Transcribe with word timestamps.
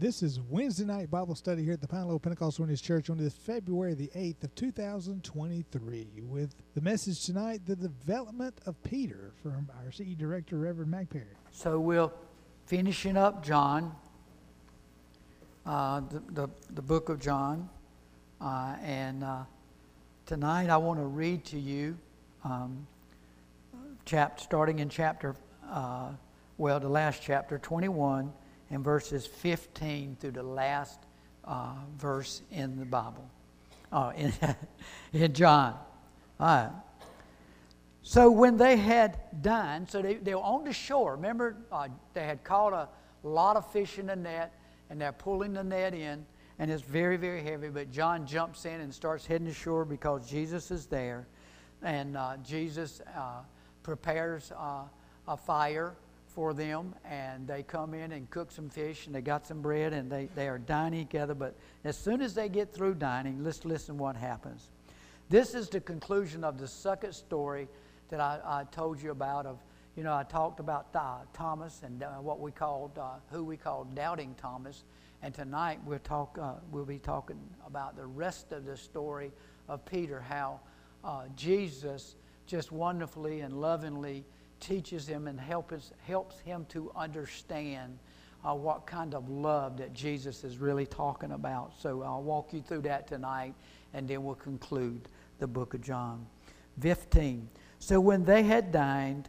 This 0.00 0.22
is 0.22 0.38
Wednesday 0.38 0.84
night 0.84 1.10
Bible 1.10 1.34
study 1.34 1.64
here 1.64 1.72
at 1.72 1.80
the 1.80 1.88
Pine 1.88 2.02
Level 2.02 2.20
Pentecostal 2.20 2.64
Unity 2.64 2.80
Church 2.80 3.10
on 3.10 3.18
this 3.18 3.34
February 3.34 3.94
the 3.94 4.08
8th 4.14 4.44
of 4.44 4.54
2023 4.54 6.06
with 6.22 6.54
the 6.76 6.80
message 6.80 7.24
tonight, 7.24 7.62
the 7.66 7.74
development 7.74 8.60
of 8.64 8.80
Peter 8.84 9.32
from 9.42 9.68
our 9.76 9.90
CE 9.90 10.14
Director, 10.16 10.56
Reverend 10.56 10.92
Mac 10.92 11.10
Perry. 11.10 11.24
So 11.50 11.80
we're 11.80 12.12
finishing 12.66 13.16
up 13.16 13.44
John, 13.44 13.92
uh, 15.66 16.02
the, 16.08 16.22
the, 16.30 16.48
the 16.74 16.82
book 16.82 17.08
of 17.08 17.18
John. 17.18 17.68
Uh, 18.40 18.76
and 18.80 19.24
uh, 19.24 19.42
tonight 20.26 20.70
I 20.70 20.76
want 20.76 21.00
to 21.00 21.06
read 21.06 21.44
to 21.46 21.58
you, 21.58 21.98
um, 22.44 22.86
starting 24.36 24.78
in 24.78 24.90
chapter, 24.90 25.34
uh, 25.68 26.10
well, 26.56 26.78
the 26.78 26.88
last 26.88 27.20
chapter, 27.20 27.58
21, 27.58 28.32
and 28.70 28.84
verses 28.84 29.26
15 29.26 30.16
through 30.20 30.32
the 30.32 30.42
last 30.42 31.00
uh, 31.44 31.74
verse 31.96 32.42
in 32.50 32.78
the 32.78 32.84
Bible, 32.84 33.28
uh, 33.92 34.12
in, 34.16 34.32
in 35.12 35.32
John. 35.32 35.74
All 36.38 36.46
right. 36.46 36.70
So 38.02 38.30
when 38.30 38.56
they 38.56 38.76
had 38.76 39.18
dined, 39.42 39.90
so 39.90 40.00
they, 40.00 40.14
they 40.14 40.34
were 40.34 40.40
on 40.40 40.64
the 40.64 40.72
shore. 40.72 41.12
Remember, 41.16 41.56
uh, 41.70 41.88
they 42.14 42.24
had 42.24 42.42
caught 42.42 42.72
a 42.72 42.88
lot 43.22 43.56
of 43.56 43.70
fish 43.70 43.98
in 43.98 44.06
the 44.06 44.16
net, 44.16 44.54
and 44.88 45.00
they're 45.00 45.12
pulling 45.12 45.52
the 45.52 45.64
net 45.64 45.94
in, 45.94 46.24
and 46.58 46.70
it's 46.70 46.82
very, 46.82 47.16
very 47.16 47.42
heavy. 47.42 47.68
But 47.68 47.90
John 47.90 48.26
jumps 48.26 48.64
in 48.64 48.80
and 48.80 48.94
starts 48.94 49.26
heading 49.26 49.46
to 49.46 49.52
shore 49.52 49.84
because 49.84 50.28
Jesus 50.28 50.70
is 50.70 50.86
there, 50.86 51.26
and 51.82 52.16
uh, 52.16 52.36
Jesus 52.42 53.02
uh, 53.16 53.42
prepares 53.82 54.52
uh, 54.52 54.84
a 55.26 55.36
fire 55.36 55.94
for 56.38 56.54
them, 56.54 56.94
and 57.04 57.48
they 57.48 57.64
come 57.64 57.94
in 57.94 58.12
and 58.12 58.30
cook 58.30 58.52
some 58.52 58.70
fish, 58.70 59.06
and 59.06 59.14
they 59.16 59.20
got 59.20 59.44
some 59.44 59.60
bread, 59.60 59.92
and 59.92 60.08
they, 60.08 60.28
they 60.36 60.46
are 60.46 60.56
dining 60.56 61.04
together. 61.04 61.34
But 61.34 61.56
as 61.82 61.98
soon 61.98 62.22
as 62.22 62.32
they 62.32 62.48
get 62.48 62.72
through 62.72 62.94
dining, 62.94 63.42
let's 63.42 63.64
listen 63.64 63.98
what 63.98 64.14
happens. 64.14 64.70
This 65.28 65.52
is 65.52 65.68
the 65.68 65.80
conclusion 65.80 66.44
of 66.44 66.56
the 66.56 66.68
second 66.68 67.14
story 67.14 67.66
that 68.10 68.20
I, 68.20 68.38
I 68.44 68.64
told 68.70 69.02
you 69.02 69.10
about. 69.10 69.46
Of 69.46 69.58
you 69.96 70.04
know, 70.04 70.14
I 70.14 70.22
talked 70.22 70.60
about 70.60 70.86
uh, 70.94 71.16
Thomas 71.32 71.82
and 71.82 72.04
uh, 72.04 72.10
what 72.20 72.38
we 72.38 72.52
called, 72.52 72.96
uh, 72.96 73.14
who 73.32 73.42
we 73.42 73.56
called 73.56 73.96
doubting 73.96 74.36
Thomas, 74.40 74.84
and 75.22 75.34
tonight 75.34 75.80
we'll 75.84 75.98
talk. 75.98 76.38
Uh, 76.40 76.52
we'll 76.70 76.84
be 76.84 77.00
talking 77.00 77.40
about 77.66 77.96
the 77.96 78.06
rest 78.06 78.52
of 78.52 78.64
the 78.64 78.76
story 78.76 79.32
of 79.68 79.84
Peter, 79.84 80.20
how 80.20 80.60
uh, 81.02 81.24
Jesus 81.34 82.14
just 82.46 82.70
wonderfully 82.70 83.40
and 83.40 83.60
lovingly 83.60 84.24
teaches 84.60 85.06
him 85.06 85.26
and 85.26 85.38
helps 85.38 85.92
helps 86.06 86.38
him 86.40 86.66
to 86.70 86.90
understand. 86.96 87.98
Uh, 88.46 88.54
what 88.54 88.86
kind 88.86 89.16
of 89.16 89.28
love 89.28 89.76
that 89.78 89.92
Jesus 89.92 90.44
is 90.44 90.58
really 90.58 90.86
talking 90.86 91.32
about. 91.32 91.72
So 91.76 92.04
I'll 92.04 92.22
walk 92.22 92.52
you 92.52 92.62
through 92.62 92.82
that 92.82 93.08
tonight, 93.08 93.52
and 93.94 94.06
then 94.06 94.22
we'll 94.22 94.36
conclude 94.36 95.08
the 95.40 95.46
book 95.48 95.74
of 95.74 95.82
John. 95.82 96.24
15. 96.80 97.48
So 97.78 98.00
when 98.00 98.24
they 98.24 98.42
had 98.42 98.72
dined, 98.72 99.28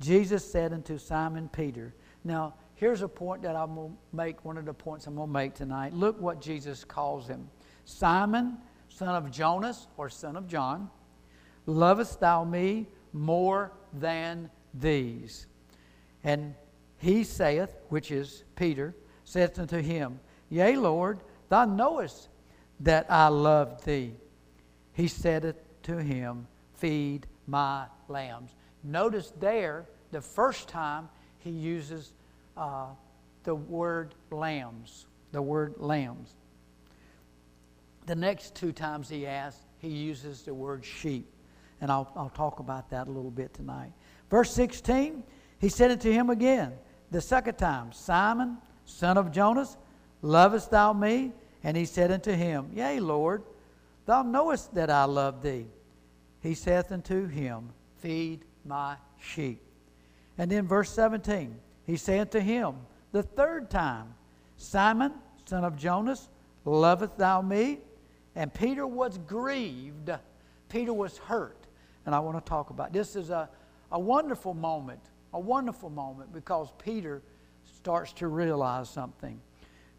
Jesus 0.00 0.50
said 0.50 0.72
unto 0.72 0.98
Simon 0.98 1.48
Peter, 1.48 1.94
Now, 2.24 2.54
here's 2.74 3.02
a 3.02 3.08
point 3.08 3.42
that 3.42 3.56
I'm 3.56 3.74
going 3.74 3.92
to 3.92 4.16
make, 4.16 4.44
one 4.44 4.58
of 4.58 4.64
the 4.64 4.74
points 4.74 5.06
I'm 5.06 5.14
going 5.14 5.28
to 5.28 5.32
make 5.32 5.54
tonight. 5.54 5.94
Look 5.94 6.20
what 6.20 6.40
Jesus 6.40 6.84
calls 6.84 7.26
him 7.26 7.48
Simon, 7.84 8.58
son 8.88 9.14
of 9.14 9.30
Jonas, 9.30 9.86
or 9.96 10.08
son 10.08 10.36
of 10.36 10.46
John, 10.46 10.90
lovest 11.66 12.20
thou 12.20 12.44
me 12.44 12.88
more 13.12 13.72
than 13.92 14.50
these? 14.80 15.46
And 16.24 16.54
he 16.98 17.24
saith, 17.24 17.74
which 17.88 18.10
is 18.10 18.44
Peter, 18.56 18.94
saith 19.24 19.58
unto 19.58 19.80
him, 19.80 20.20
Yea, 20.48 20.76
Lord, 20.76 21.20
thou 21.48 21.64
knowest 21.64 22.28
that 22.80 23.06
I 23.10 23.28
love 23.28 23.84
thee. 23.84 24.14
He 24.92 25.08
said 25.08 25.56
to 25.84 26.02
him, 26.02 26.46
Feed 26.74 27.26
my 27.46 27.86
lambs. 28.08 28.52
Notice 28.82 29.32
there, 29.40 29.86
the 30.12 30.20
first 30.20 30.68
time 30.68 31.08
he 31.38 31.50
uses 31.50 32.12
uh, 32.56 32.86
the 33.44 33.54
word 33.54 34.14
lambs, 34.30 35.06
the 35.32 35.42
word 35.42 35.74
lambs. 35.78 36.34
The 38.06 38.14
next 38.14 38.54
two 38.54 38.72
times 38.72 39.08
he 39.08 39.26
asks, 39.26 39.60
he 39.78 39.88
uses 39.88 40.42
the 40.42 40.54
word 40.54 40.84
sheep. 40.84 41.26
And 41.80 41.90
I'll, 41.90 42.10
I'll 42.16 42.30
talk 42.30 42.60
about 42.60 42.90
that 42.90 43.08
a 43.08 43.10
little 43.10 43.30
bit 43.30 43.52
tonight. 43.52 43.92
Verse 44.30 44.50
16, 44.52 45.22
he 45.58 45.68
said 45.68 45.90
it 45.90 46.00
to 46.00 46.12
him 46.12 46.30
again, 46.30 46.72
the 47.10 47.20
second 47.20 47.56
time, 47.56 47.92
Simon, 47.92 48.58
son 48.84 49.16
of 49.16 49.30
Jonas, 49.30 49.76
lovest 50.22 50.70
thou 50.70 50.92
me? 50.92 51.32
And 51.62 51.76
he 51.76 51.84
said 51.84 52.10
unto 52.10 52.32
him, 52.32 52.70
Yea, 52.74 53.00
Lord, 53.00 53.42
thou 54.04 54.22
knowest 54.22 54.74
that 54.74 54.90
I 54.90 55.04
love 55.04 55.42
thee. 55.42 55.66
He 56.40 56.54
saith 56.54 56.92
unto 56.92 57.26
him, 57.26 57.70
Feed 57.98 58.44
my 58.64 58.96
sheep. 59.20 59.60
And 60.38 60.50
then 60.50 60.66
verse 60.66 60.90
17, 60.90 61.56
he 61.84 61.96
saith 61.96 62.30
to 62.30 62.40
him 62.40 62.76
the 63.12 63.22
third 63.22 63.70
time, 63.70 64.14
Simon, 64.56 65.12
son 65.46 65.64
of 65.64 65.76
Jonas, 65.76 66.28
lovest 66.64 67.16
thou 67.16 67.40
me? 67.40 67.78
And 68.34 68.52
Peter 68.52 68.86
was 68.86 69.18
grieved. 69.18 70.10
Peter 70.68 70.92
was 70.92 71.18
hurt. 71.18 71.66
And 72.04 72.14
I 72.14 72.20
want 72.20 72.36
to 72.36 72.48
talk 72.48 72.70
about 72.70 72.92
this 72.92 73.16
is 73.16 73.30
a, 73.30 73.48
a 73.92 73.98
wonderful 73.98 74.54
moment, 74.54 75.00
a 75.32 75.40
wonderful 75.40 75.90
moment 75.90 76.32
because 76.32 76.72
Peter 76.82 77.22
starts 77.64 78.12
to 78.14 78.28
realize 78.28 78.88
something. 78.88 79.40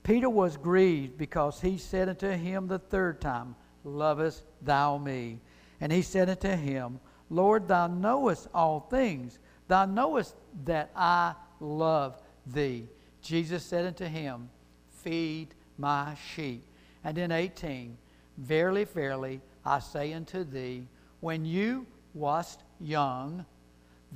Peter 0.03 0.29
was 0.29 0.57
grieved 0.57 1.17
because 1.17 1.59
he 1.61 1.77
said 1.77 2.09
unto 2.09 2.29
him 2.29 2.67
the 2.67 2.79
third 2.79 3.19
time, 3.19 3.55
Lovest 3.83 4.43
thou 4.61 4.97
me? 4.97 5.39
And 5.79 5.91
he 5.91 6.01
said 6.01 6.29
unto 6.29 6.49
him, 6.49 6.99
Lord, 7.29 7.67
thou 7.67 7.87
knowest 7.87 8.47
all 8.53 8.79
things. 8.79 9.39
Thou 9.67 9.85
knowest 9.85 10.35
that 10.65 10.91
I 10.95 11.35
love 11.59 12.21
thee. 12.45 12.87
Jesus 13.21 13.63
said 13.63 13.85
unto 13.85 14.05
him, 14.05 14.49
Feed 14.89 15.53
my 15.77 16.15
sheep. 16.33 16.63
And 17.03 17.15
then 17.15 17.31
18, 17.31 17.97
Verily, 18.37 18.83
verily, 18.83 19.41
I 19.65 19.79
say 19.79 20.13
unto 20.13 20.43
thee, 20.43 20.87
when 21.19 21.43
you 21.43 21.87
wast 22.13 22.61
young, 22.79 23.45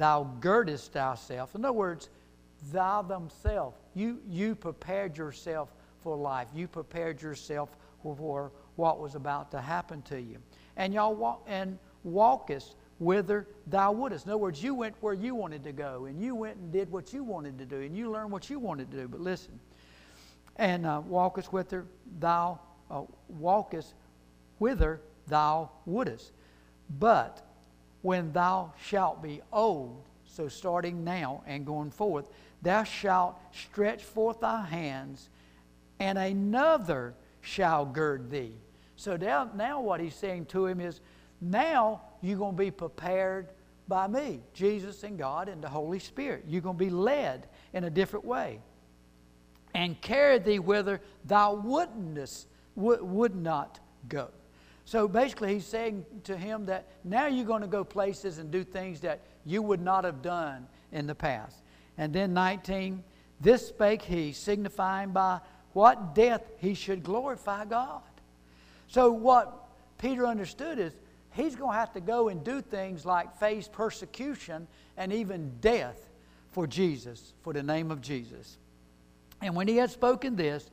thou 0.01 0.23
girdest 0.39 0.93
thyself. 0.93 1.55
In 1.55 1.63
other 1.63 1.73
words, 1.73 2.09
thou 2.71 3.03
thyself, 3.03 3.75
you, 3.93 4.19
you 4.27 4.55
prepared 4.55 5.17
yourself 5.17 5.73
for 6.01 6.15
life. 6.15 6.47
You 6.53 6.67
prepared 6.67 7.21
yourself 7.21 7.69
for 8.01 8.51
what 8.75 8.99
was 8.99 9.15
about 9.15 9.51
to 9.51 9.61
happen 9.61 10.01
to 10.03 10.19
you 10.19 10.37
and 10.77 10.93
y'all 10.93 11.13
walk 11.13 11.43
and 11.47 11.77
walkest 12.03 12.75
whither 12.99 13.47
thou 13.67 13.91
wouldest. 13.91 14.25
In 14.25 14.31
other 14.31 14.37
words, 14.37 14.63
you 14.63 14.73
went 14.73 14.95
where 15.01 15.13
you 15.13 15.35
wanted 15.35 15.63
to 15.63 15.71
go, 15.71 16.05
and 16.05 16.21
you 16.21 16.35
went 16.35 16.57
and 16.57 16.71
did 16.71 16.91
what 16.91 17.13
you 17.13 17.23
wanted 17.23 17.57
to 17.59 17.65
do, 17.65 17.77
and 17.81 17.95
you 17.95 18.11
learned 18.11 18.31
what 18.31 18.49
you 18.49 18.59
wanted 18.59 18.91
to 18.91 18.97
do. 18.97 19.07
But 19.07 19.21
listen, 19.21 19.59
and 20.57 20.85
uh, 20.85 21.01
walkest 21.05 21.51
whither 21.53 21.85
thou 22.19 22.59
uh, 22.89 23.03
walkest 23.29 23.93
whither 24.59 25.01
thou 25.27 25.69
wouldest. 25.85 26.31
But 26.99 27.41
when 28.01 28.31
thou 28.31 28.73
shalt 28.83 29.21
be 29.21 29.41
old, 29.51 30.03
so 30.25 30.47
starting 30.47 31.03
now 31.03 31.43
and 31.45 31.65
going 31.65 31.91
forth, 31.91 32.29
thou 32.61 32.83
shalt 32.83 33.39
stretch 33.51 34.03
forth 34.03 34.39
thy 34.39 34.65
hands, 34.65 35.29
and 35.99 36.17
another 36.17 37.13
shall 37.41 37.85
gird 37.85 38.29
thee 38.29 38.53
so 39.01 39.17
now, 39.17 39.49
now 39.55 39.81
what 39.81 39.99
he's 39.99 40.13
saying 40.13 40.45
to 40.47 40.67
him 40.67 40.79
is, 40.79 40.99
now 41.41 42.01
you're 42.21 42.37
going 42.37 42.55
to 42.55 42.63
be 42.63 42.69
prepared 42.69 43.49
by 43.87 44.05
me, 44.05 44.41
Jesus 44.53 45.01
and 45.01 45.17
God 45.17 45.49
and 45.49 45.59
the 45.59 45.69
Holy 45.69 45.97
Spirit. 45.97 46.43
You're 46.47 46.61
going 46.61 46.77
to 46.77 46.83
be 46.85 46.91
led 46.91 47.47
in 47.73 47.83
a 47.83 47.89
different 47.89 48.25
way. 48.25 48.59
And 49.73 49.99
carry 50.01 50.37
thee 50.37 50.59
whither 50.59 51.01
thou 51.25 51.55
wouldn't, 51.55 52.45
would 52.75 53.35
not 53.35 53.79
go. 54.07 54.29
So 54.91 55.07
basically, 55.07 55.53
he's 55.53 55.65
saying 55.65 56.05
to 56.25 56.35
him 56.35 56.65
that 56.65 56.85
now 57.05 57.27
you're 57.27 57.45
going 57.45 57.61
to 57.61 57.67
go 57.69 57.81
places 57.81 58.39
and 58.39 58.51
do 58.51 58.61
things 58.61 58.99
that 58.99 59.21
you 59.45 59.61
would 59.61 59.79
not 59.79 60.03
have 60.03 60.21
done 60.21 60.67
in 60.91 61.07
the 61.07 61.15
past. 61.15 61.63
And 61.97 62.11
then 62.11 62.33
19, 62.33 63.01
this 63.39 63.69
spake 63.69 64.01
he, 64.01 64.33
signifying 64.33 65.11
by 65.11 65.39
what 65.71 66.13
death 66.13 66.41
he 66.57 66.73
should 66.73 67.03
glorify 67.03 67.63
God. 67.63 68.01
So, 68.89 69.13
what 69.13 69.69
Peter 69.97 70.27
understood 70.27 70.77
is 70.77 70.91
he's 71.31 71.55
going 71.55 71.71
to 71.71 71.79
have 71.79 71.93
to 71.93 72.01
go 72.01 72.27
and 72.27 72.43
do 72.43 72.59
things 72.59 73.05
like 73.05 73.33
face 73.39 73.69
persecution 73.69 74.67
and 74.97 75.13
even 75.13 75.53
death 75.61 76.09
for 76.51 76.67
Jesus, 76.67 77.31
for 77.43 77.53
the 77.53 77.63
name 77.63 77.91
of 77.91 78.01
Jesus. 78.01 78.57
And 79.41 79.55
when 79.55 79.69
he 79.69 79.77
had 79.77 79.89
spoken 79.89 80.35
this, 80.35 80.69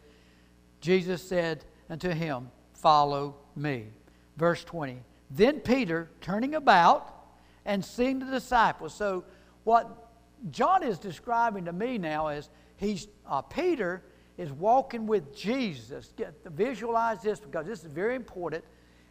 Jesus 0.81 1.23
said 1.23 1.65
unto 1.89 2.11
him, 2.11 2.51
Follow 2.75 3.37
me. 3.55 3.93
Verse 4.39 4.63
20. 4.63 5.03
Then 5.31 5.61
Peter, 5.61 6.09
turning 6.21 6.55
about 6.55 7.13
and 7.65 7.85
seeing 7.85 8.21
the 8.21 8.27
disciples. 8.27 8.95
So, 8.95 9.25
what 9.65 10.11
John 10.51 10.83
is 10.85 10.99
describing 10.99 11.65
to 11.65 11.73
me 11.73 11.99
now 11.99 12.29
is 12.29 12.49
he's 12.77 13.09
uh, 13.27 13.43
Peter 13.43 14.03
is 14.39 14.53
walking 14.53 15.07
with 15.07 15.37
Jesus. 15.37 16.13
Get, 16.17 16.35
visualize 16.47 17.21
this 17.21 17.41
because 17.41 17.67
this 17.67 17.85
is 17.85 17.93
very 17.93 18.15
important. 18.15 18.65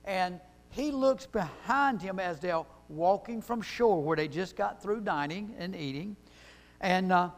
And 0.05 0.39
he 0.69 0.91
looks 0.91 1.25
behind 1.25 2.01
him 2.01 2.19
as 2.19 2.39
they're 2.39 2.63
walking 2.87 3.41
from 3.41 3.61
shore 3.61 4.01
where 4.01 4.15
they 4.15 4.29
just 4.29 4.55
got 4.55 4.81
through 4.81 5.01
dining 5.01 5.53
and 5.59 5.75
eating 5.75 6.15
and, 6.79 7.11
uh, 7.11 7.29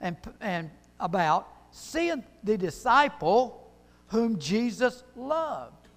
and, 0.00 0.16
and 0.40 0.70
about 1.00 1.48
seeing 1.72 2.22
the 2.44 2.56
disciple 2.56 3.72
whom 4.06 4.38
Jesus 4.38 5.02
loved, 5.16 5.88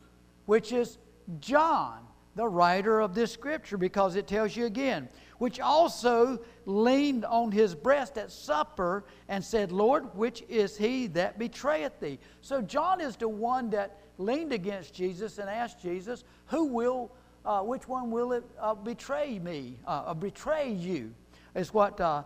which 0.47 0.71
is 0.71 0.97
John, 1.39 1.99
the 2.35 2.47
writer 2.47 2.99
of 2.99 3.15
this 3.15 3.31
scripture, 3.31 3.77
because 3.77 4.15
it 4.15 4.27
tells 4.27 4.55
you 4.55 4.65
again, 4.65 5.07
which 5.37 5.59
also 5.59 6.39
leaned 6.65 7.25
on 7.25 7.51
his 7.51 7.75
breast 7.75 8.17
at 8.17 8.31
supper 8.31 9.05
and 9.27 9.43
said, 9.43 9.71
Lord, 9.71 10.15
which 10.15 10.43
is 10.49 10.77
he 10.77 11.07
that 11.07 11.39
betrayeth 11.39 11.99
thee? 11.99 12.19
So 12.41 12.61
John 12.61 13.01
is 13.01 13.15
the 13.15 13.29
one 13.29 13.69
that 13.71 13.99
leaned 14.17 14.53
against 14.53 14.93
Jesus 14.93 15.37
and 15.37 15.49
asked 15.49 15.81
Jesus, 15.81 16.23
Who 16.47 16.65
will, 16.65 17.11
uh, 17.45 17.61
which 17.61 17.87
one 17.87 18.11
will 18.11 18.33
it 18.33 18.43
uh, 18.59 18.75
betray 18.75 19.39
me, 19.39 19.77
uh, 19.85 20.13
betray 20.13 20.71
you? 20.71 21.13
Is 21.53 21.73
what 21.73 21.99
uh, 22.01 22.23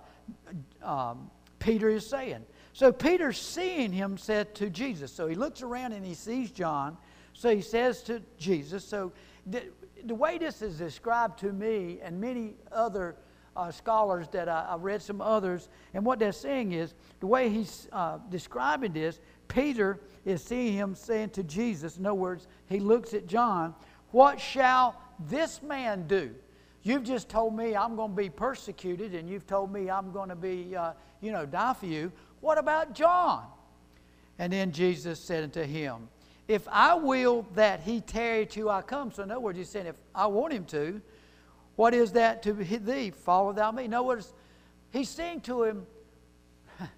um, 0.81 1.29
Peter 1.59 1.89
is 1.89 2.07
saying. 2.07 2.43
So 2.73 2.91
Peter, 2.91 3.33
seeing 3.33 3.91
him, 3.91 4.17
said 4.17 4.55
to 4.55 4.69
Jesus. 4.69 5.11
So 5.11 5.27
he 5.27 5.35
looks 5.35 5.61
around 5.61 5.93
and 5.93 6.05
he 6.05 6.13
sees 6.13 6.51
John. 6.51 6.97
So 7.39 7.55
he 7.55 7.61
says 7.61 8.03
to 8.03 8.21
Jesus. 8.37 8.83
So 8.83 9.13
the, 9.45 9.63
the 10.03 10.13
way 10.13 10.37
this 10.37 10.61
is 10.61 10.77
described 10.77 11.39
to 11.39 11.53
me 11.53 11.99
and 12.03 12.19
many 12.19 12.55
other 12.69 13.15
uh, 13.55 13.71
scholars 13.71 14.27
that 14.33 14.49
I, 14.49 14.67
have 14.71 14.81
read 14.81 15.01
some 15.01 15.21
others, 15.21 15.69
and 15.93 16.05
what 16.05 16.19
they're 16.19 16.33
saying 16.33 16.73
is 16.73 16.95
the 17.21 17.27
way 17.27 17.47
he's 17.47 17.87
uh, 17.93 18.17
describing 18.29 18.91
this, 18.91 19.21
Peter 19.47 20.01
is 20.25 20.43
seeing 20.43 20.73
him 20.73 20.93
saying 20.93 21.29
to 21.29 21.43
Jesus, 21.43 21.95
in 21.95 22.05
other 22.05 22.13
words, 22.13 22.47
he 22.67 22.81
looks 22.81 23.13
at 23.13 23.25
John, 23.25 23.73
What 24.11 24.37
shall 24.37 25.01
this 25.17 25.63
man 25.63 26.07
do? 26.07 26.35
You've 26.83 27.05
just 27.05 27.29
told 27.29 27.55
me 27.55 27.73
I'm 27.73 27.95
going 27.95 28.11
to 28.11 28.17
be 28.17 28.29
persecuted, 28.29 29.15
and 29.15 29.29
you've 29.29 29.47
told 29.47 29.71
me 29.71 29.89
I'm 29.89 30.11
going 30.11 30.27
to 30.27 30.35
be, 30.35 30.75
uh, 30.75 30.91
you 31.21 31.31
know, 31.31 31.45
die 31.45 31.73
for 31.73 31.85
you. 31.85 32.11
What 32.41 32.57
about 32.57 32.93
John? 32.93 33.45
And 34.37 34.51
then 34.51 34.73
Jesus 34.73 35.21
said 35.21 35.45
unto 35.45 35.63
him, 35.63 36.09
If 36.49 36.67
I 36.67 36.95
will 36.95 37.45
that 37.53 37.81
he 37.81 38.01
tarry 38.01 38.47
till 38.47 38.71
I 38.71 38.81
come. 38.81 39.11
So, 39.11 39.21
in 39.21 39.29
other 39.29 39.39
words, 39.39 39.59
he's 39.59 39.69
saying, 39.69 39.85
If 39.85 39.95
I 40.15 40.25
want 40.25 40.51
him 40.51 40.65
to, 40.65 40.99
what 41.75 41.93
is 41.93 42.11
that 42.13 42.41
to 42.41 42.53
thee? 42.53 43.11
Follow 43.11 43.53
thou 43.53 43.71
me. 43.71 43.85
In 43.85 43.93
other 43.93 44.07
words, 44.07 44.33
he's 44.89 45.09
saying 45.09 45.41
to 45.41 45.63
him, 45.63 45.85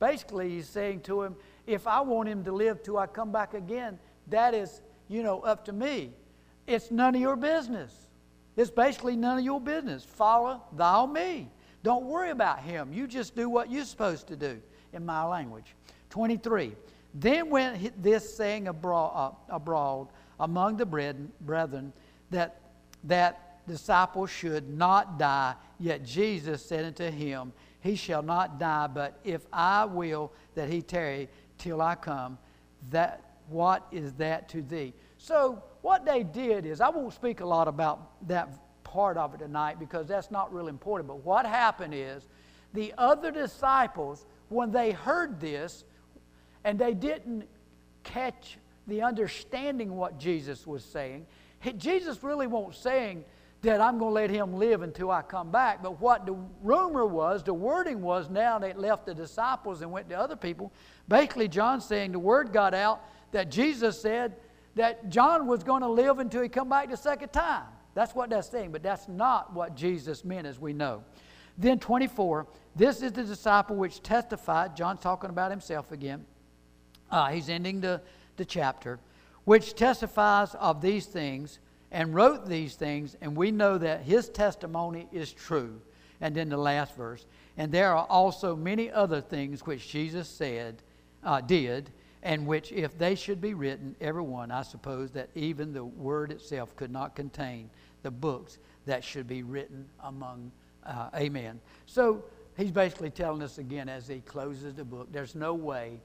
basically, 0.00 0.50
he's 0.50 0.68
saying 0.68 1.02
to 1.02 1.22
him, 1.22 1.36
If 1.68 1.86
I 1.86 2.00
want 2.00 2.28
him 2.28 2.42
to 2.44 2.52
live 2.52 2.82
till 2.82 2.98
I 2.98 3.06
come 3.06 3.30
back 3.30 3.54
again, 3.54 4.00
that 4.26 4.54
is, 4.54 4.82
you 5.06 5.22
know, 5.22 5.38
up 5.42 5.64
to 5.66 5.72
me. 5.72 6.12
It's 6.66 6.90
none 6.90 7.14
of 7.14 7.20
your 7.20 7.36
business. 7.36 8.08
It's 8.56 8.72
basically 8.72 9.14
none 9.14 9.38
of 9.38 9.44
your 9.44 9.60
business. 9.60 10.04
Follow 10.04 10.62
thou 10.72 11.06
me. 11.06 11.48
Don't 11.84 12.06
worry 12.06 12.30
about 12.30 12.58
him. 12.58 12.92
You 12.92 13.06
just 13.06 13.36
do 13.36 13.48
what 13.48 13.70
you're 13.70 13.84
supposed 13.84 14.26
to 14.26 14.36
do 14.36 14.60
in 14.92 15.06
my 15.06 15.22
language. 15.22 15.76
23. 16.10 16.72
Then 17.18 17.48
went 17.48 18.02
this 18.02 18.36
saying 18.36 18.68
abroad, 18.68 19.36
uh, 19.48 19.54
abroad 19.54 20.08
among 20.38 20.76
the 20.76 20.84
brethren 20.84 21.92
that, 22.30 22.60
that 23.04 23.66
disciple 23.66 24.26
should 24.26 24.68
not 24.68 25.18
die. 25.18 25.54
Yet 25.78 26.04
Jesus 26.04 26.62
said 26.62 26.84
unto 26.84 27.10
him, 27.10 27.54
He 27.80 27.96
shall 27.96 28.22
not 28.22 28.60
die, 28.60 28.86
but 28.88 29.18
if 29.24 29.46
I 29.50 29.86
will 29.86 30.30
that 30.54 30.68
he 30.68 30.82
tarry 30.82 31.30
till 31.56 31.80
I 31.80 31.94
come, 31.94 32.36
that 32.90 33.22
what 33.48 33.86
is 33.90 34.12
that 34.14 34.50
to 34.50 34.60
thee? 34.60 34.92
So 35.16 35.62
what 35.80 36.04
they 36.04 36.22
did 36.22 36.66
is, 36.66 36.82
I 36.82 36.90
won't 36.90 37.14
speak 37.14 37.40
a 37.40 37.46
lot 37.46 37.66
about 37.66 38.28
that 38.28 38.50
part 38.84 39.16
of 39.16 39.32
it 39.34 39.38
tonight 39.38 39.78
because 39.78 40.06
that's 40.06 40.30
not 40.30 40.52
really 40.52 40.68
important. 40.68 41.08
But 41.08 41.24
what 41.24 41.46
happened 41.46 41.94
is, 41.94 42.28
the 42.74 42.92
other 42.98 43.30
disciples 43.30 44.26
when 44.50 44.70
they 44.70 44.92
heard 44.92 45.40
this 45.40 45.84
and 46.66 46.80
they 46.80 46.94
didn't 46.94 47.44
catch 48.02 48.58
the 48.88 49.00
understanding 49.00 49.96
what 49.96 50.18
Jesus 50.18 50.66
was 50.66 50.84
saying, 50.84 51.24
Jesus 51.78 52.24
really 52.24 52.48
wasn't 52.48 52.74
saying 52.74 53.24
that 53.62 53.80
I'm 53.80 53.98
going 53.98 54.10
to 54.10 54.14
let 54.14 54.30
him 54.30 54.52
live 54.52 54.82
until 54.82 55.12
I 55.12 55.22
come 55.22 55.52
back. 55.52 55.80
But 55.80 56.00
what 56.00 56.26
the 56.26 56.36
rumor 56.62 57.06
was, 57.06 57.44
the 57.44 57.54
wording 57.54 58.02
was 58.02 58.28
now 58.28 58.58
they 58.58 58.72
left 58.74 59.06
the 59.06 59.14
disciples 59.14 59.80
and 59.80 59.92
went 59.92 60.08
to 60.10 60.18
other 60.18 60.34
people. 60.34 60.72
Basically, 61.08 61.46
John 61.46 61.80
saying 61.80 62.10
the 62.10 62.18
word 62.18 62.52
got 62.52 62.74
out 62.74 63.04
that 63.30 63.48
Jesus 63.48 64.00
said 64.00 64.34
that 64.74 65.08
John 65.08 65.46
was 65.46 65.62
going 65.62 65.82
to 65.82 65.88
live 65.88 66.18
until 66.18 66.42
he 66.42 66.48
come 66.48 66.68
back 66.68 66.90
the 66.90 66.96
second 66.96 67.28
time. 67.28 67.64
That's 67.94 68.12
what 68.12 68.28
that's 68.28 68.50
saying, 68.50 68.72
but 68.72 68.82
that's 68.82 69.06
not 69.06 69.54
what 69.54 69.76
Jesus 69.76 70.24
meant, 70.24 70.48
as 70.48 70.60
we 70.60 70.72
know. 70.72 71.04
Then 71.56 71.78
24, 71.78 72.48
this 72.74 73.02
is 73.02 73.12
the 73.12 73.22
disciple 73.22 73.76
which 73.76 74.02
testified, 74.02 74.76
John's 74.76 75.00
talking 75.00 75.30
about 75.30 75.52
himself 75.52 75.92
again. 75.92 76.26
Uh, 77.10 77.28
he's 77.28 77.48
ending 77.48 77.80
the, 77.80 78.00
the 78.36 78.44
chapter, 78.44 78.98
which 79.44 79.74
testifies 79.74 80.54
of 80.56 80.80
these 80.80 81.06
things 81.06 81.58
and 81.90 82.14
wrote 82.14 82.46
these 82.46 82.74
things, 82.74 83.16
and 83.20 83.36
we 83.36 83.50
know 83.50 83.78
that 83.78 84.02
his 84.02 84.28
testimony 84.28 85.08
is 85.12 85.32
true. 85.32 85.80
And 86.20 86.34
then 86.34 86.48
the 86.48 86.56
last 86.56 86.96
verse, 86.96 87.26
and 87.56 87.70
there 87.70 87.94
are 87.94 88.06
also 88.06 88.56
many 88.56 88.90
other 88.90 89.20
things 89.20 89.64
which 89.66 89.88
Jesus 89.88 90.28
said, 90.28 90.82
uh, 91.22 91.40
did, 91.40 91.90
and 92.22 92.46
which, 92.46 92.72
if 92.72 92.98
they 92.98 93.14
should 93.14 93.40
be 93.40 93.54
written, 93.54 93.94
everyone, 94.00 94.50
I 94.50 94.62
suppose 94.62 95.10
that 95.12 95.28
even 95.34 95.72
the 95.72 95.84
word 95.84 96.32
itself 96.32 96.74
could 96.74 96.90
not 96.90 97.14
contain 97.14 97.70
the 98.02 98.10
books 98.10 98.58
that 98.86 99.04
should 99.04 99.28
be 99.28 99.42
written 99.42 99.86
among 100.02 100.50
uh, 100.84 101.10
amen. 101.14 101.60
So 101.86 102.24
he's 102.56 102.70
basically 102.70 103.10
telling 103.10 103.42
us 103.42 103.58
again 103.58 103.88
as 103.88 104.08
he 104.08 104.20
closes 104.20 104.74
the 104.74 104.84
book 104.84 105.08
there's 105.12 105.34
no 105.34 105.54
way 105.54 106.00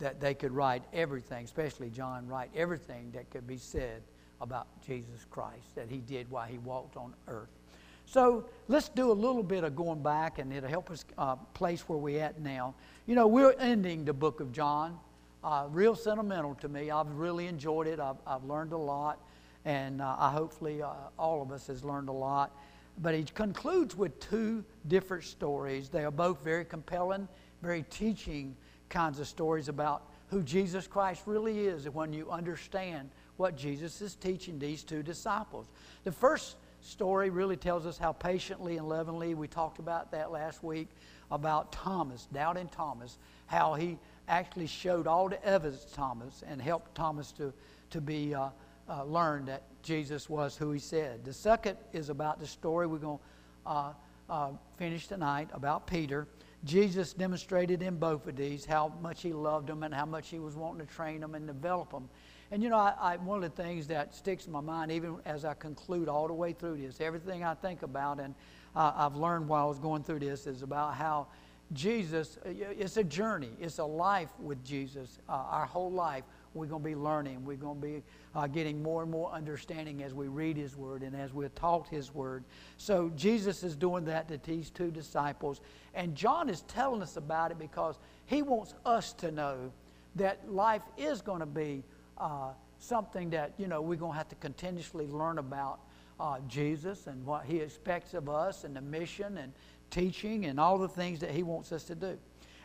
that 0.00 0.20
they 0.20 0.34
could 0.34 0.52
write 0.52 0.82
everything, 0.92 1.44
especially 1.44 1.90
John, 1.90 2.26
write 2.26 2.50
everything 2.56 3.10
that 3.12 3.30
could 3.30 3.46
be 3.46 3.58
said 3.58 4.02
about 4.40 4.66
Jesus 4.86 5.26
Christ 5.30 5.74
that 5.74 5.88
he 5.88 5.98
did 5.98 6.30
while 6.30 6.46
he 6.46 6.58
walked 6.58 6.96
on 6.96 7.14
earth. 7.28 7.50
So 8.06 8.46
let's 8.66 8.88
do 8.88 9.12
a 9.12 9.14
little 9.14 9.42
bit 9.42 9.62
of 9.62 9.76
going 9.76 10.02
back, 10.02 10.38
and 10.38 10.52
it'll 10.52 10.68
help 10.68 10.90
us 10.90 11.04
uh, 11.16 11.36
place 11.36 11.82
where 11.88 11.98
we're 11.98 12.22
at 12.22 12.40
now. 12.40 12.74
You 13.06 13.14
know, 13.14 13.28
we're 13.28 13.52
ending 13.52 14.04
the 14.04 14.12
book 14.12 14.40
of 14.40 14.50
John. 14.52 14.98
Uh, 15.44 15.66
real 15.70 15.94
sentimental 15.94 16.54
to 16.56 16.68
me. 16.68 16.90
I've 16.90 17.10
really 17.12 17.46
enjoyed 17.46 17.86
it. 17.86 18.00
I've, 18.00 18.16
I've 18.26 18.44
learned 18.44 18.72
a 18.72 18.78
lot, 18.78 19.20
and 19.64 20.02
uh, 20.02 20.16
I 20.18 20.30
hopefully 20.30 20.82
uh, 20.82 20.88
all 21.18 21.40
of 21.40 21.52
us 21.52 21.66
has 21.68 21.84
learned 21.84 22.08
a 22.08 22.12
lot. 22.12 22.50
But 22.98 23.14
he 23.14 23.22
concludes 23.22 23.96
with 23.96 24.18
two 24.18 24.64
different 24.88 25.24
stories. 25.24 25.88
They 25.88 26.04
are 26.04 26.10
both 26.10 26.42
very 26.42 26.64
compelling, 26.64 27.28
very 27.62 27.84
teaching 27.90 28.56
kinds 28.90 29.18
of 29.20 29.26
stories 29.26 29.68
about 29.68 30.02
who 30.28 30.42
Jesus 30.42 30.86
Christ 30.86 31.22
really 31.26 31.60
is 31.60 31.88
when 31.88 32.12
you 32.12 32.30
understand 32.30 33.10
what 33.36 33.56
Jesus 33.56 34.00
is 34.02 34.14
teaching 34.14 34.58
these 34.58 34.84
two 34.84 35.02
disciples. 35.02 35.66
The 36.04 36.12
first 36.12 36.56
story 36.80 37.30
really 37.30 37.56
tells 37.56 37.86
us 37.86 37.98
how 37.98 38.12
patiently 38.12 38.76
and 38.76 38.88
lovingly, 38.88 39.34
we 39.34 39.48
talked 39.48 39.78
about 39.78 40.12
that 40.12 40.30
last 40.30 40.62
week, 40.62 40.88
about 41.30 41.72
Thomas, 41.72 42.28
doubting 42.32 42.68
Thomas, 42.68 43.18
how 43.46 43.74
he 43.74 43.98
actually 44.28 44.66
showed 44.66 45.06
all 45.06 45.28
the 45.28 45.44
evidence 45.44 45.84
to 45.84 45.94
Thomas 45.94 46.44
and 46.46 46.60
helped 46.60 46.94
Thomas 46.94 47.32
to, 47.32 47.52
to 47.90 48.00
be 48.00 48.34
uh, 48.34 48.50
uh, 48.88 49.04
learn 49.04 49.44
that 49.46 49.62
Jesus 49.82 50.28
was 50.28 50.56
who 50.56 50.70
he 50.70 50.78
said. 50.78 51.24
The 51.24 51.32
second 51.32 51.76
is 51.92 52.08
about 52.08 52.40
the 52.40 52.46
story 52.46 52.86
we're 52.86 52.98
going 52.98 53.18
to 53.18 53.70
uh, 53.70 53.92
uh, 54.28 54.50
finish 54.76 55.06
tonight 55.06 55.48
about 55.52 55.86
Peter. 55.86 56.26
Jesus 56.64 57.12
demonstrated 57.12 57.82
in 57.82 57.96
both 57.96 58.26
of 58.26 58.36
these 58.36 58.64
how 58.64 58.92
much 59.00 59.22
he 59.22 59.32
loved 59.32 59.68
them 59.68 59.82
and 59.82 59.94
how 59.94 60.04
much 60.04 60.28
he 60.28 60.38
was 60.38 60.56
wanting 60.56 60.86
to 60.86 60.92
train 60.92 61.20
them 61.20 61.34
and 61.34 61.46
develop 61.46 61.90
them. 61.90 62.08
And 62.50 62.62
you 62.62 62.68
know, 62.68 62.76
I, 62.76 62.94
I, 63.00 63.16
one 63.16 63.42
of 63.42 63.54
the 63.54 63.62
things 63.62 63.86
that 63.86 64.14
sticks 64.14 64.46
in 64.46 64.52
my 64.52 64.60
mind, 64.60 64.92
even 64.92 65.16
as 65.24 65.44
I 65.44 65.54
conclude 65.54 66.08
all 66.08 66.26
the 66.26 66.34
way 66.34 66.52
through 66.52 66.78
this, 66.78 67.00
everything 67.00 67.44
I 67.44 67.54
think 67.54 67.82
about 67.82 68.20
and 68.20 68.34
uh, 68.76 68.92
I've 68.94 69.16
learned 69.16 69.48
while 69.48 69.64
I 69.64 69.68
was 69.68 69.78
going 69.78 70.02
through 70.02 70.20
this 70.20 70.46
is 70.46 70.62
about 70.62 70.94
how 70.94 71.26
Jesus, 71.72 72.38
it's 72.44 72.96
a 72.96 73.04
journey, 73.04 73.50
it's 73.60 73.78
a 73.78 73.84
life 73.84 74.30
with 74.40 74.64
Jesus, 74.64 75.18
uh, 75.28 75.32
our 75.32 75.66
whole 75.66 75.90
life 75.90 76.24
we're 76.54 76.66
going 76.66 76.82
to 76.82 76.88
be 76.88 76.96
learning. 76.96 77.44
We're 77.44 77.56
going 77.56 77.80
to 77.80 77.86
be 77.86 78.02
uh, 78.34 78.46
getting 78.46 78.82
more 78.82 79.02
and 79.02 79.10
more 79.10 79.30
understanding 79.30 80.02
as 80.02 80.14
we 80.14 80.28
read 80.28 80.56
His 80.56 80.76
Word 80.76 81.02
and 81.02 81.14
as 81.14 81.32
we're 81.32 81.48
taught 81.50 81.88
His 81.88 82.14
Word. 82.14 82.44
So 82.76 83.10
Jesus 83.16 83.62
is 83.62 83.76
doing 83.76 84.04
that 84.06 84.28
to 84.28 84.38
these 84.38 84.70
two 84.70 84.90
disciples. 84.90 85.60
And 85.94 86.14
John 86.14 86.48
is 86.48 86.62
telling 86.62 87.02
us 87.02 87.16
about 87.16 87.50
it 87.50 87.58
because 87.58 87.98
he 88.26 88.42
wants 88.42 88.74
us 88.84 89.12
to 89.14 89.30
know 89.30 89.72
that 90.16 90.50
life 90.50 90.82
is 90.96 91.22
going 91.22 91.40
to 91.40 91.46
be 91.46 91.84
uh, 92.18 92.52
something 92.78 93.30
that, 93.30 93.52
you 93.58 93.66
know, 93.66 93.80
we're 93.80 93.96
going 93.96 94.12
to 94.12 94.18
have 94.18 94.28
to 94.28 94.36
continuously 94.36 95.06
learn 95.06 95.38
about 95.38 95.80
uh, 96.18 96.38
Jesus 96.48 97.06
and 97.06 97.24
what 97.24 97.44
He 97.44 97.58
expects 97.58 98.14
of 98.14 98.28
us 98.28 98.64
and 98.64 98.76
the 98.76 98.80
mission 98.80 99.38
and 99.38 99.52
teaching 99.90 100.46
and 100.46 100.60
all 100.60 100.78
the 100.78 100.88
things 100.88 101.20
that 101.20 101.30
He 101.30 101.42
wants 101.42 101.72
us 101.72 101.84
to 101.84 101.94
do. 101.94 102.18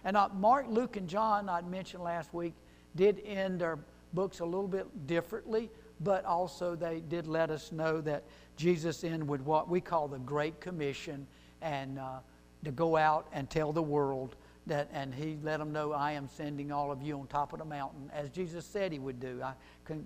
And 0.03 0.15
uh, 0.15 0.29
Mark, 0.33 0.67
Luke, 0.69 0.97
and 0.97 1.07
John, 1.07 1.49
I'd 1.49 1.67
mentioned 1.67 2.03
last 2.03 2.33
week, 2.33 2.53
did 2.95 3.21
end 3.25 3.61
their 3.61 3.79
books 4.13 4.39
a 4.39 4.45
little 4.45 4.67
bit 4.67 5.07
differently, 5.07 5.69
but 6.01 6.25
also 6.25 6.75
they 6.75 7.01
did 7.01 7.27
let 7.27 7.49
us 7.49 7.71
know 7.71 8.01
that 8.01 8.23
Jesus 8.57 9.03
ended 9.03 9.27
with 9.27 9.41
what 9.41 9.69
we 9.69 9.81
call 9.81 10.07
the 10.07 10.19
Great 10.19 10.59
Commission 10.59 11.27
and 11.61 11.99
uh, 11.99 12.19
to 12.63 12.71
go 12.71 12.95
out 12.95 13.27
and 13.33 13.49
tell 13.49 13.71
the 13.73 13.81
world 13.81 14.35
that, 14.67 14.89
and 14.93 15.13
he 15.13 15.37
let 15.43 15.57
them 15.57 15.71
know, 15.71 15.91
I 15.91 16.13
am 16.13 16.27
sending 16.27 16.71
all 16.71 16.91
of 16.91 17.01
you 17.01 17.19
on 17.19 17.27
top 17.27 17.53
of 17.53 17.59
the 17.59 17.65
mountain, 17.65 18.09
as 18.13 18.29
Jesus 18.29 18.65
said 18.65 18.91
he 18.91 18.99
would 18.99 19.19
do. 19.19 19.41
I, 19.43 19.53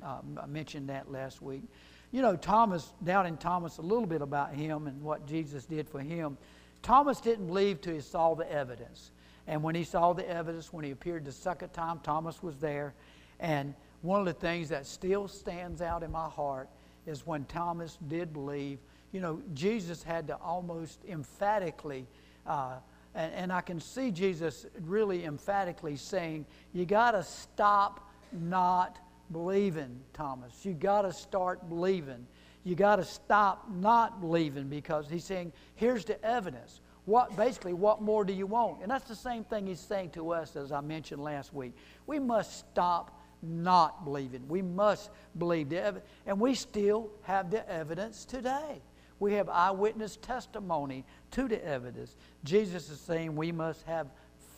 uh, 0.03 0.47
mentioned 0.47 0.89
that 0.89 1.11
last 1.11 1.41
week. 1.41 1.63
You 2.11 2.21
know, 2.21 2.35
Thomas, 2.35 2.91
doubting 3.03 3.37
Thomas 3.37 3.77
a 3.77 3.81
little 3.81 4.07
bit 4.07 4.21
about 4.21 4.53
him 4.53 4.87
and 4.87 5.01
what 5.01 5.27
Jesus 5.27 5.65
did 5.65 5.87
for 5.87 6.01
him. 6.01 6.37
Thomas 6.81 7.21
didn't 7.21 7.47
believe 7.47 7.81
till 7.81 7.93
he 7.93 8.01
saw 8.01 8.33
the 8.35 8.51
evidence. 8.51 9.11
And 9.49 9.63
when 9.63 9.73
he 9.73 9.83
saw 9.83 10.13
the 10.13 10.29
evidence, 10.29 10.71
when 10.71 10.85
he 10.85 10.91
appeared 10.91 11.25
the 11.25 11.31
second 11.31 11.69
time, 11.69 12.01
Thomas 12.03 12.43
was 12.43 12.57
there. 12.57 12.93
And 13.39 13.73
one 14.03 14.19
of 14.19 14.27
the 14.27 14.33
things 14.33 14.69
that 14.69 14.85
still 14.85 15.27
stands 15.27 15.81
out 15.81 16.03
in 16.03 16.11
my 16.11 16.29
heart 16.29 16.69
is 17.07 17.25
when 17.25 17.45
Thomas 17.45 17.97
did 18.07 18.31
believe, 18.31 18.77
you 19.11 19.21
know, 19.21 19.41
Jesus 19.55 20.03
had 20.03 20.27
to 20.27 20.35
almost 20.35 20.99
emphatically, 21.09 22.05
uh, 22.45 22.75
and, 23.15 23.33
and 23.33 23.51
I 23.51 23.61
can 23.61 23.79
see 23.79 24.11
Jesus 24.11 24.67
really 24.81 25.25
emphatically 25.25 25.95
saying, 25.95 26.45
You 26.71 26.85
got 26.85 27.11
to 27.11 27.23
stop 27.23 28.07
not 28.31 28.99
believing, 29.31 29.99
Thomas. 30.13 30.63
You 30.63 30.73
got 30.73 31.01
to 31.01 31.11
start 31.11 31.67
believing. 31.69 32.27
You 32.63 32.75
got 32.75 32.97
to 32.97 33.03
stop 33.03 33.67
not 33.71 34.21
believing 34.21 34.67
because 34.67 35.09
he's 35.09 35.23
saying, 35.23 35.53
Here's 35.73 36.05
the 36.05 36.23
evidence. 36.23 36.81
What, 37.09 37.35
basically, 37.35 37.73
what 37.73 38.03
more 38.03 38.23
do 38.23 38.31
you 38.31 38.45
want? 38.45 38.83
And 38.83 38.91
that's 38.91 39.07
the 39.07 39.15
same 39.15 39.43
thing 39.43 39.65
he's 39.65 39.79
saying 39.79 40.11
to 40.11 40.29
us, 40.29 40.55
as 40.55 40.71
I 40.71 40.79
mentioned 40.81 41.23
last 41.23 41.55
week. 41.55 41.73
We 42.05 42.19
must 42.19 42.59
stop 42.59 43.19
not 43.41 44.05
believing. 44.05 44.47
We 44.47 44.61
must 44.61 45.09
believe 45.39 45.69
the 45.69 45.81
evidence. 45.81 46.05
And 46.27 46.39
we 46.39 46.53
still 46.53 47.09
have 47.23 47.49
the 47.49 47.67
evidence 47.67 48.25
today. 48.25 48.83
We 49.19 49.33
have 49.33 49.49
eyewitness 49.49 50.17
testimony 50.17 51.03
to 51.31 51.47
the 51.47 51.65
evidence. 51.65 52.15
Jesus 52.43 52.91
is 52.91 52.99
saying 52.99 53.35
we 53.35 53.51
must 53.51 53.81
have 53.87 54.05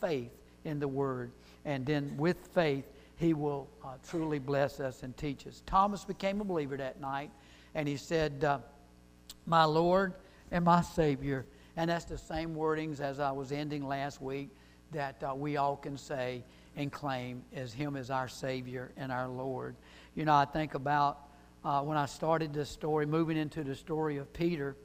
faith 0.01 0.33
in 0.65 0.77
the 0.77 0.89
Word. 0.89 1.31
And 1.63 1.85
then 1.85 2.17
with 2.17 2.35
faith, 2.53 2.83
He 3.15 3.33
will 3.33 3.69
uh, 3.81 3.93
truly 4.09 4.39
bless 4.39 4.81
us 4.81 5.03
and 5.03 5.15
teach 5.15 5.47
us. 5.47 5.63
Thomas 5.65 6.03
became 6.03 6.41
a 6.41 6.43
believer 6.43 6.75
that 6.75 6.99
night, 6.99 7.31
and 7.75 7.87
he 7.87 7.95
said, 7.95 8.43
uh, 8.43 8.59
My 9.45 9.63
Lord 9.63 10.15
and 10.51 10.65
my 10.65 10.81
Savior. 10.81 11.45
And 11.77 11.89
that's 11.89 12.05
the 12.05 12.17
same 12.17 12.55
wordings 12.55 12.99
as 12.99 13.19
I 13.19 13.31
was 13.31 13.51
ending 13.51 13.87
last 13.87 14.21
week 14.21 14.49
that 14.91 15.23
uh, 15.23 15.33
we 15.33 15.57
all 15.57 15.77
can 15.77 15.97
say 15.97 16.43
and 16.75 16.91
claim 16.91 17.43
as 17.53 17.73
Him 17.73 17.95
as 17.95 18.09
our 18.09 18.27
Savior 18.27 18.91
and 18.97 19.11
our 19.11 19.27
Lord. 19.27 19.75
You 20.15 20.25
know, 20.25 20.35
I 20.35 20.45
think 20.45 20.73
about 20.73 21.29
uh, 21.63 21.81
when 21.81 21.97
I 21.97 22.05
started 22.05 22.53
this 22.53 22.69
story, 22.69 23.05
moving 23.05 23.37
into 23.37 23.63
the 23.63 23.75
story 23.75 24.17
of 24.17 24.31
Peter, 24.33 24.75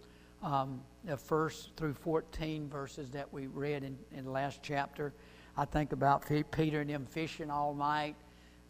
um, 0.43 0.81
the 1.05 1.17
first 1.17 1.71
through 1.77 1.95
14 1.95 2.69
verses 2.69 3.11
that 3.11 3.33
we 3.33 3.47
read 3.47 3.83
in, 3.83 3.97
in 4.13 4.25
the 4.25 4.31
last 4.31 4.61
chapter. 4.63 5.13
I 5.57 5.65
think 5.65 5.93
about 5.93 6.25
Peter 6.51 6.83
and 6.83 6.91
them 6.91 7.07
fishing 7.07 7.51
all 7.51 7.75
night 7.75 8.15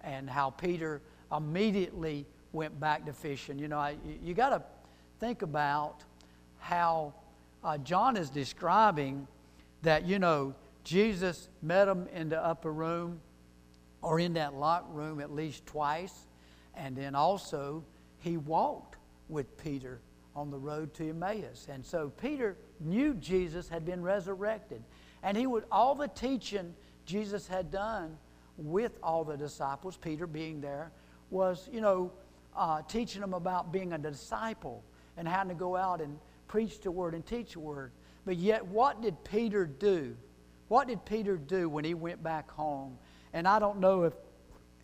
and 0.03 0.31
how 0.31 0.51
Peter 0.51 1.03
immediately 1.37 2.27
went 2.53 2.79
back 2.79 3.05
to 3.07 3.13
fishing. 3.13 3.59
You 3.59 3.69
know, 3.69 3.79
I, 3.79 3.97
you 4.23 4.35
got 4.35 4.51
to 4.51 4.63
think 5.19 5.43
about 5.43 6.05
how 6.59 7.15
uh, 7.65 7.79
John 7.79 8.17
is 8.17 8.31
describing 8.31 9.27
that, 9.83 10.07
you 10.07 10.19
know, 10.19 10.55
Jesus 10.85 11.49
met 11.63 11.89
him 11.89 12.09
in 12.13 12.29
the 12.29 12.45
upper 12.45 12.73
room 12.73 13.21
or 14.03 14.21
in 14.21 14.35
that 14.35 14.55
locked 14.55 14.93
room 14.95 15.21
at 15.21 15.33
least 15.33 15.67
twice. 15.67 16.27
And 16.75 16.97
then 16.97 17.15
also, 17.15 17.85
he 18.19 18.37
walked 18.37 18.97
with 19.29 19.57
Peter 19.57 20.01
on 20.35 20.51
the 20.51 20.59
road 20.59 20.95
to 20.95 21.09
Emmaus. 21.09 21.67
And 21.71 21.85
so 21.85 22.13
Peter 22.21 22.57
knew 22.79 23.15
Jesus 23.15 23.69
had 23.69 23.85
been 23.85 24.03
resurrected. 24.03 24.83
And 25.23 25.37
he 25.37 25.47
would, 25.47 25.65
all 25.73 25.95
the 25.95 26.09
teaching 26.09 26.75
Jesus 27.07 27.49
had 27.49 27.71
done 27.71 28.17
with 28.59 28.99
all 29.03 29.25
the 29.25 29.37
disciples, 29.37 29.97
Peter 29.97 30.27
being 30.27 30.61
there, 30.61 30.93
was, 31.31 31.69
you 31.73 31.81
know, 31.81 32.13
uh, 32.55 32.83
teaching 32.83 33.21
them 33.21 33.35
about 33.35 33.73
being 33.73 33.93
a 33.93 33.99
disciple 33.99 34.85
and 35.17 35.27
how 35.27 35.43
to 35.43 35.55
go 35.55 35.77
out 35.77 36.01
and 36.01 36.19
preach 36.49 36.81
the 36.81 36.91
word 36.91 37.15
and 37.15 37.25
teach 37.25 37.53
the 37.53 37.61
word. 37.61 37.93
But 38.25 38.37
yet, 38.37 38.67
what 38.67 39.03
did 39.03 39.23
Peter 39.25 39.67
do? 39.67 40.17
What 40.69 40.89
did 40.89 41.05
Peter 41.05 41.37
do 41.37 41.69
when 41.69 41.85
he 41.85 41.95
went 41.95 42.23
back 42.23 42.51
home? 42.51 42.99
And 43.33 43.47
I 43.47 43.59
don't 43.59 43.79
know 43.79 44.05
if 44.05 44.15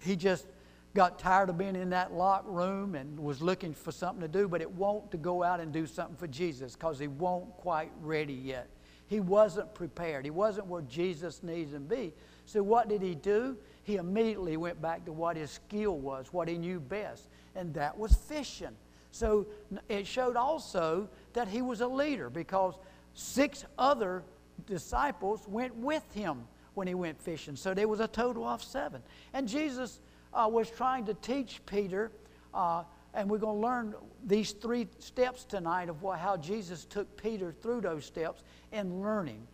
he 0.00 0.16
just 0.16 0.46
got 0.94 1.18
tired 1.18 1.48
of 1.48 1.56
being 1.56 1.74
in 1.74 1.90
that 1.90 2.12
locked 2.12 2.46
room 2.46 2.94
and 2.94 3.18
was 3.18 3.40
looking 3.40 3.72
for 3.72 3.92
something 3.92 4.20
to 4.20 4.28
do, 4.28 4.46
but 4.46 4.60
it 4.60 4.70
won't 4.70 5.10
to 5.10 5.16
go 5.16 5.42
out 5.42 5.58
and 5.58 5.72
do 5.72 5.86
something 5.86 6.16
for 6.16 6.26
Jesus 6.26 6.74
because 6.74 6.98
he 6.98 7.08
won't 7.08 7.50
quite 7.56 7.90
ready 8.00 8.34
yet. 8.34 8.68
He 9.06 9.20
wasn't 9.20 9.74
prepared. 9.74 10.24
He 10.24 10.30
wasn't 10.30 10.66
where 10.66 10.82
Jesus 10.82 11.42
needs 11.42 11.72
him 11.72 11.88
to 11.88 11.96
be. 11.96 12.14
So 12.44 12.62
what 12.62 12.88
did 12.88 13.02
he 13.02 13.14
do? 13.14 13.56
He 13.82 13.96
immediately 13.96 14.56
went 14.56 14.80
back 14.80 15.04
to 15.06 15.12
what 15.12 15.36
his 15.36 15.50
skill 15.50 15.98
was, 15.98 16.32
what 16.32 16.48
he 16.48 16.56
knew 16.56 16.80
best, 16.80 17.28
and 17.54 17.74
that 17.74 17.96
was 17.96 18.14
fishing. 18.14 18.76
So 19.10 19.46
it 19.88 20.06
showed 20.06 20.36
also 20.36 21.08
that 21.34 21.48
he 21.48 21.62
was 21.62 21.80
a 21.80 21.86
leader 21.86 22.30
because 22.30 22.74
six 23.14 23.64
other 23.78 24.22
disciples 24.66 25.46
went 25.48 25.74
with 25.76 26.04
him 26.12 26.46
when 26.74 26.86
he 26.86 26.94
went 26.94 27.20
fishing. 27.20 27.56
So 27.56 27.74
there 27.74 27.88
was 27.88 28.00
a 28.00 28.08
total 28.08 28.44
of 28.44 28.62
seven. 28.62 29.02
And 29.32 29.46
Jesus 29.46 30.00
uh, 30.32 30.48
was 30.50 30.70
trying 30.70 31.04
to 31.06 31.14
teach 31.14 31.60
Peter, 31.66 32.10
uh, 32.54 32.84
and 33.14 33.28
we're 33.28 33.38
going 33.38 33.60
to 33.60 33.66
learn 33.66 33.94
these 34.24 34.52
three 34.52 34.88
steps 34.98 35.44
tonight 35.44 35.88
of 35.88 36.02
what, 36.02 36.18
how 36.18 36.36
Jesus 36.36 36.84
took 36.84 37.20
Peter 37.20 37.52
through 37.52 37.82
those 37.82 38.04
steps 38.04 38.42
in 38.72 39.02
learning. 39.02 39.46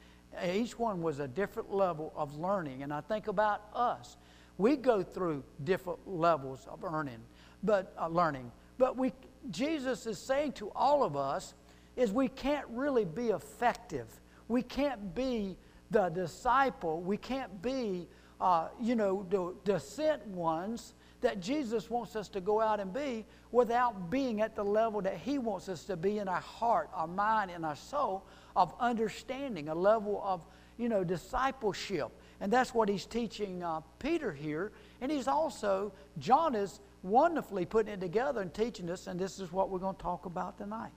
Each 0.45 0.79
one 0.79 1.03
was 1.03 1.19
a 1.19 1.27
different 1.27 1.73
level 1.73 2.13
of 2.15 2.39
learning. 2.39 2.83
And 2.83 2.93
I 2.93 3.01
think 3.01 3.27
about 3.27 3.63
us. 3.75 4.17
We 4.59 4.77
go 4.77 5.03
through 5.03 5.43
different 5.65 6.01
levels 6.07 6.67
of 6.71 6.85
earning, 6.85 7.21
but 7.63 7.93
uh, 7.99 8.09
learning. 8.09 8.53
But 8.77 8.97
we, 8.97 9.13
Jesus 9.51 10.07
is 10.07 10.19
saying 10.19 10.53
to 10.53 10.71
all 10.77 11.03
of 11.03 11.17
us 11.17 11.55
is 11.99 12.13
we 12.13 12.29
can't 12.29 12.67
really 12.69 13.05
be 13.05 13.29
effective 13.29 14.09
we 14.49 14.63
can't 14.63 15.15
be 15.15 15.57
the 15.91 16.09
disciple. 16.09 17.03
We 17.03 17.19
can't 17.19 17.63
be, 17.63 18.09
uh, 18.41 18.69
you 18.81 18.95
know, 18.95 19.27
the, 19.29 19.55
the 19.71 19.79
sent 19.79 20.27
ones 20.27 20.95
that 21.21 21.41
Jesus 21.41 21.91
wants 21.91 22.17
us 22.17 22.29
to 22.31 22.41
go 22.41 22.61
out 22.61 22.81
and 22.81 22.93
be 22.93 23.27
without 23.53 24.11
being 24.11 24.41
at 24.41 24.55
the 24.55 24.65
level 24.65 25.03
that 25.03 25.19
He 25.19 25.39
wants 25.39 25.69
us 25.69 25.85
to 25.85 25.97
be 25.97 26.19
in 26.19 26.29
our 26.29 26.41
heart, 26.41 26.89
our 26.95 27.07
mind, 27.07 27.51
and 27.51 27.65
our 27.65 27.77
soul 27.77 28.25
of 28.57 28.75
understanding, 28.81 29.69
a 29.69 29.75
level 29.75 30.23
of, 30.25 30.47
you 30.79 30.89
know, 30.89 31.05
discipleship. 31.05 32.11
And 32.41 32.53
that's 32.53 32.73
what 32.73 32.89
He's 32.89 33.05
teaching 33.05 33.63
uh, 33.63 33.81
Peter 33.99 34.33
here. 34.33 34.73
And 35.01 35.11
He's 35.11 35.29
also, 35.29 35.93
John 36.19 36.55
is 36.55 36.81
wonderfully 37.03 37.67
putting 37.67 37.93
it 37.93 38.01
together 38.01 38.41
and 38.41 38.55
teaching 38.55 38.89
us, 38.91 39.09
and 39.09 39.19
this 39.19 39.41
is 39.41 39.53
what 39.53 39.71
we're 39.71 39.79
going 39.79 39.97
to 39.97 40.03
talk 40.03 40.27
about 40.27 40.57
tonight. 40.57 40.93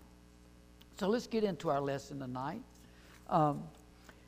So 1.02 1.10
let's 1.10 1.26
get 1.26 1.44
into 1.44 1.72
our 1.72 1.82
lesson 1.82 2.20
tonight. 2.20 2.62
Um, 3.28 3.64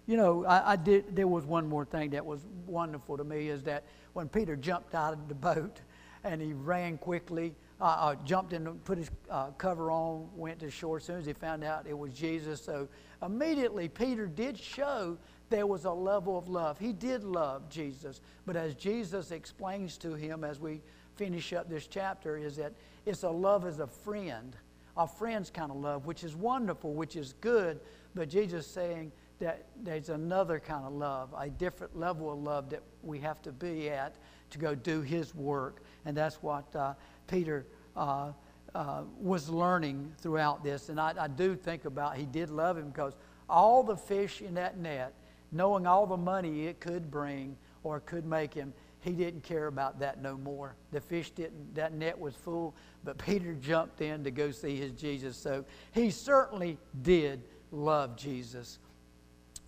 you 0.08 0.18
know, 0.18 0.44
I, 0.44 0.72
I, 0.72 0.75
did. 0.75 1.15
There 1.15 1.27
was 1.27 1.46
one 1.46 1.70
more 1.70 1.86
thing 1.86 2.10
that 2.10 2.25
was 2.25 2.48
wonderful 2.65 3.15
to 3.15 3.24
me 3.24 3.50
is 3.50 3.62
that 3.65 3.84
when 4.13 4.27
Peter 4.27 4.56
jumped 4.56 4.96
out 4.96 5.13
of 5.13 5.27
the 5.27 5.36
boat 5.36 5.82
and 6.24 6.42
he 6.42 6.53
ran 6.53 6.98
quickly, 6.98 7.53
uh, 7.80 7.84
uh, 7.84 8.15
jumped 8.25 8.53
in, 8.53 8.65
put 8.86 8.98
his 8.98 9.12
uh, 9.30 9.51
cover 9.51 9.92
on, 9.92 10.27
went 10.36 10.58
to 10.62 10.72
shore. 10.72 10.98
As 10.98 11.03
soon 11.03 11.20
as 11.20 11.27
he 11.27 11.34
found 11.34 11.63
out 11.63 11.86
it 11.86 11.96
was 11.96 12.12
Jesus, 12.12 12.60
so 12.60 12.88
immediately 13.24 13.88
Peter 13.88 14.25
did 14.25 14.58
show 14.58 15.15
there 15.51 15.68
was 15.68 15.86
a 15.86 15.94
level 15.94 16.39
of 16.39 16.48
love. 16.50 16.80
He 16.80 16.92
did 16.92 17.24
love 17.24 17.70
Jesus, 17.70 18.20
but 18.48 18.56
as 18.56 18.74
Jesus 18.74 19.30
explains 19.30 19.96
to 20.00 20.15
him 20.15 20.44
as 20.44 20.60
we 20.60 20.82
finish 21.18 21.53
up 21.53 21.70
this 21.70 21.86
chapter, 21.86 22.36
is 22.36 22.56
that 22.56 22.74
it's 23.06 23.22
a 23.22 23.30
love 23.30 23.63
as 23.63 23.77
a 23.77 23.86
friend, 23.86 24.58
a 24.95 25.07
friend's 25.07 25.50
kind 25.50 25.71
of 25.71 25.77
love, 25.77 26.05
which 26.05 26.23
is 26.23 26.35
wonderful, 26.35 26.93
which 26.93 27.15
is 27.15 27.33
good 27.41 27.79
but 28.15 28.29
Jesus 28.29 28.67
saying 28.67 29.12
that 29.39 29.65
there's 29.81 30.09
another 30.09 30.59
kind 30.59 30.85
of 30.85 30.93
love, 30.93 31.33
a 31.38 31.50
different 31.50 31.97
level 31.97 32.31
of 32.31 32.39
love 32.39 32.69
that 32.69 32.83
we 33.01 33.19
have 33.19 33.41
to 33.41 33.51
be 33.51 33.89
at 33.89 34.15
to 34.51 34.57
go 34.57 34.75
do 34.75 35.01
His 35.01 35.33
work. 35.33 35.83
And 36.05 36.15
that's 36.15 36.41
what 36.43 36.73
uh, 36.75 36.93
Peter 37.27 37.65
uh, 37.95 38.31
uh, 38.75 39.01
was 39.19 39.50
learning 39.50 40.13
throughout 40.19 40.63
this. 40.63 40.89
And 40.89 41.00
I, 41.00 41.13
I 41.17 41.27
do 41.27 41.55
think 41.55 41.85
about 41.85 42.15
he 42.17 42.25
did 42.25 42.50
love 42.50 42.77
him 42.77 42.89
because 42.89 43.15
all 43.50 43.83
the 43.83 43.97
fish 43.97 44.41
in 44.41 44.53
that 44.55 44.77
net, 44.77 45.13
knowing 45.51 45.85
all 45.85 46.05
the 46.05 46.17
money 46.17 46.67
it 46.67 46.79
could 46.79 47.12
bring 47.12 47.57
or 47.83 48.00
could 48.00 48.25
make 48.25 48.53
him, 48.53 48.73
he 49.03 49.12
didn't 49.12 49.43
care 49.43 49.67
about 49.67 50.00
that 50.00 50.22
no 50.22 50.38
more. 50.38 50.75
The 50.91 51.01
fish 51.01 51.31
didn't, 51.31 51.75
that 51.75 51.93
net 51.93 52.17
was 52.17 52.36
full, 52.36 52.74
but 53.03 53.17
Peter 53.25 53.53
jumped 53.53 54.01
in 54.01 54.24
to 54.24 54.31
go 54.31 54.51
see 54.51 54.77
his 54.77 54.93
Jesus. 54.93 55.36
So 55.36 55.65
he 55.91 56.10
certainly 56.10 56.77
did 57.01 57.43
love 57.72 58.15
Jesus. 58.15 58.79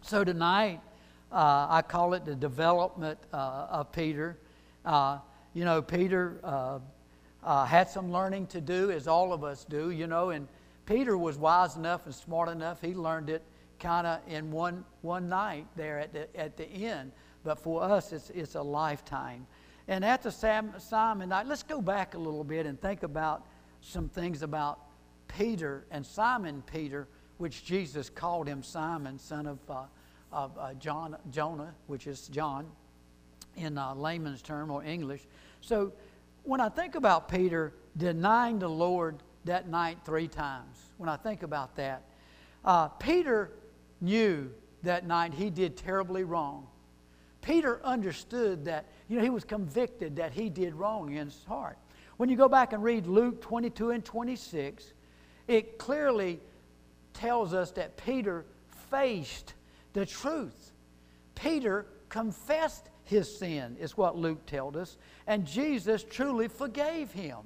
So 0.01 0.24
tonight, 0.24 0.80
uh, 1.32 1.68
I 1.70 1.82
call 1.82 2.13
it 2.13 2.24
the 2.24 2.36
development 2.36 3.20
uh, 3.34 3.68
of 3.70 3.92
Peter. 3.92 4.38
Uh, 4.86 5.20
you 5.54 5.65
know, 5.65 5.82
Peter 5.82 6.39
uh, 6.44 6.80
uh, 7.44 7.65
had 7.65 7.89
some 7.89 8.12
learning 8.12 8.48
to 8.48 8.62
do, 8.62 8.92
as 8.92 9.08
all 9.08 9.34
of 9.34 9.44
us 9.44 9.65
do, 9.65 9.92
you 9.92 10.08
know, 10.08 10.30
and 10.30 10.48
Peter 10.86 11.18
was 11.18 11.38
wise 11.38 11.75
enough 11.75 12.06
and 12.06 12.15
smart 12.15 12.48
enough. 12.50 12.82
He 12.82 12.94
learned 12.94 13.30
it 13.30 13.44
kind 13.80 14.08
of 14.08 14.20
in 14.27 14.51
one, 14.51 14.86
one 15.01 15.27
night 15.27 15.68
there 15.75 16.00
at 16.00 16.13
the, 16.13 16.34
at 16.39 16.56
the 16.56 16.68
end. 16.70 17.12
But 17.46 17.60
for 17.60 17.84
us, 17.84 18.12
it's, 18.12 18.32
it's 18.32 18.56
a 18.56 18.62
lifetime. 18.62 19.48
And 19.88 20.04
at 20.04 20.24
the 20.24 20.32
Simon 20.32 21.30
night, 21.30 21.46
let's 21.46 21.64
go 21.64 21.80
back 21.80 22.16
a 22.16 22.18
little 22.18 22.44
bit 22.44 22.66
and 22.66 22.82
think 22.82 23.04
about 23.04 23.46
some 23.82 24.10
things 24.10 24.42
about 24.42 24.80
Peter 25.28 25.86
and 25.92 26.04
Simon 26.04 26.64
Peter, 26.66 27.08
which 27.38 27.64
Jesus 27.64 28.10
called 28.10 28.48
him 28.48 28.64
Simon, 28.64 29.20
son 29.20 29.46
of, 29.46 29.60
uh, 29.70 29.84
of 30.32 30.58
uh, 30.58 30.74
John, 30.74 31.16
Jonah, 31.32 31.75
which 31.86 32.08
is 32.08 32.28
John 32.28 32.66
in 33.56 33.78
uh, 33.78 33.94
layman's 33.94 34.42
term 34.42 34.72
or 34.72 34.84
English. 34.84 35.22
So 35.62 35.94
when 36.44 36.60
I 36.60 36.70
think 36.70 36.96
about 36.96 37.30
Peter 37.30 37.74
denying 37.96 38.58
the 38.58 38.68
Lord 38.68 39.18
that 39.46 39.70
night 39.70 40.00
three 40.04 40.28
times, 40.28 40.78
when 40.98 41.10
I 41.10 41.16
think 41.16 41.44
about 41.44 41.75
that, 41.75 42.02
uh, 42.64 42.88
Peter 42.88 43.52
knew 44.02 44.50
that 44.82 45.06
night 45.06 45.36
he 45.36 45.52
did 45.52 45.78
terribly 45.78 46.24
wrong. 46.24 46.68
Peter 47.46 47.80
understood 47.84 48.66
that, 48.66 48.88
you 49.08 49.18
know, 49.18 49.24
he 49.24 49.30
was 49.30 49.44
convicted 49.44 50.16
that 50.16 50.34
he 50.34 50.50
did 50.50 50.74
wrong 50.74 51.14
in 51.14 51.28
his 51.28 51.44
heart. 51.48 51.78
When 52.18 52.28
you 52.28 52.36
go 52.36 52.50
back 52.50 52.74
and 52.74 52.84
read 52.84 53.06
Luke 53.06 53.40
22 53.40 53.92
and 53.92 54.04
26, 54.04 54.94
it 55.48 55.78
clearly 55.78 56.40
tells 57.14 57.54
us 57.54 57.70
that 57.72 57.98
Peter 57.98 58.46
faced 58.90 59.54
the 59.94 60.08
truth. 60.08 60.72
Peter 61.36 61.86
confessed 62.10 62.90
his 63.04 63.38
sin, 63.38 63.78
is 63.80 63.96
what 63.96 64.18
Luke 64.18 64.44
tells 64.48 64.75
us, 64.75 64.98
and 65.28 65.46
Jesus 65.46 66.04
truly 66.04 66.48
forgave 66.48 67.12
him. 67.12 67.38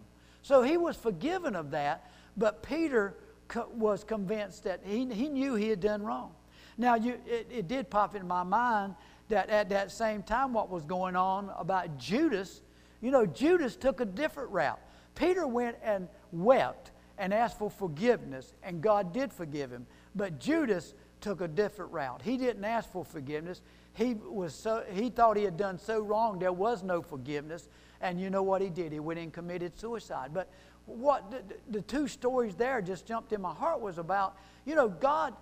So 0.44 0.62
he 0.64 0.78
was 0.78 0.96
forgiven 0.96 1.58
of 1.58 1.72
that, 1.72 2.10
but 2.38 2.64
Peter 2.64 3.18
co- 3.50 3.68
was 3.74 4.06
convinced 4.06 4.64
that 4.64 4.80
he, 4.86 5.06
he 5.14 5.28
knew 5.28 5.56
he 5.56 5.68
had 5.68 5.82
done 5.82 6.04
wrong. 6.04 6.32
Now, 6.78 6.96
you, 6.96 7.20
it, 7.28 7.48
it 7.52 7.68
did 7.68 7.90
pop 7.90 8.16
in 8.16 8.26
my 8.26 8.44
mind 8.44 8.96
that 9.30 9.50
at 9.50 9.70
that 9.70 9.92
same 9.92 10.22
time, 10.24 10.54
what 10.54 10.70
was 10.70 10.86
going 10.86 11.16
on 11.16 11.52
about 11.58 11.98
Judas, 11.98 12.62
you 13.02 13.12
know, 13.12 13.26
Judas 13.26 13.76
took 13.76 14.02
a 14.02 14.06
different 14.06 14.50
route. 14.52 14.80
Peter 15.16 15.48
went 15.48 15.78
and 15.84 16.08
wept 16.32 16.92
and 17.18 17.34
asked 17.34 17.58
for 17.58 17.70
forgiveness, 17.70 18.54
and 18.64 18.82
God 18.82 19.14
did 19.14 19.32
forgive 19.32 19.72
him. 19.72 19.86
But 20.16 20.40
Judas 20.40 20.94
took 21.22 21.42
a 21.42 21.48
different 21.48 21.92
route. 21.92 22.22
He 22.22 22.38
didn't 22.38 22.64
ask 22.64 22.92
for 22.92 23.04
forgiveness. 23.04 23.62
He, 23.94 24.14
was 24.14 24.54
so, 24.54 24.84
he 24.92 25.10
thought 25.10 25.38
he 25.38 25.44
had 25.44 25.58
done 25.58 25.78
so 25.78 26.00
wrong, 26.00 26.40
there 26.40 26.54
was 26.54 26.84
no 26.84 27.02
forgiveness. 27.02 27.68
And 28.02 28.20
you 28.20 28.30
know 28.30 28.44
what 28.44 28.62
he 28.62 28.70
did? 28.70 28.94
He 28.94 29.00
went 29.00 29.20
and 29.20 29.34
committed 29.34 29.78
suicide. 29.78 30.32
But 30.34 30.50
what 30.86 31.30
the, 31.30 31.44
the 31.70 31.82
two 31.82 32.08
stories 32.08 32.56
there 32.56 32.82
just 32.82 33.06
jumped 33.06 33.34
in 33.34 33.42
my 33.42 33.54
heart 33.54 33.82
was 33.82 33.98
about, 33.98 34.38
you 34.66 34.76
know, 34.76 34.88
God 34.88 35.34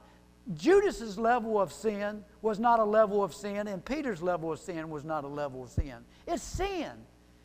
Judas's 0.54 1.18
level 1.18 1.60
of 1.60 1.74
sin 1.74 2.24
was 2.42 2.60
not 2.60 2.80
a 2.80 2.84
level 2.84 3.24
of 3.24 3.34
sin, 3.34 3.68
and 3.68 3.84
Peter's 3.84 4.22
level 4.22 4.52
of 4.52 4.60
sin 4.60 4.90
was 4.90 5.04
not 5.04 5.24
a 5.24 5.28
level 5.28 5.64
of 5.64 5.70
sin. 5.70 5.98
It's 6.26 6.44
sin. 6.44 6.92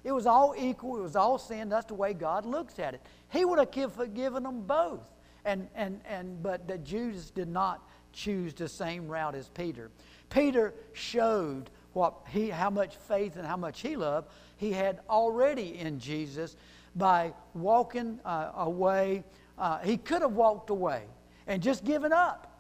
It 0.04 0.12
was 0.12 0.26
all 0.26 0.54
equal. 0.56 0.98
It 0.98 1.02
was 1.02 1.16
all 1.16 1.38
sin. 1.38 1.68
That's 1.68 1.86
the 1.86 1.94
way 1.94 2.12
God 2.12 2.44
looks 2.44 2.78
at 2.78 2.94
it. 2.94 3.02
He 3.30 3.44
would 3.44 3.58
have 3.58 3.92
forgiven 3.92 4.42
them 4.42 4.62
both. 4.62 5.00
And, 5.44 5.68
and, 5.74 6.00
and, 6.08 6.42
but 6.42 6.68
that 6.68 6.84
Judas 6.84 7.30
did 7.30 7.48
not 7.48 7.82
choose 8.12 8.54
the 8.54 8.68
same 8.68 9.08
route 9.08 9.34
as 9.34 9.48
Peter. 9.48 9.90
Peter 10.30 10.74
showed 10.92 11.70
what 11.92 12.14
he, 12.28 12.48
how 12.48 12.70
much 12.70 12.96
faith 12.96 13.36
and 13.36 13.46
how 13.46 13.56
much 13.56 13.80
he 13.80 13.96
loved 13.96 14.28
he 14.56 14.72
had 14.72 15.00
already 15.10 15.78
in 15.78 15.98
Jesus 15.98 16.56
by 16.94 17.32
walking 17.54 18.20
uh, 18.24 18.52
away. 18.56 19.24
Uh, 19.58 19.78
he 19.78 19.96
could 19.96 20.22
have 20.22 20.32
walked 20.32 20.70
away 20.70 21.02
and 21.46 21.62
just 21.62 21.84
given 21.84 22.12
up 22.12 22.51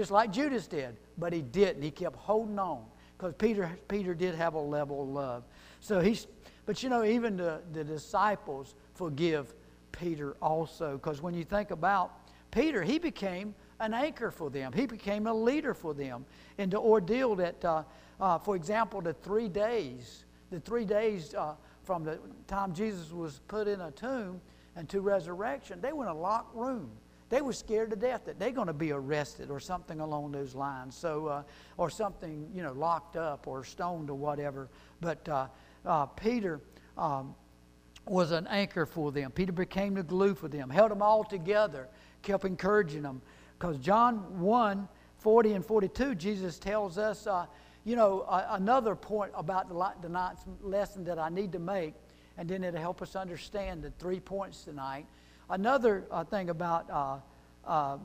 just 0.00 0.10
like 0.10 0.32
Judas 0.32 0.66
did. 0.66 0.96
But 1.18 1.34
he 1.34 1.42
didn't. 1.42 1.82
He 1.82 1.90
kept 1.90 2.16
holding 2.16 2.58
on 2.58 2.86
because 3.18 3.34
Peter, 3.34 3.70
Peter 3.86 4.14
did 4.14 4.34
have 4.34 4.54
a 4.54 4.58
level 4.58 5.02
of 5.02 5.08
love. 5.10 5.44
So 5.80 6.00
he's, 6.00 6.26
but 6.64 6.82
you 6.82 6.88
know, 6.88 7.04
even 7.04 7.36
the, 7.36 7.60
the 7.74 7.84
disciples 7.84 8.76
forgive 8.94 9.54
Peter 9.92 10.38
also 10.40 10.96
because 10.96 11.20
when 11.20 11.34
you 11.34 11.44
think 11.44 11.70
about 11.70 12.30
Peter, 12.50 12.82
he 12.82 12.98
became 12.98 13.54
an 13.78 13.92
anchor 13.92 14.30
for 14.30 14.48
them. 14.48 14.72
He 14.72 14.86
became 14.86 15.26
a 15.26 15.34
leader 15.34 15.74
for 15.74 15.92
them 15.92 16.24
in 16.56 16.70
the 16.70 16.78
ordeal 16.78 17.36
that, 17.36 17.62
uh, 17.62 17.82
uh, 18.18 18.38
for 18.38 18.56
example, 18.56 19.02
the 19.02 19.12
three 19.12 19.50
days, 19.50 20.24
the 20.50 20.60
three 20.60 20.86
days 20.86 21.34
uh, 21.34 21.56
from 21.84 22.04
the 22.04 22.18
time 22.46 22.72
Jesus 22.72 23.12
was 23.12 23.42
put 23.48 23.68
in 23.68 23.82
a 23.82 23.90
tomb 23.90 24.40
and 24.76 24.88
to 24.88 25.02
resurrection, 25.02 25.78
they 25.82 25.92
were 25.92 26.04
in 26.04 26.10
a 26.10 26.18
locked 26.18 26.56
room 26.56 26.90
they 27.30 27.40
were 27.40 27.52
scared 27.52 27.90
to 27.90 27.96
death 27.96 28.24
that 28.26 28.38
they're 28.38 28.50
going 28.50 28.66
to 28.66 28.72
be 28.72 28.90
arrested 28.92 29.50
or 29.50 29.60
something 29.60 30.00
along 30.00 30.32
those 30.32 30.54
lines. 30.54 30.96
So, 30.96 31.26
uh, 31.26 31.42
or 31.76 31.88
something, 31.88 32.50
you 32.52 32.62
know, 32.62 32.72
locked 32.72 33.16
up 33.16 33.46
or 33.46 33.64
stoned 33.64 34.10
or 34.10 34.14
whatever. 34.14 34.68
But 35.00 35.26
uh, 35.28 35.46
uh, 35.86 36.06
Peter 36.06 36.60
um, 36.98 37.34
was 38.06 38.32
an 38.32 38.48
anchor 38.48 38.84
for 38.84 39.12
them. 39.12 39.30
Peter 39.30 39.52
became 39.52 39.94
the 39.94 40.02
glue 40.02 40.34
for 40.34 40.48
them, 40.48 40.68
held 40.68 40.90
them 40.90 41.02
all 41.02 41.22
together, 41.22 41.88
kept 42.22 42.44
encouraging 42.44 43.02
them. 43.02 43.22
Because 43.58 43.78
John 43.78 44.40
1 44.40 44.88
40 45.18 45.52
and 45.52 45.64
42, 45.64 46.14
Jesus 46.14 46.58
tells 46.58 46.96
us, 46.96 47.26
uh, 47.26 47.44
you 47.84 47.94
know, 47.94 48.24
another 48.50 48.96
point 48.96 49.32
about 49.34 49.68
the, 49.68 50.08
the 50.08 50.36
lesson 50.62 51.04
that 51.04 51.18
I 51.18 51.28
need 51.28 51.52
to 51.52 51.58
make, 51.58 51.94
and 52.38 52.48
then 52.48 52.64
it'll 52.64 52.80
help 52.80 53.02
us 53.02 53.14
understand 53.14 53.82
the 53.82 53.90
three 53.98 54.18
points 54.18 54.64
tonight. 54.64 55.06
Another 55.50 56.06
uh, 56.10 56.22
thing 56.24 56.48
about 56.48 56.88
uh, 56.90 57.18
uh, 57.66 57.98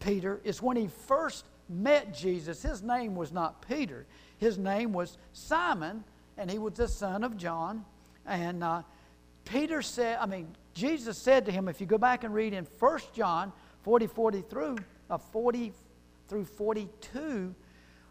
Peter 0.00 0.40
is 0.42 0.60
when 0.60 0.76
he 0.76 0.88
first 1.06 1.46
met 1.68 2.12
Jesus, 2.12 2.60
his 2.60 2.82
name 2.82 3.14
was 3.14 3.32
not 3.32 3.66
Peter. 3.66 4.04
His 4.38 4.58
name 4.58 4.92
was 4.92 5.16
Simon, 5.32 6.02
and 6.36 6.50
he 6.50 6.58
was 6.58 6.74
the 6.74 6.88
son 6.88 7.22
of 7.22 7.36
John. 7.36 7.84
And 8.26 8.64
uh, 8.64 8.82
Peter 9.44 9.80
said, 9.80 10.18
I 10.20 10.26
mean, 10.26 10.48
Jesus 10.74 11.16
said 11.16 11.46
to 11.46 11.52
him, 11.52 11.68
if 11.68 11.80
you 11.80 11.86
go 11.86 11.98
back 11.98 12.24
and 12.24 12.34
read 12.34 12.52
in 12.52 12.66
1 12.78 12.98
John 13.14 13.52
40, 13.82 14.08
40 14.08 14.42
through, 14.42 14.76
uh, 15.08 15.18
40 15.18 15.72
through 16.28 16.44
42, 16.44 17.54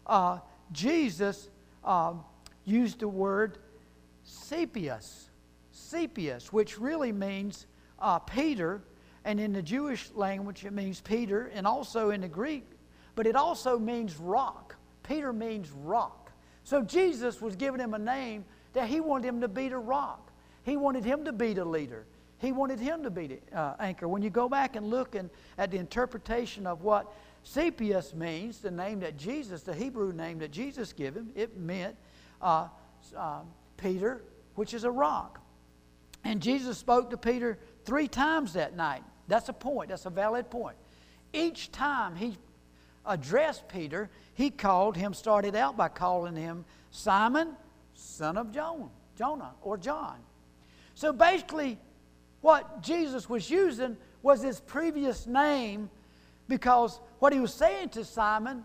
uh, 0.06 0.38
Jesus 0.72 1.50
um, 1.84 2.24
used 2.64 3.00
the 3.00 3.08
word 3.08 3.58
Cepius, 4.26 5.28
Cepius, 5.74 6.46
which 6.46 6.78
really 6.78 7.12
means 7.12 7.66
uh, 8.02 8.18
Peter, 8.18 8.82
and 9.24 9.40
in 9.40 9.52
the 9.52 9.62
Jewish 9.62 10.10
language 10.14 10.64
it 10.64 10.72
means 10.72 11.00
Peter, 11.00 11.50
and 11.54 11.66
also 11.66 12.10
in 12.10 12.20
the 12.20 12.28
Greek, 12.28 12.64
but 13.14 13.26
it 13.26 13.36
also 13.36 13.78
means 13.78 14.16
rock. 14.18 14.76
Peter 15.02 15.32
means 15.32 15.70
rock. 15.70 16.30
So 16.64 16.82
Jesus 16.82 17.40
was 17.40 17.56
giving 17.56 17.80
him 17.80 17.94
a 17.94 17.98
name 17.98 18.44
that 18.72 18.88
he 18.88 19.00
wanted 19.00 19.28
him 19.28 19.40
to 19.40 19.48
be 19.48 19.68
the 19.68 19.78
rock. 19.78 20.30
He 20.64 20.76
wanted 20.76 21.04
him 21.04 21.24
to 21.24 21.32
be 21.32 21.54
the 21.54 21.64
leader. 21.64 22.06
He 22.38 22.52
wanted 22.52 22.80
him 22.80 23.02
to 23.04 23.10
be 23.10 23.26
the 23.26 23.40
uh, 23.56 23.76
anchor. 23.78 24.08
When 24.08 24.22
you 24.22 24.30
go 24.30 24.48
back 24.48 24.76
and 24.76 24.88
look 24.88 25.14
in, 25.14 25.30
at 25.58 25.70
the 25.70 25.78
interpretation 25.78 26.66
of 26.66 26.82
what 26.82 27.12
Cepius 27.44 28.14
means, 28.14 28.58
the 28.58 28.70
name 28.70 29.00
that 29.00 29.16
Jesus, 29.16 29.62
the 29.62 29.74
Hebrew 29.74 30.12
name 30.12 30.38
that 30.38 30.50
Jesus 30.50 30.92
gave 30.92 31.14
him, 31.14 31.30
it 31.34 31.56
meant 31.56 31.96
uh, 32.40 32.68
uh, 33.16 33.40
Peter, 33.76 34.24
which 34.54 34.74
is 34.74 34.84
a 34.84 34.90
rock. 34.90 35.40
And 36.24 36.40
Jesus 36.40 36.78
spoke 36.78 37.10
to 37.10 37.16
Peter 37.16 37.58
three 37.84 38.08
times 38.08 38.52
that 38.54 38.76
night. 38.76 39.02
That's 39.28 39.48
a 39.48 39.52
point, 39.52 39.90
that's 39.90 40.06
a 40.06 40.10
valid 40.10 40.50
point. 40.50 40.76
Each 41.32 41.70
time 41.72 42.16
he 42.16 42.36
addressed 43.06 43.68
Peter, 43.68 44.10
he 44.34 44.50
called 44.50 44.96
him, 44.96 45.14
started 45.14 45.56
out 45.56 45.76
by 45.76 45.88
calling 45.88 46.36
him 46.36 46.64
Simon, 46.90 47.56
son 47.94 48.36
of 48.36 48.52
John, 48.52 48.90
Jonah 49.16 49.52
or 49.62 49.76
John. 49.76 50.18
So 50.94 51.12
basically, 51.12 51.78
what 52.40 52.82
Jesus 52.82 53.28
was 53.28 53.48
using 53.50 53.96
was 54.22 54.42
his 54.42 54.60
previous 54.60 55.26
name 55.26 55.90
because 56.48 57.00
what 57.18 57.32
he 57.32 57.40
was 57.40 57.54
saying 57.54 57.90
to 57.90 58.04
Simon, 58.04 58.64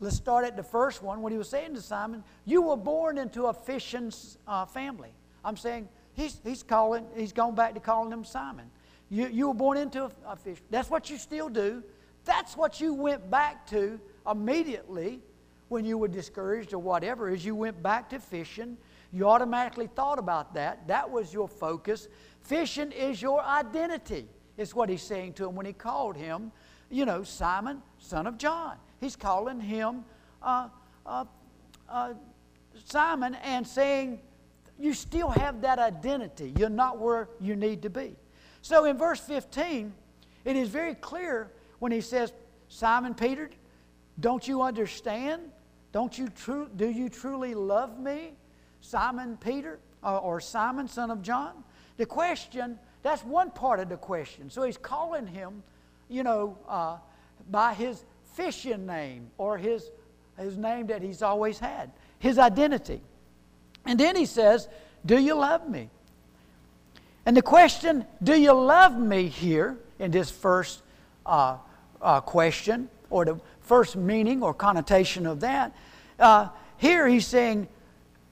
let's 0.00 0.16
start 0.16 0.44
at 0.44 0.56
the 0.56 0.62
first 0.62 1.02
one. 1.02 1.20
What 1.20 1.32
he 1.32 1.38
was 1.38 1.48
saying 1.48 1.74
to 1.74 1.82
Simon, 1.82 2.22
you 2.44 2.62
were 2.62 2.76
born 2.76 3.18
into 3.18 3.46
a 3.46 3.52
fishing 3.52 4.12
uh, 4.46 4.66
family. 4.66 5.10
I'm 5.44 5.56
saying, 5.56 5.88
He's, 6.18 6.40
he's 6.42 6.64
calling, 6.64 7.06
he's 7.16 7.32
gone 7.32 7.54
back 7.54 7.74
to 7.74 7.80
calling 7.80 8.12
him 8.12 8.24
Simon. 8.24 8.68
You, 9.08 9.28
you 9.28 9.46
were 9.46 9.54
born 9.54 9.78
into 9.78 10.02
a, 10.04 10.10
a 10.26 10.34
fish. 10.34 10.58
That's 10.68 10.90
what 10.90 11.08
you 11.08 11.16
still 11.16 11.48
do. 11.48 11.84
That's 12.24 12.56
what 12.56 12.80
you 12.80 12.92
went 12.92 13.30
back 13.30 13.68
to 13.68 14.00
immediately 14.28 15.20
when 15.68 15.84
you 15.84 15.96
were 15.96 16.08
discouraged 16.08 16.74
or 16.74 16.78
whatever, 16.78 17.30
is 17.30 17.44
you 17.44 17.54
went 17.54 17.80
back 17.84 18.10
to 18.10 18.18
fishing. 18.18 18.76
You 19.12 19.28
automatically 19.28 19.86
thought 19.86 20.18
about 20.18 20.54
that. 20.54 20.88
That 20.88 21.08
was 21.08 21.32
your 21.32 21.46
focus. 21.46 22.08
Fishing 22.40 22.90
is 22.90 23.22
your 23.22 23.40
identity, 23.40 24.26
is 24.56 24.74
what 24.74 24.88
he's 24.88 25.02
saying 25.02 25.34
to 25.34 25.48
him 25.48 25.54
when 25.54 25.66
he 25.66 25.72
called 25.72 26.16
him, 26.16 26.50
you 26.90 27.06
know, 27.06 27.22
Simon, 27.22 27.80
son 27.98 28.26
of 28.26 28.38
John. 28.38 28.76
He's 29.00 29.14
calling 29.14 29.60
him 29.60 30.04
uh, 30.42 30.68
uh, 31.06 31.26
uh, 31.88 32.14
Simon 32.86 33.36
and 33.36 33.64
saying, 33.64 34.18
You 34.78 34.94
still 34.94 35.28
have 35.28 35.62
that 35.62 35.78
identity. 35.78 36.54
You're 36.56 36.68
not 36.68 36.98
where 36.98 37.28
you 37.40 37.56
need 37.56 37.82
to 37.82 37.90
be. 37.90 38.16
So 38.62 38.84
in 38.84 38.96
verse 38.96 39.20
15, 39.20 39.92
it 40.44 40.56
is 40.56 40.68
very 40.68 40.94
clear 40.94 41.50
when 41.78 41.92
he 41.92 42.00
says, 42.00 42.32
Simon 42.68 43.14
Peter, 43.14 43.50
don't 44.20 44.46
you 44.46 44.62
understand? 44.62 45.42
Don't 45.92 46.16
you 46.18 46.28
tru- 46.28 46.68
do 46.76 46.88
you 46.88 47.08
truly 47.08 47.54
love 47.54 47.98
me? 47.98 48.32
Simon 48.80 49.36
Peter, 49.36 49.80
uh, 50.04 50.18
or 50.18 50.40
Simon, 50.40 50.86
son 50.86 51.10
of 51.10 51.22
John? 51.22 51.64
The 51.96 52.06
question, 52.06 52.78
that's 53.02 53.24
one 53.24 53.50
part 53.50 53.80
of 53.80 53.88
the 53.88 53.96
question. 53.96 54.50
So 54.50 54.62
he's 54.62 54.76
calling 54.76 55.26
him, 55.26 55.62
you 56.08 56.22
know, 56.22 56.58
uh, 56.68 56.98
by 57.50 57.74
his 57.74 58.04
fishing 58.34 58.86
name 58.86 59.30
or 59.38 59.58
his, 59.58 59.90
his 60.38 60.56
name 60.56 60.86
that 60.88 61.02
he's 61.02 61.22
always 61.22 61.58
had, 61.58 61.90
his 62.18 62.38
identity. 62.38 63.00
And 63.88 63.98
then 63.98 64.16
he 64.16 64.26
says, 64.26 64.68
Do 65.04 65.18
you 65.18 65.34
love 65.34 65.66
me? 65.68 65.88
And 67.24 67.34
the 67.34 67.42
question, 67.42 68.04
Do 68.22 68.38
you 68.38 68.52
love 68.52 68.96
me 68.98 69.28
here 69.28 69.78
in 69.98 70.10
this 70.10 70.30
first 70.30 70.82
uh, 71.24 71.56
uh, 72.00 72.20
question, 72.20 72.90
or 73.08 73.24
the 73.24 73.40
first 73.62 73.96
meaning 73.96 74.42
or 74.42 74.52
connotation 74.52 75.26
of 75.26 75.40
that, 75.40 75.74
uh, 76.18 76.48
here 76.76 77.08
he's 77.08 77.26
saying, 77.26 77.66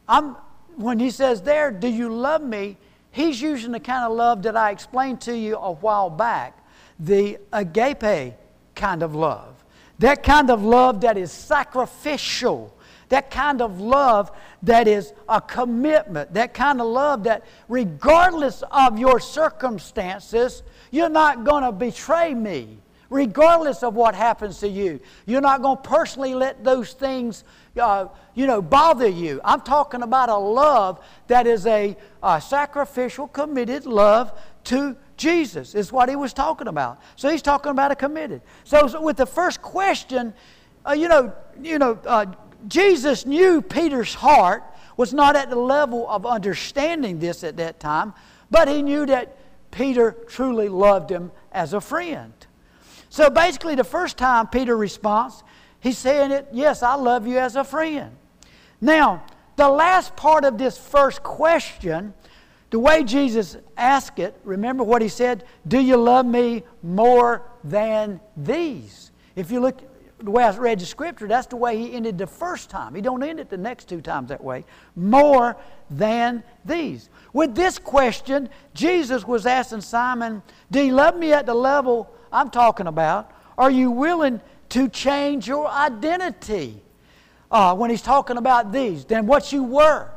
I'm, 0.07 0.37
when 0.77 0.99
he 0.99 1.11
says 1.11 1.41
there, 1.41 1.71
Do 1.71 1.89
you 1.89 2.15
love 2.15 2.43
me? 2.43 2.77
He's 3.11 3.41
using 3.41 3.73
the 3.73 3.81
kind 3.81 4.05
of 4.05 4.15
love 4.15 4.43
that 4.43 4.59
I 4.59 4.73
explained 4.73 5.23
to 5.23 5.35
you 5.35 5.57
a 5.57 5.73
while 5.73 6.11
back 6.11 6.63
the 7.01 7.39
agape 7.51 8.35
kind 8.75 9.03
of 9.03 9.15
love. 9.15 9.65
That 10.01 10.23
kind 10.23 10.51
of 10.51 10.63
love 10.63 11.01
that 11.01 11.17
is 11.17 11.33
sacrificial. 11.33 12.76
That 13.09 13.31
kind 13.31 13.63
of 13.63 13.81
love 13.81 14.33
that 14.63 14.89
is 14.89 15.13
a 15.29 15.41
commitment. 15.41 16.35
That 16.35 16.55
kind 16.55 16.81
of 16.81 16.89
love 16.89 17.25
that, 17.25 17.45
regardless 17.69 18.63
of 18.71 18.99
your 18.99 19.21
circumstances, 19.21 20.63
you're 20.91 21.09
not 21.09 21.45
going 21.45 21.63
to 21.63 21.73
betray 21.73 22.35
me. 22.35 22.79
Regardless 23.09 23.85
of 23.85 23.95
what 23.95 24.17
happens 24.17 24.59
to 24.59 24.69
you, 24.69 24.99
you're 25.27 25.41
not 25.41 25.63
going 25.63 25.77
to 25.77 25.83
personally 25.89 26.35
let 26.35 26.65
those 26.65 26.93
things, 26.93 27.45
uh, 27.81 28.07
you 28.35 28.49
know, 28.49 28.61
bother 28.61 29.07
you. 29.07 29.41
I'm 29.45 29.61
talking 29.61 30.03
about 30.03 30.29
a 30.29 30.37
love 30.37 31.05
that 31.29 31.47
is 31.47 31.67
a, 31.67 31.97
a 32.21 32.41
sacrificial, 32.41 33.29
committed 33.29 33.87
love 33.87 34.37
to 34.65 34.97
Jesus 35.17 35.77
is 35.77 35.93
what 35.93 36.09
he 36.09 36.17
was 36.17 36.33
talking 36.33 36.67
about. 36.67 37.01
So 37.15 37.31
he's 37.31 37.43
talking 37.43 37.71
about 37.71 37.93
a 37.93 37.95
committed. 37.95 38.43
So, 38.65 38.89
so 38.89 39.01
with 39.01 39.17
the 39.17 39.27
first 39.27 39.63
question, 39.63 40.35
uh, 40.85 40.93
you 40.93 41.09
know, 41.09 41.33
you 41.63 41.79
know, 41.79 41.99
uh, 42.05 42.27
Jesus 42.69 43.27
knew 43.27 43.63
Peter's 43.63 44.15
heart 44.15 44.65
was 44.97 45.13
not 45.13 45.37
at 45.37 45.51
the 45.51 45.57
level 45.57 46.09
of 46.09 46.25
understanding 46.25 47.19
this 47.19 47.45
at 47.45 47.57
that 47.59 47.81
time, 47.81 48.15
but 48.51 48.69
he 48.69 48.83
knew 48.83 49.07
that 49.07 49.37
Peter 49.71 50.13
truly 50.29 50.69
loved 50.69 51.11
him 51.11 51.31
as 51.53 51.73
a 51.73 51.81
friend. 51.81 52.33
So 53.11 53.31
basically, 53.31 53.75
the 53.75 53.85
first 53.85 54.17
time 54.17 54.47
Peter 54.47 54.77
responds, 54.77 55.43
he's 55.81 55.99
saying 55.99 56.33
it, 56.33 56.49
yes, 56.53 56.83
I 56.83 56.95
love 56.95 57.27
you 57.27 57.39
as 57.39 57.57
a 57.57 57.65
friend. 57.65 58.17
Now, 58.81 59.25
the 59.57 59.69
last 59.69 60.17
part 60.17 60.45
of 60.45 60.59
this 60.59 60.77
first 60.79 61.23
question 61.23 62.15
the 62.71 62.79
way 62.81 63.05
Jesus 63.05 63.57
asked 63.77 64.19
it, 64.19 64.39
remember 64.45 64.83
what 64.83 65.01
he 65.01 65.09
said? 65.09 65.45
Do 65.67 65.79
you 65.79 65.97
love 65.97 66.27
me 66.27 66.65
more 66.83 67.43
than 67.63 68.21
these? 68.37 69.13
If 69.37 69.51
you 69.51 69.61
look 69.61 69.81
the 70.19 70.31
way 70.31 70.45
I 70.45 70.57
read 70.57 70.81
the 70.81 70.87
scripture, 70.87 71.29
that's 71.29 71.47
the 71.47 71.57
way 71.57 71.77
he 71.77 71.93
ended 71.93 72.17
the 72.17 72.27
first 72.27 72.71
time. 72.71 72.95
He 72.95 73.03
don't 73.03 73.23
end 73.23 73.39
it 73.39 73.51
the 73.51 73.57
next 73.57 73.89
two 73.89 74.01
times 74.01 74.31
that 74.31 74.43
way. 74.43 74.65
More 74.95 75.57
than 75.91 76.43
these. 76.65 77.11
With 77.33 77.55
this 77.55 77.79
question, 77.79 78.49
Jesus 78.73 79.27
was 79.27 79.45
asking 79.45 79.83
Simon, 79.83 80.43
Do 80.71 80.83
you 80.83 80.93
love 80.93 81.17
me 81.17 81.33
at 81.33 81.45
the 81.45 81.55
level 81.55 82.11
I'm 82.33 82.51
talking 82.51 82.87
about? 82.87 83.31
Are 83.59 83.71
you 83.71 83.91
willing 83.91 84.41
to 84.71 84.89
change 84.89 85.47
your 85.47 85.69
identity? 85.69 86.83
Uh, 87.49 87.75
when 87.77 87.91
he's 87.91 88.03
talking 88.03 88.39
about 88.39 88.73
these, 88.73 89.05
than 89.05 89.25
what 89.25 89.53
you 89.53 89.63
were. 89.63 90.11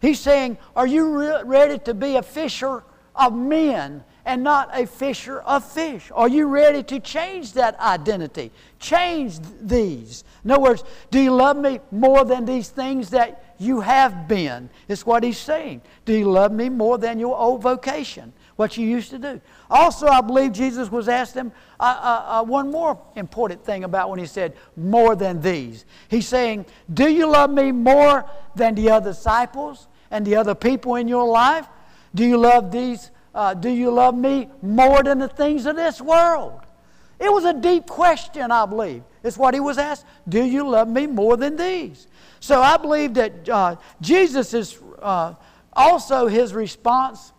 He's 0.00 0.18
saying, 0.18 0.58
Are 0.74 0.86
you 0.86 1.18
re- 1.18 1.42
ready 1.44 1.78
to 1.80 1.94
be 1.94 2.16
a 2.16 2.22
fisher 2.22 2.82
of 3.14 3.34
men 3.34 4.02
and 4.24 4.42
not 4.42 4.70
a 4.72 4.86
fisher 4.86 5.40
of 5.40 5.64
fish? 5.64 6.10
Are 6.14 6.28
you 6.28 6.46
ready 6.46 6.82
to 6.84 7.00
change 7.00 7.52
that 7.54 7.78
identity? 7.78 8.50
Change 8.78 9.38
these. 9.60 10.24
In 10.44 10.50
other 10.50 10.62
words, 10.62 10.84
do 11.10 11.20
you 11.20 11.32
love 11.32 11.56
me 11.56 11.80
more 11.90 12.24
than 12.24 12.44
these 12.44 12.68
things 12.68 13.10
that 13.10 13.54
you 13.58 13.80
have 13.80 14.26
been? 14.28 14.70
It's 14.88 15.06
what 15.06 15.22
he's 15.22 15.38
saying. 15.38 15.82
Do 16.04 16.12
you 16.12 16.30
love 16.30 16.52
me 16.52 16.68
more 16.68 16.98
than 16.98 17.18
your 17.18 17.36
old 17.36 17.62
vocation, 17.62 18.32
what 18.56 18.76
you 18.76 18.86
used 18.86 19.10
to 19.10 19.18
do? 19.18 19.40
Also, 19.70 20.06
I 20.06 20.20
believe 20.20 20.52
Jesus 20.52 20.90
was 20.90 21.08
asked 21.08 21.34
him 21.34 21.52
uh, 21.78 21.82
uh, 21.84 22.40
uh, 22.40 22.44
one 22.44 22.70
more 22.70 23.00
important 23.16 23.64
thing 23.64 23.84
about 23.84 24.10
when 24.10 24.18
he 24.18 24.26
said, 24.26 24.54
more 24.76 25.16
than 25.16 25.40
these. 25.40 25.84
He's 26.08 26.28
saying, 26.28 26.66
Do 26.92 27.08
you 27.08 27.26
love 27.30 27.50
me 27.50 27.72
more 27.72 28.28
than 28.54 28.74
the 28.74 28.90
other 28.90 29.10
disciples? 29.10 29.88
and 30.14 30.24
the 30.24 30.36
other 30.36 30.54
people 30.54 30.94
in 30.94 31.08
your 31.08 31.26
life? 31.26 31.66
Do 32.14 32.24
you 32.24 32.38
love 32.38 32.70
these? 32.70 33.10
Uh, 33.34 33.54
do 33.54 33.68
you 33.68 33.90
love 33.90 34.16
me 34.16 34.48
more 34.62 35.02
than 35.02 35.18
the 35.18 35.28
things 35.28 35.66
of 35.66 35.76
this 35.76 36.00
world? 36.00 36.60
It 37.18 37.32
was 37.32 37.44
a 37.44 37.52
deep 37.52 37.86
question, 37.86 38.50
I 38.50 38.66
believe. 38.66 39.02
It's 39.22 39.36
what 39.36 39.54
he 39.54 39.60
was 39.60 39.78
asked. 39.78 40.04
Do 40.28 40.44
you 40.44 40.68
love 40.68 40.88
me 40.88 41.06
more 41.06 41.36
than 41.36 41.56
these? 41.56 42.06
So 42.40 42.60
I 42.60 42.76
believe 42.76 43.14
that 43.14 43.48
uh, 43.48 43.76
Jesus 44.00 44.52
is 44.54 44.78
uh, 45.00 45.34
also 45.72 46.26
his 46.26 46.54
response. 46.54 47.32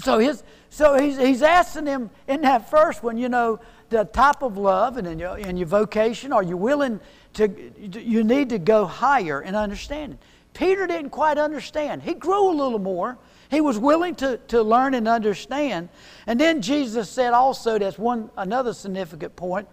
So 0.00 0.18
his 0.18 0.42
so 0.70 0.98
he's, 0.98 1.16
he's 1.16 1.42
asking 1.42 1.86
him 1.86 2.10
in 2.26 2.42
that 2.42 2.70
first 2.70 3.02
one, 3.02 3.18
you 3.18 3.28
know, 3.28 3.60
the 3.88 4.04
type 4.04 4.42
of 4.42 4.56
love 4.56 4.96
and 4.96 5.06
in 5.06 5.18
your, 5.18 5.38
in 5.38 5.56
your 5.56 5.66
vocation, 5.66 6.32
are 6.32 6.42
you 6.42 6.56
willing 6.56 7.00
to, 7.34 7.72
you 7.78 8.22
need 8.22 8.50
to 8.50 8.58
go 8.58 8.84
higher 8.84 9.40
in 9.40 9.54
understanding. 9.54 10.18
Peter 10.52 10.86
didn't 10.86 11.10
quite 11.10 11.38
understand. 11.38 12.02
He 12.02 12.14
grew 12.14 12.50
a 12.50 12.54
little 12.54 12.78
more. 12.78 13.18
He 13.50 13.60
was 13.60 13.78
willing 13.78 14.14
to, 14.16 14.38
to 14.48 14.62
learn 14.62 14.94
and 14.94 15.08
understand. 15.08 15.88
And 16.26 16.38
then 16.38 16.60
Jesus 16.60 17.08
said 17.08 17.32
also, 17.32 17.78
that's 17.78 17.98
one 17.98 18.30
another 18.36 18.72
significant 18.72 19.36
point. 19.36 19.68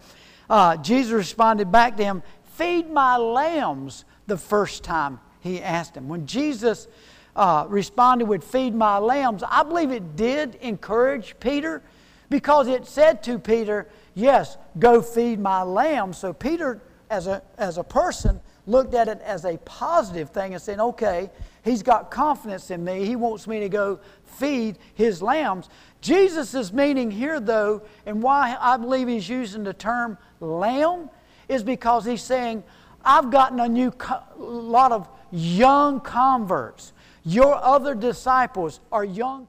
Uh, 0.49 0.77
Jesus 0.77 1.11
responded 1.11 1.71
back 1.71 1.97
to 1.97 2.03
him, 2.03 2.23
Feed 2.43 2.89
my 2.89 3.17
lambs 3.17 4.05
the 4.27 4.37
first 4.37 4.83
time 4.83 5.19
he 5.41 5.61
asked 5.61 5.95
him. 5.95 6.07
When 6.07 6.25
Jesus 6.25 6.87
uh, 7.35 7.65
responded 7.67 8.25
with, 8.25 8.43
Feed 8.43 8.73
my 8.73 8.97
lambs, 8.97 9.43
I 9.45 9.63
believe 9.63 9.91
it 9.91 10.15
did 10.15 10.55
encourage 10.55 11.35
Peter 11.39 11.83
because 12.29 12.67
it 12.67 12.85
said 12.87 13.21
to 13.23 13.39
Peter, 13.39 13.87
Yes, 14.13 14.57
go 14.79 15.01
feed 15.01 15.39
my 15.39 15.63
lambs. 15.63 16.17
So 16.17 16.31
Peter, 16.31 16.81
as 17.09 17.27
a, 17.27 17.41
as 17.57 17.77
a 17.77 17.83
person, 17.83 18.39
looked 18.67 18.93
at 18.93 19.07
it 19.07 19.21
as 19.21 19.45
a 19.45 19.57
positive 19.59 20.29
thing 20.29 20.53
and 20.53 20.61
said, 20.61 20.79
okay, 20.79 21.29
he's 21.65 21.83
got 21.83 22.09
confidence 22.09 22.71
in 22.71 22.83
me. 22.83 23.05
He 23.05 23.17
wants 23.17 23.47
me 23.47 23.59
to 23.59 23.67
go 23.67 23.99
feed 24.23 24.77
his 24.93 25.21
lambs. 25.21 25.69
Jesus' 25.99 26.71
meaning 26.71 27.11
here, 27.11 27.41
though, 27.41 27.81
and 28.05 28.23
why 28.23 28.55
I 28.57 28.77
believe 28.77 29.09
he's 29.09 29.27
using 29.27 29.65
the 29.65 29.73
term 29.73 30.17
lamb, 30.39 31.09
is 31.49 31.63
because 31.63 32.05
he's 32.05 32.23
saying, 32.23 32.63
I've 33.03 33.29
gotten 33.31 33.59
a 33.59 33.67
new 33.67 33.91
co- 33.91 34.23
lot 34.37 34.93
of 34.93 35.09
young 35.31 35.99
converts. 35.99 36.93
Your 37.23 37.55
other 37.55 37.95
disciples 37.95 38.79
are 38.91 39.03
young 39.03 39.47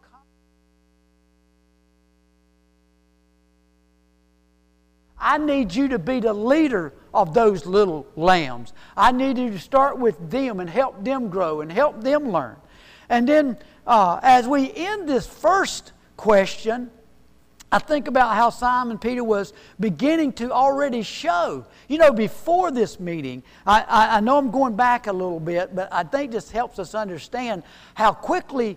I 5.18 5.38
need 5.38 5.74
you 5.74 5.88
to 5.88 5.98
be 5.98 6.20
the 6.20 6.32
leader 6.32 6.92
of 7.16 7.34
those 7.34 7.66
little 7.66 8.06
lambs. 8.14 8.72
I 8.96 9.10
need 9.12 9.38
you 9.38 9.50
to 9.50 9.58
start 9.58 9.98
with 9.98 10.30
them 10.30 10.60
and 10.60 10.68
help 10.68 11.02
them 11.02 11.28
grow 11.28 11.62
and 11.62 11.72
help 11.72 12.02
them 12.02 12.30
learn. 12.30 12.56
And 13.08 13.28
then, 13.28 13.56
uh, 13.86 14.20
as 14.22 14.46
we 14.46 14.72
end 14.74 15.08
this 15.08 15.26
first 15.26 15.92
question, 16.16 16.90
I 17.70 17.78
think 17.78 18.06
about 18.06 18.34
how 18.34 18.50
Simon 18.50 18.98
Peter 18.98 19.24
was 19.24 19.52
beginning 19.80 20.32
to 20.34 20.52
already 20.52 21.02
show. 21.02 21.66
You 21.88 21.98
know, 21.98 22.12
before 22.12 22.70
this 22.70 23.00
meeting, 23.00 23.42
I, 23.66 23.82
I, 23.82 24.16
I 24.16 24.20
know 24.20 24.38
I'm 24.38 24.50
going 24.50 24.76
back 24.76 25.08
a 25.08 25.12
little 25.12 25.40
bit, 25.40 25.74
but 25.74 25.92
I 25.92 26.04
think 26.04 26.32
this 26.32 26.50
helps 26.50 26.78
us 26.78 26.94
understand 26.94 27.64
how 27.94 28.12
quickly 28.12 28.76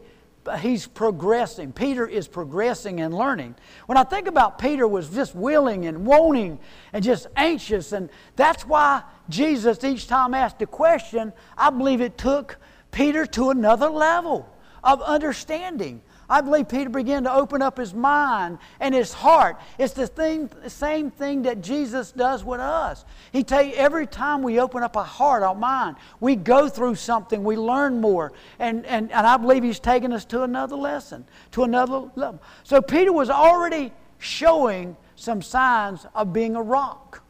he's 0.58 0.88
progressing. 0.88 1.72
Peter 1.72 2.08
is 2.08 2.28
progressing 2.28 3.02
and 3.02 3.14
learning. 3.14 3.56
When 3.86 3.98
I 3.98 4.04
think 4.04 4.28
about 4.28 4.58
Peter 4.58 4.88
was 4.88 5.10
just 5.10 5.36
willing 5.36 5.86
and 5.86 6.06
wanting 6.06 6.60
and 6.94 7.04
just 7.04 7.28
anxious, 7.36 7.92
and 7.92 8.10
that's 8.36 8.66
why 8.66 9.04
Jesus 9.30 9.84
each 9.84 10.08
time 10.08 10.34
asked 10.34 10.62
a 10.62 10.68
question, 10.68 11.34
I 11.58 11.70
believe 11.70 12.02
it 12.02 12.18
took 12.18 12.58
Peter 12.92 13.26
to 13.28 13.52
another 13.52 13.90
level 13.90 14.50
of 14.84 15.02
understanding. 15.02 16.02
I 16.30 16.42
believe 16.42 16.70
Peter 16.70 16.90
began 16.90 17.24
to 17.24 17.34
open 17.34 17.62
up 17.62 17.78
his 17.78 17.94
mind 17.94 18.60
and 18.80 18.94
his 18.94 19.12
heart. 19.12 19.60
It's 19.80 19.94
the 19.94 20.06
thing, 20.06 20.50
same 20.68 21.10
thing 21.10 21.42
that 21.44 21.62
Jesus 21.62 22.12
does 22.12 22.44
with 22.44 22.60
us. 22.60 23.04
He 23.32 23.44
take 23.44 23.74
every 23.76 24.06
time 24.06 24.44
we 24.44 24.60
open 24.60 24.84
up 24.84 24.96
our 24.96 25.04
heart, 25.04 25.42
our 25.42 25.56
mind, 25.56 25.96
we 26.20 26.36
go 26.36 26.70
through 26.70 26.96
something, 26.96 27.44
we 27.44 27.56
learn 27.56 28.00
more, 28.00 28.32
and 28.60 28.86
and, 28.86 29.12
and 29.12 29.26
I 29.26 29.38
believe 29.38 29.64
he's 29.64 29.80
taking 29.80 30.14
us 30.14 30.26
to 30.26 30.44
another 30.44 30.76
lesson, 30.76 31.26
to 31.52 31.64
another 31.64 32.10
level. 32.16 32.42
So 32.64 32.82
Peter 32.82 33.12
was 33.12 33.30
already 33.30 33.92
showing 34.20 34.96
some 35.16 35.42
signs 35.42 36.06
of 36.14 36.32
being 36.32 36.56
a 36.56 36.62
rock. 36.62 37.24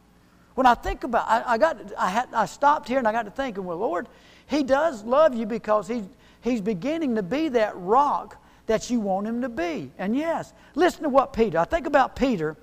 When 0.54 0.66
I 0.66 0.74
think 0.74 1.04
about, 1.04 1.26
I, 1.26 1.54
I 1.54 1.58
got, 1.58 1.78
I 1.96 2.10
had, 2.10 2.28
I 2.34 2.44
stopped 2.44 2.88
here 2.88 2.98
and 2.98 3.08
I 3.08 3.12
got 3.12 3.22
to 3.22 3.30
thinking, 3.30 3.64
well, 3.64 3.78
Lord, 3.78 4.08
He 4.46 4.62
does 4.62 5.04
love 5.04 5.34
you 5.34 5.46
because 5.46 5.88
He's 5.88 6.04
He's 6.42 6.60
beginning 6.60 7.16
to 7.16 7.22
be 7.22 7.48
that 7.50 7.76
rock 7.76 8.39
that 8.70 8.88
you 8.88 9.00
want 9.00 9.26
him 9.26 9.42
to 9.42 9.48
be. 9.48 9.90
And 9.98 10.16
yes, 10.16 10.54
listen 10.76 11.02
to 11.02 11.08
what 11.08 11.32
Peter. 11.32 11.58
I 11.58 11.64
think 11.64 11.88
about 11.88 12.14
Peter 12.14 12.56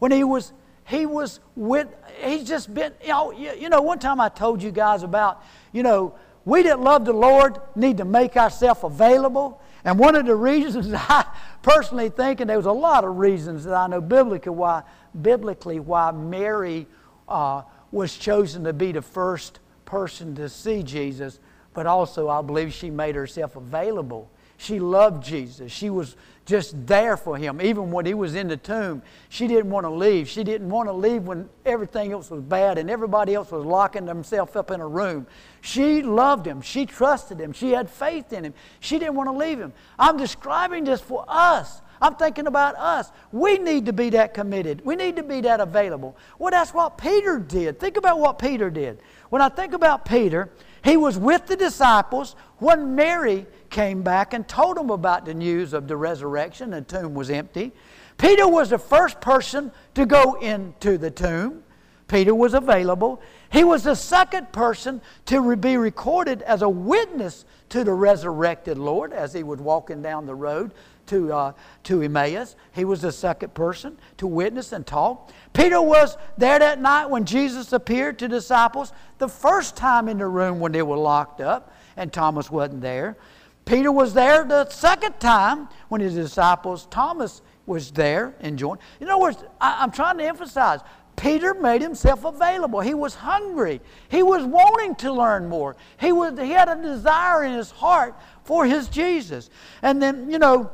when 0.00 0.10
he 0.10 0.24
was 0.24 0.52
he 0.88 1.06
was 1.06 1.38
with 1.54 1.86
he's 2.20 2.42
just 2.48 2.74
been 2.74 2.92
you 3.00 3.10
know, 3.10 3.30
you 3.30 3.68
know 3.68 3.80
one 3.80 4.00
time 4.00 4.20
I 4.20 4.28
told 4.28 4.60
you 4.60 4.72
guys 4.72 5.04
about 5.04 5.44
you 5.72 5.84
know 5.84 6.16
we 6.44 6.64
that 6.64 6.80
love 6.80 7.04
the 7.04 7.12
Lord 7.12 7.60
need 7.76 7.98
to 7.98 8.04
make 8.04 8.36
ourselves 8.36 8.82
available. 8.82 9.60
And 9.84 10.00
one 10.00 10.16
of 10.16 10.26
the 10.26 10.34
reasons 10.34 10.92
I 10.96 11.24
personally 11.62 12.08
think, 12.08 12.40
and 12.40 12.50
there 12.50 12.56
was 12.56 12.66
a 12.66 12.72
lot 12.72 13.04
of 13.04 13.18
reasons 13.18 13.62
that 13.62 13.74
I 13.74 13.86
know 13.86 14.00
biblically 14.00 14.50
why, 14.50 14.82
biblically 15.20 15.78
why 15.78 16.10
Mary 16.10 16.88
uh, 17.28 17.62
was 17.92 18.16
chosen 18.16 18.64
to 18.64 18.72
be 18.72 18.90
the 18.90 19.02
first 19.02 19.60
person 19.84 20.34
to 20.34 20.48
see 20.48 20.82
Jesus, 20.82 21.38
but 21.72 21.86
also 21.86 22.28
I 22.28 22.42
believe 22.42 22.72
she 22.72 22.90
made 22.90 23.14
herself 23.14 23.54
available 23.54 24.28
she 24.62 24.78
loved 24.78 25.24
Jesus. 25.24 25.72
She 25.72 25.90
was 25.90 26.16
just 26.44 26.86
there 26.86 27.16
for 27.16 27.36
him. 27.36 27.60
Even 27.60 27.90
when 27.90 28.06
he 28.06 28.14
was 28.14 28.34
in 28.34 28.48
the 28.48 28.56
tomb, 28.56 29.02
she 29.28 29.48
didn't 29.48 29.70
want 29.70 29.84
to 29.84 29.90
leave. 29.90 30.28
She 30.28 30.44
didn't 30.44 30.68
want 30.68 30.88
to 30.88 30.92
leave 30.92 31.24
when 31.24 31.48
everything 31.66 32.12
else 32.12 32.30
was 32.30 32.42
bad 32.42 32.78
and 32.78 32.88
everybody 32.88 33.34
else 33.34 33.50
was 33.50 33.64
locking 33.64 34.06
themselves 34.06 34.54
up 34.54 34.70
in 34.70 34.80
a 34.80 34.86
room. 34.86 35.26
She 35.60 36.02
loved 36.02 36.46
him. 36.46 36.60
She 36.60 36.86
trusted 36.86 37.40
him. 37.40 37.52
She 37.52 37.72
had 37.72 37.90
faith 37.90 38.32
in 38.32 38.44
him. 38.44 38.54
She 38.80 38.98
didn't 38.98 39.14
want 39.14 39.28
to 39.28 39.36
leave 39.36 39.58
him. 39.58 39.72
I'm 39.98 40.16
describing 40.16 40.84
this 40.84 41.00
for 41.00 41.24
us. 41.26 41.80
I'm 42.00 42.16
thinking 42.16 42.48
about 42.48 42.76
us. 42.76 43.10
We 43.30 43.58
need 43.58 43.86
to 43.86 43.92
be 43.92 44.10
that 44.10 44.34
committed. 44.34 44.84
We 44.84 44.96
need 44.96 45.16
to 45.16 45.22
be 45.22 45.40
that 45.42 45.60
available. 45.60 46.16
Well, 46.38 46.50
that's 46.50 46.74
what 46.74 46.98
Peter 46.98 47.38
did. 47.38 47.78
Think 47.78 47.96
about 47.96 48.18
what 48.18 48.40
Peter 48.40 48.70
did. 48.70 49.00
When 49.30 49.40
I 49.40 49.48
think 49.48 49.72
about 49.72 50.04
Peter, 50.04 50.50
he 50.82 50.96
was 50.96 51.16
with 51.16 51.46
the 51.46 51.56
disciples 51.56 52.34
when 52.58 52.96
Mary 52.96 53.46
came 53.72 54.02
back 54.02 54.34
and 54.34 54.46
told 54.46 54.76
them 54.76 54.90
about 54.90 55.24
the 55.24 55.34
news 55.34 55.72
of 55.72 55.88
the 55.88 55.96
resurrection. 55.96 56.70
The 56.70 56.82
tomb 56.82 57.14
was 57.14 57.30
empty. 57.30 57.72
Peter 58.18 58.46
was 58.46 58.70
the 58.70 58.78
first 58.78 59.20
person 59.20 59.72
to 59.94 60.06
go 60.06 60.34
into 60.34 60.98
the 60.98 61.10
tomb. 61.10 61.64
Peter 62.06 62.34
was 62.34 62.52
available. 62.52 63.22
He 63.50 63.64
was 63.64 63.84
the 63.84 63.94
second 63.94 64.52
person 64.52 65.00
to 65.26 65.56
be 65.56 65.76
recorded 65.76 66.42
as 66.42 66.62
a 66.62 66.68
witness 66.68 67.46
to 67.70 67.84
the 67.84 67.94
resurrected 67.94 68.76
Lord 68.76 69.14
as 69.14 69.32
he 69.32 69.42
was 69.42 69.58
walking 69.58 70.02
down 70.02 70.26
the 70.26 70.34
road 70.34 70.74
to, 71.06 71.32
uh, 71.32 71.52
to 71.84 72.02
Emmaus. 72.02 72.54
He 72.72 72.84
was 72.84 73.00
the 73.00 73.12
second 73.12 73.54
person 73.54 73.98
to 74.18 74.26
witness 74.26 74.72
and 74.72 74.86
talk. 74.86 75.32
Peter 75.54 75.80
was 75.80 76.18
there 76.36 76.58
that 76.58 76.80
night 76.80 77.06
when 77.06 77.24
Jesus 77.24 77.72
appeared 77.72 78.18
to 78.18 78.28
disciples, 78.28 78.92
the 79.18 79.28
first 79.28 79.74
time 79.74 80.08
in 80.08 80.18
the 80.18 80.26
room 80.26 80.60
when 80.60 80.72
they 80.72 80.82
were 80.82 80.98
locked 80.98 81.40
up, 81.40 81.74
and 81.96 82.12
Thomas 82.12 82.50
wasn't 82.50 82.82
there. 82.82 83.16
Peter 83.64 83.92
was 83.92 84.12
there 84.14 84.44
the 84.44 84.68
second 84.68 85.18
time 85.20 85.68
when 85.88 86.00
his 86.00 86.14
disciples, 86.14 86.86
Thomas 86.90 87.42
was 87.66 87.92
there 87.92 88.34
and 88.40 88.58
joined. 88.58 88.80
In 89.00 89.08
other 89.08 89.20
words, 89.20 89.38
I, 89.60 89.78
I'm 89.80 89.92
trying 89.92 90.18
to 90.18 90.24
emphasize 90.24 90.80
Peter 91.16 91.54
made 91.54 91.82
himself 91.82 92.24
available. 92.24 92.80
He 92.80 92.94
was 92.94 93.14
hungry. 93.14 93.80
He 94.08 94.22
was 94.22 94.44
wanting 94.44 94.94
to 94.96 95.12
learn 95.12 95.48
more. 95.48 95.76
He, 96.00 96.10
was, 96.10 96.38
he 96.38 96.50
had 96.50 96.68
a 96.68 96.80
desire 96.80 97.44
in 97.44 97.52
his 97.52 97.70
heart 97.70 98.16
for 98.44 98.66
his 98.66 98.88
Jesus. 98.88 99.50
And 99.82 100.02
then, 100.02 100.30
you 100.30 100.38
know, 100.38 100.70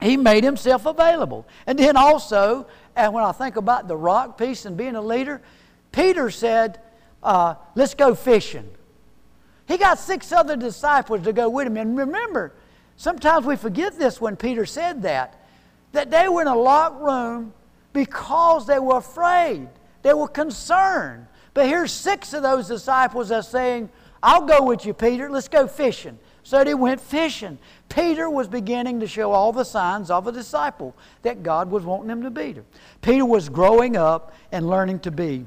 he 0.00 0.16
made 0.16 0.42
himself 0.42 0.84
available. 0.84 1.46
And 1.66 1.78
then 1.78 1.96
also, 1.96 2.66
and 2.96 3.14
when 3.14 3.24
I 3.24 3.32
think 3.32 3.56
about 3.56 3.88
the 3.88 3.96
rock 3.96 4.36
piece 4.36 4.66
and 4.66 4.76
being 4.76 4.96
a 4.96 5.00
leader, 5.00 5.40
Peter 5.92 6.30
said, 6.30 6.80
uh, 7.22 7.54
Let's 7.76 7.94
go 7.94 8.14
fishing. 8.14 8.68
He 9.72 9.78
got 9.78 9.98
six 9.98 10.32
other 10.32 10.54
disciples 10.54 11.22
to 11.22 11.32
go 11.32 11.48
with 11.48 11.66
him. 11.66 11.78
And 11.78 11.96
remember, 11.96 12.52
sometimes 12.98 13.46
we 13.46 13.56
forget 13.56 13.98
this 13.98 14.20
when 14.20 14.36
Peter 14.36 14.66
said 14.66 15.00
that, 15.00 15.40
that 15.92 16.10
they 16.10 16.28
were 16.28 16.42
in 16.42 16.46
a 16.46 16.54
locked 16.54 17.00
room 17.00 17.54
because 17.94 18.66
they 18.66 18.78
were 18.78 18.98
afraid, 18.98 19.66
they 20.02 20.12
were 20.12 20.28
concerned. 20.28 21.26
But 21.54 21.68
here's 21.68 21.90
six 21.90 22.34
of 22.34 22.42
those 22.42 22.68
disciples 22.68 23.30
that 23.30 23.36
are 23.36 23.42
saying, 23.42 23.88
I'll 24.22 24.44
go 24.44 24.62
with 24.62 24.84
you, 24.84 24.92
Peter. 24.92 25.30
Let's 25.30 25.48
go 25.48 25.66
fishing. 25.66 26.18
So 26.42 26.62
they 26.64 26.74
went 26.74 27.00
fishing. 27.00 27.56
Peter 27.88 28.28
was 28.28 28.48
beginning 28.48 29.00
to 29.00 29.06
show 29.06 29.32
all 29.32 29.54
the 29.54 29.64
signs 29.64 30.10
of 30.10 30.26
a 30.26 30.32
disciple 30.32 30.94
that 31.22 31.42
God 31.42 31.70
was 31.70 31.82
wanting 31.82 32.10
him 32.10 32.22
to 32.24 32.30
be. 32.30 32.56
Peter 33.00 33.24
was 33.24 33.48
growing 33.48 33.96
up 33.96 34.34
and 34.52 34.68
learning 34.68 34.98
to 35.00 35.10
be 35.10 35.46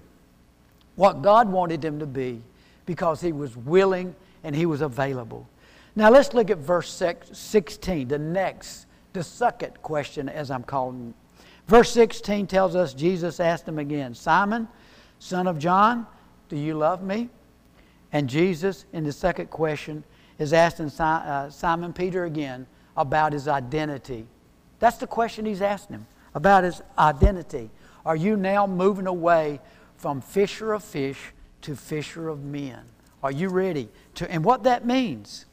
what 0.95 1.21
God 1.21 1.47
wanted 1.47 1.85
him 1.85 1.99
to 1.99 2.07
be 2.07 2.41
because 2.86 3.21
he 3.21 3.32
was 3.32 3.56
willing 3.58 4.15
and 4.43 4.56
he 4.56 4.65
was 4.65 4.82
available. 4.82 5.48
Now 5.95 6.10
let's 6.10 6.34
look 6.34 6.50
at 6.50 6.58
verse 6.58 6.91
16, 7.32 8.08
the 8.08 8.19
next, 8.19 8.86
the 9.13 9.24
second 9.24 9.82
question, 9.82 10.28
as 10.28 10.52
I'm 10.52 10.63
calling 10.63 11.10
it. 11.10 11.41
Verse 11.67 11.91
16 11.91 12.48
tells 12.48 12.76
us 12.76 12.93
Jesus 12.93 13.39
asked 13.39 13.67
him 13.67 13.80
again, 13.80 14.13
Simon, 14.13 14.67
son 15.19 15.48
of 15.48 15.58
John, 15.58 16.06
do 16.50 16.58
you 16.58 16.76
love 16.76 17.02
me? 17.02 17.30
And 18.12 18.30
Jesus, 18.30 18.86
in 18.93 19.04
the 19.04 19.12
second 19.12 19.50
question, 19.50 20.04
is 20.38 20.54
asking 20.54 20.88
uh, 21.00 21.50
Simon 21.50 21.91
Peter 21.93 22.26
again 22.26 22.67
about 22.95 23.34
his 23.34 23.48
identity. 23.48 24.28
That's 24.80 24.98
the 24.98 25.08
question 25.08 25.45
he's 25.45 25.62
asking 25.62 25.95
him 25.95 26.08
about 26.34 26.63
his 26.63 26.82
identity. 26.98 27.71
Are 28.06 28.15
you 28.15 28.38
now 28.38 28.67
moving 28.67 29.08
away 29.08 29.60
from 29.98 30.21
fisher 30.21 30.74
of 30.74 30.84
fish 30.84 31.34
to 31.65 31.75
fisher 31.75 32.30
of 32.30 32.43
men? 32.43 32.82
Are 33.23 33.32
you 33.32 33.49
ready 33.49 33.89
to? 34.15 34.32
And 34.32 34.43
what 34.43 34.63
that 34.63 34.86
means, 34.86 35.45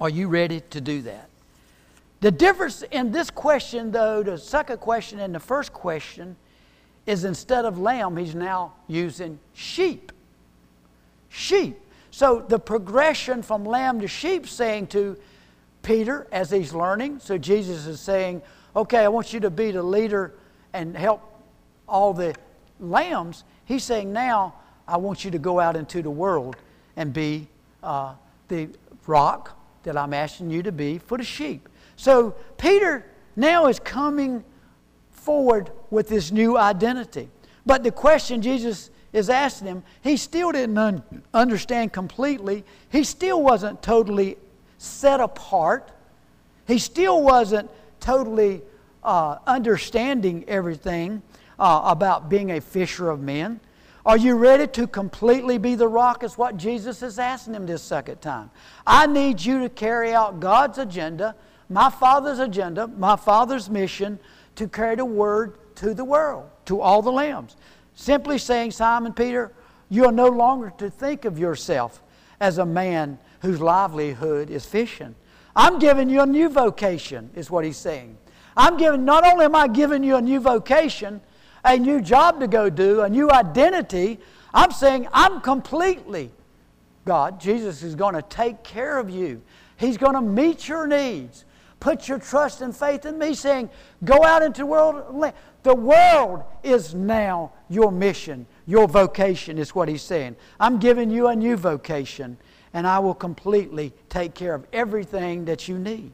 are 0.00 0.08
you 0.08 0.28
ready 0.28 0.62
to 0.70 0.80
do 0.80 1.02
that? 1.02 1.28
The 2.20 2.30
difference 2.30 2.82
in 2.90 3.12
this 3.12 3.30
question, 3.30 3.92
though, 3.92 4.22
the 4.22 4.38
second 4.38 4.78
question 4.78 5.20
and 5.20 5.34
the 5.34 5.40
first 5.40 5.72
question, 5.72 6.34
is 7.06 7.24
instead 7.24 7.66
of 7.66 7.78
lamb, 7.78 8.16
he's 8.16 8.34
now 8.34 8.72
using 8.86 9.38
sheep. 9.52 10.12
Sheep. 11.28 11.78
So 12.10 12.40
the 12.40 12.58
progression 12.58 13.42
from 13.42 13.64
lamb 13.64 14.00
to 14.00 14.08
sheep, 14.08 14.48
saying 14.48 14.86
to 14.88 15.18
Peter 15.82 16.26
as 16.32 16.50
he's 16.50 16.72
learning, 16.72 17.20
so 17.20 17.36
Jesus 17.36 17.86
is 17.86 18.00
saying, 18.00 18.40
Okay, 18.74 18.98
I 18.98 19.08
want 19.08 19.34
you 19.34 19.40
to 19.40 19.50
be 19.50 19.72
the 19.72 19.82
leader 19.82 20.34
and 20.72 20.96
help 20.96 21.22
all 21.86 22.14
the 22.14 22.34
lambs. 22.80 23.44
He's 23.66 23.84
saying, 23.84 24.12
Now 24.12 24.54
I 24.88 24.96
want 24.96 25.24
you 25.24 25.30
to 25.30 25.38
go 25.38 25.60
out 25.60 25.76
into 25.76 26.02
the 26.02 26.10
world 26.10 26.56
and 26.96 27.12
be 27.12 27.46
uh, 27.82 28.14
the 28.48 28.70
rock 29.06 29.56
that 29.82 29.96
I'm 29.96 30.14
asking 30.14 30.50
you 30.50 30.62
to 30.62 30.72
be 30.72 30.98
for 30.98 31.18
the 31.18 31.24
sheep. 31.24 31.68
So 31.96 32.34
Peter 32.56 33.04
now 33.36 33.66
is 33.66 33.78
coming 33.78 34.42
forward 35.10 35.70
with 35.90 36.08
this 36.08 36.32
new 36.32 36.56
identity. 36.56 37.28
But 37.66 37.82
the 37.82 37.92
question 37.92 38.40
Jesus 38.40 38.90
is 39.12 39.28
asking 39.28 39.68
him, 39.68 39.82
he 40.02 40.16
still 40.16 40.52
didn't 40.52 40.78
un- 40.78 41.02
understand 41.34 41.92
completely. 41.92 42.64
He 42.90 43.04
still 43.04 43.42
wasn't 43.42 43.82
totally 43.82 44.38
set 44.78 45.20
apart. 45.20 45.90
He 46.66 46.78
still 46.78 47.22
wasn't 47.22 47.70
totally 48.00 48.62
uh, 49.04 49.36
understanding 49.46 50.44
everything 50.48 51.22
uh, 51.58 51.82
about 51.84 52.28
being 52.28 52.52
a 52.52 52.60
fisher 52.60 53.10
of 53.10 53.20
men. 53.20 53.60
Are 54.06 54.16
you 54.16 54.36
ready 54.36 54.66
to 54.68 54.86
completely 54.86 55.58
be 55.58 55.74
the 55.74 55.88
rock? 55.88 56.22
Is 56.22 56.38
what 56.38 56.56
Jesus 56.56 57.02
is 57.02 57.18
asking 57.18 57.54
him 57.54 57.66
this 57.66 57.82
second 57.82 58.20
time. 58.20 58.50
I 58.86 59.06
need 59.06 59.44
you 59.44 59.60
to 59.60 59.68
carry 59.68 60.12
out 60.12 60.40
God's 60.40 60.78
agenda 60.78 61.34
my 61.68 61.90
Father's 61.90 62.38
agenda, 62.38 62.86
my 62.86 63.16
Father's 63.16 63.68
mission 63.68 64.18
to 64.56 64.68
carry 64.68 64.96
the 64.96 65.04
word 65.04 65.58
to 65.76 65.94
the 65.94 66.04
world, 66.04 66.48
to 66.66 66.80
all 66.80 67.02
the 67.02 67.12
lambs. 67.12 67.56
Simply 67.94 68.38
saying, 68.38 68.70
Simon 68.70 69.12
Peter, 69.12 69.52
you 69.88 70.04
are 70.06 70.12
no 70.12 70.28
longer 70.28 70.72
to 70.78 70.90
think 70.90 71.24
of 71.24 71.38
yourself 71.38 72.02
as 72.40 72.58
a 72.58 72.66
man 72.66 73.18
whose 73.40 73.60
livelihood 73.60 74.50
is 74.50 74.64
fishing. 74.64 75.14
I'm 75.54 75.78
giving 75.78 76.08
you 76.08 76.22
a 76.22 76.26
new 76.26 76.48
vocation, 76.48 77.30
is 77.34 77.50
what 77.50 77.64
he's 77.64 77.76
saying. 77.76 78.16
I'm 78.56 78.76
giving, 78.76 79.04
not 79.04 79.26
only 79.26 79.44
am 79.44 79.54
I 79.54 79.68
giving 79.68 80.02
you 80.02 80.16
a 80.16 80.22
new 80.22 80.40
vocation, 80.40 81.20
a 81.74 81.78
new 81.78 82.00
job 82.00 82.40
to 82.40 82.48
go 82.48 82.70
do, 82.70 83.02
a 83.02 83.08
new 83.08 83.30
identity, 83.30 84.18
I'm 84.52 84.70
saying 84.70 85.08
I'm 85.12 85.40
completely, 85.40 86.30
God, 87.04 87.40
Jesus 87.40 87.82
is 87.82 87.94
going 87.94 88.14
to 88.14 88.22
take 88.22 88.62
care 88.62 88.98
of 88.98 89.10
you. 89.10 89.42
He's 89.76 89.96
going 89.96 90.14
to 90.14 90.22
meet 90.22 90.68
your 90.68 90.86
needs. 90.86 91.44
Put 91.80 92.08
your 92.08 92.18
trust 92.18 92.60
and 92.60 92.76
faith 92.76 93.06
in 93.06 93.18
me, 93.18 93.34
saying, 93.34 93.70
Go 94.04 94.24
out 94.24 94.42
into 94.42 94.62
the 94.62 94.66
world. 94.66 95.32
The 95.62 95.74
world 95.74 96.42
is 96.62 96.94
now 96.94 97.52
your 97.68 97.92
mission, 97.92 98.46
your 98.66 98.88
vocation, 98.88 99.58
is 99.58 99.74
what 99.74 99.88
he's 99.88 100.02
saying. 100.02 100.36
I'm 100.58 100.78
giving 100.78 101.10
you 101.10 101.28
a 101.28 101.36
new 101.36 101.56
vocation, 101.56 102.36
and 102.72 102.86
I 102.86 102.98
will 102.98 103.14
completely 103.14 103.92
take 104.08 104.34
care 104.34 104.54
of 104.54 104.66
everything 104.72 105.44
that 105.44 105.68
you 105.68 105.78
need. 105.78 106.12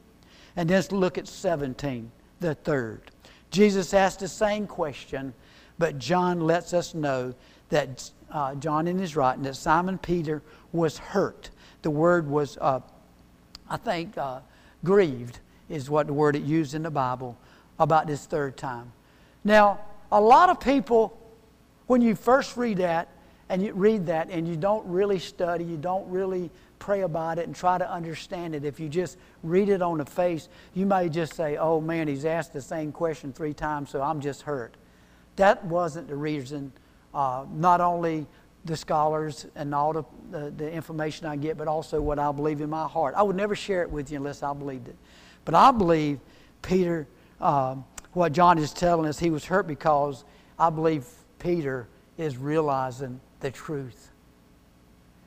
And 0.56 0.68
let's 0.68 0.92
look 0.92 1.16
at 1.16 1.28
17, 1.28 2.10
the 2.40 2.54
third. 2.54 3.10
Jesus 3.54 3.94
asked 3.94 4.18
the 4.18 4.26
same 4.26 4.66
question, 4.66 5.32
but 5.78 5.96
John 5.96 6.40
lets 6.40 6.74
us 6.74 6.92
know 6.92 7.34
that 7.68 8.10
uh, 8.32 8.56
John 8.56 8.88
in 8.88 8.98
his 8.98 9.14
writing 9.14 9.44
that 9.44 9.54
Simon 9.54 9.96
Peter 9.96 10.42
was 10.72 10.98
hurt. 10.98 11.50
The 11.82 11.90
word 11.90 12.28
was, 12.28 12.58
uh, 12.60 12.80
I 13.70 13.76
think, 13.76 14.18
uh, 14.18 14.40
grieved 14.82 15.38
is 15.68 15.88
what 15.88 16.08
the 16.08 16.12
word 16.12 16.34
it 16.34 16.42
used 16.42 16.74
in 16.74 16.82
the 16.82 16.90
Bible 16.90 17.38
about 17.78 18.08
this 18.08 18.26
third 18.26 18.56
time. 18.56 18.90
Now, 19.44 19.78
a 20.10 20.20
lot 20.20 20.50
of 20.50 20.58
people, 20.58 21.16
when 21.86 22.02
you 22.02 22.16
first 22.16 22.56
read 22.56 22.78
that, 22.78 23.08
and 23.48 23.62
you 23.62 23.72
read 23.72 24.06
that 24.06 24.30
and 24.30 24.48
you 24.48 24.56
don't 24.56 24.84
really 24.86 25.20
study, 25.20 25.62
you 25.62 25.76
don't 25.76 26.08
really 26.10 26.50
pray 26.84 27.00
about 27.00 27.38
it 27.38 27.46
and 27.46 27.56
try 27.56 27.78
to 27.78 27.90
understand 27.90 28.54
it. 28.54 28.62
If 28.62 28.78
you 28.78 28.90
just 28.90 29.16
read 29.42 29.70
it 29.70 29.80
on 29.80 29.96
the 29.96 30.04
face, 30.04 30.50
you 30.74 30.84
may 30.84 31.08
just 31.08 31.32
say, 31.32 31.56
oh 31.56 31.80
man, 31.80 32.08
he's 32.08 32.26
asked 32.26 32.52
the 32.52 32.60
same 32.60 32.92
question 32.92 33.32
three 33.32 33.54
times, 33.54 33.88
so 33.88 34.02
I'm 34.02 34.20
just 34.20 34.42
hurt. 34.42 34.76
That 35.36 35.64
wasn't 35.64 36.08
the 36.08 36.14
reason. 36.14 36.72
Uh, 37.14 37.46
not 37.54 37.80
only 37.80 38.26
the 38.66 38.76
scholars 38.76 39.46
and 39.54 39.74
all 39.74 39.94
the, 39.94 40.04
the, 40.30 40.50
the, 40.50 40.70
information 40.70 41.26
I 41.26 41.36
get, 41.36 41.56
but 41.56 41.68
also 41.68 42.02
what 42.02 42.18
I 42.18 42.30
believe 42.32 42.60
in 42.60 42.68
my 42.68 42.86
heart. 42.86 43.14
I 43.16 43.22
would 43.22 43.36
never 43.36 43.56
share 43.56 43.80
it 43.80 43.90
with 43.90 44.10
you 44.10 44.18
unless 44.18 44.42
I 44.42 44.52
believed 44.52 44.88
it. 44.88 44.96
But 45.46 45.54
I 45.54 45.70
believe 45.70 46.20
Peter, 46.60 47.06
um, 47.40 47.86
what 48.12 48.34
John 48.34 48.58
is 48.58 48.74
telling 48.74 49.08
us, 49.08 49.18
he 49.18 49.30
was 49.30 49.46
hurt 49.46 49.66
because 49.66 50.24
I 50.58 50.68
believe 50.68 51.06
Peter 51.38 51.88
is 52.18 52.36
realizing 52.36 53.20
the 53.40 53.50
truth. 53.50 54.10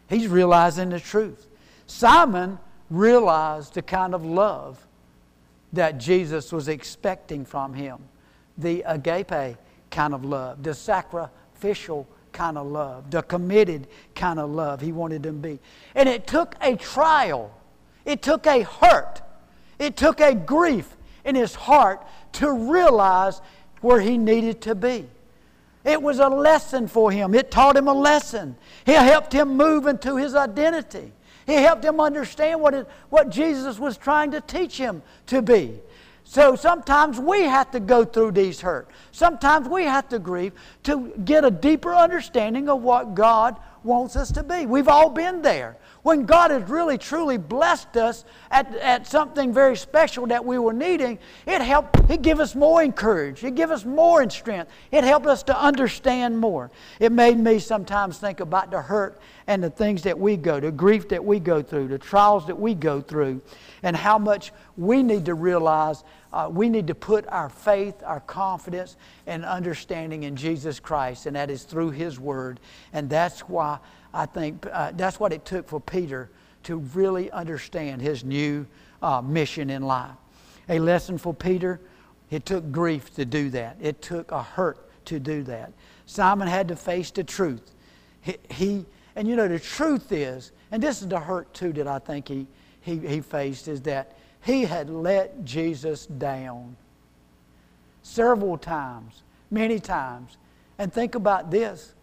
He's 0.08 0.28
realizing 0.28 0.90
the 0.90 1.00
truth. 1.00 1.47
Simon 1.88 2.60
realized 2.90 3.74
the 3.74 3.82
kind 3.82 4.14
of 4.14 4.24
love 4.24 4.86
that 5.74 5.98
Jesus 5.98 6.52
was 6.52 6.68
expecting 6.68 7.44
from 7.44 7.74
him 7.74 7.98
the 8.58 8.84
agape 8.84 9.58
kind 9.92 10.14
of 10.14 10.24
love, 10.24 10.64
the 10.64 10.74
sacrificial 10.74 12.08
kind 12.32 12.58
of 12.58 12.68
love, 12.68 13.10
the 13.12 13.22
committed 13.24 13.88
kind 14.16 14.40
of 14.40 14.50
love 14.50 14.82
he 14.82 14.92
wanted 14.92 15.24
to 15.24 15.32
be. 15.32 15.60
And 15.96 16.08
it 16.08 16.28
took 16.28 16.56
a 16.62 16.76
trial, 16.76 17.52
it 18.06 18.22
took 18.22 18.48
a 18.48 18.62
hurt 18.62 19.22
it 19.80 19.96
took 19.96 20.20
a 20.20 20.34
grief 20.34 20.96
in 21.24 21.36
his 21.36 21.56
heart 21.56 22.06
to 22.34 22.52
realize 22.52 23.42
where 23.82 24.00
he 24.00 24.18
needed 24.18 24.62
to 24.62 24.76
be. 24.76 25.08
It 25.84 26.02
was 26.02 26.20
a 26.20 26.28
lesson 26.28 26.88
for 26.88 27.12
him. 27.12 27.34
It 27.34 27.52
taught 27.52 27.78
him 27.78 27.88
a 27.88 27.94
lesson. 27.94 28.58
It 28.86 29.00
helped 29.00 29.34
him 29.34 29.56
move 29.56 29.88
into 29.88 30.18
his 30.18 30.36
identity. 30.36 31.14
It 31.48 31.60
helped 31.60 31.84
him 31.84 32.00
understand 32.02 32.62
what, 32.62 32.74
it, 32.74 32.88
what 33.10 33.30
Jesus 33.30 33.80
was 33.80 33.98
trying 33.98 34.32
to 34.32 34.42
teach 34.42 34.78
him 34.78 35.02
to 35.28 35.42
be. 35.42 35.80
So 36.26 36.58
sometimes 36.58 37.20
we 37.20 37.44
have 37.44 37.72
to 37.72 37.80
go 37.80 38.04
through 38.04 38.34
these 38.34 38.60
hurt. 38.60 38.90
Sometimes 39.14 39.70
we 39.70 39.86
have 39.86 40.10
to 40.10 40.20
grieve 40.20 40.52
to 40.84 41.14
get 41.24 41.46
a 41.46 41.52
deeper 41.52 41.96
understanding 41.96 42.68
of 42.68 42.82
what 42.82 43.16
God 43.16 43.56
wants 43.84 44.18
us 44.18 44.30
to 44.34 44.44
be. 44.44 44.66
We've 44.66 44.90
all 44.90 45.10
been 45.10 45.42
there 45.42 45.78
when 46.08 46.26
God 46.26 46.52
has 46.52 46.70
really 46.70 46.98
truly 46.98 47.38
blessed 47.38 47.98
us 47.98 48.24
at, 48.50 48.74
at 48.78 49.06
something 49.06 49.54
very 49.54 49.76
special 49.76 50.26
that 50.28 50.46
we 50.46 50.58
were 50.58 50.72
needing, 50.72 51.20
it 51.46 51.60
helped, 51.60 52.00
it 52.10 52.22
give 52.22 52.40
us 52.40 52.56
more 52.56 52.82
encouragement. 52.82 53.44
It 53.44 53.56
give 53.56 53.72
us 53.72 53.84
more 53.84 54.24
in 54.24 54.30
strength. 54.30 54.72
It 54.90 55.04
helped 55.04 55.26
us 55.28 55.44
to 55.44 55.62
understand 55.62 56.40
more. 56.40 56.72
It 57.02 57.12
made 57.12 57.38
me 57.38 57.60
sometimes 57.60 58.20
think 58.20 58.40
about 58.40 58.72
the 58.72 58.82
hurt 58.82 59.20
and 59.48 59.62
the 59.62 59.70
things 59.70 60.04
that 60.04 60.18
we 60.18 60.38
go, 60.38 60.62
the 60.62 60.72
grief 60.72 61.10
that 61.10 61.26
we 61.26 61.42
go 61.42 61.62
through, 61.62 61.90
the 61.90 61.98
trials 61.98 62.48
that 62.48 62.58
we 62.58 62.74
go 62.74 63.02
through, 63.02 63.42
and 63.84 63.94
how 63.94 64.18
much 64.18 64.54
we 64.78 65.04
need 65.04 65.26
to 65.26 65.34
realize 65.34 66.06
uh, 66.32 66.48
we 66.50 66.70
need 66.70 66.88
to 66.88 66.96
put 66.96 67.28
our 67.28 67.50
faith, 67.50 67.96
our 68.06 68.22
confidence, 68.22 68.96
and 69.26 69.44
understanding 69.44 70.24
in 70.24 70.38
Jesus 70.38 70.80
Christ, 70.80 71.26
and 71.26 71.36
that 71.36 71.50
is 71.50 71.64
through 71.64 71.92
His 71.92 72.18
Word. 72.18 72.62
And 72.94 73.10
that's 73.10 73.42
why 73.42 73.80
I 74.14 74.26
think 74.26 74.66
uh, 74.72 74.92
that's 74.96 75.20
what 75.20 75.34
it 75.34 75.46
took 75.46 75.68
for 75.68 75.80
Peter 75.80 76.30
to 76.64 76.78
really 76.78 77.32
understand 77.32 78.02
his 78.02 78.24
new 78.24 78.66
uh, 79.02 79.22
mission 79.22 79.70
in 79.70 79.84
life. 79.84 80.16
A 80.70 80.80
lesson 80.80 81.18
for 81.18 81.34
Peter, 81.34 81.80
it 82.30 82.46
took 82.46 82.72
grief 82.72 83.14
to 83.16 83.26
do 83.26 83.50
that, 83.52 83.78
it 83.82 84.02
took 84.02 84.32
a 84.32 84.44
hurt 84.44 84.90
to 85.06 85.20
do 85.20 85.44
that. 85.44 85.72
Simon 86.06 86.48
had 86.48 86.68
to 86.68 86.76
face 86.76 87.12
the 87.12 87.24
truth. 87.24 87.74
He, 88.22 88.38
he 88.50 88.86
and 89.18 89.28
you 89.28 89.36
know, 89.36 89.48
the 89.48 89.60
truth 89.60 90.12
is, 90.12 90.52
and 90.72 90.82
this 90.82 91.02
is 91.02 91.08
the 91.08 91.20
hurt 91.20 91.52
too 91.52 91.74
that 91.74 91.88
I 91.88 91.98
think 91.98 92.28
he, 92.28 92.46
he, 92.82 93.00
he 93.00 93.20
faced, 93.20 93.68
is 93.68 93.82
that 93.82 94.16
he 94.44 94.62
had 94.62 94.92
let 94.92 95.44
Jesus 95.44 96.06
down 96.06 96.78
several 98.04 98.60
times, 98.60 99.24
many 99.50 99.80
times. 99.80 100.38
And 100.78 100.94
think 100.94 101.16
about 101.16 101.50
this. 101.50 101.96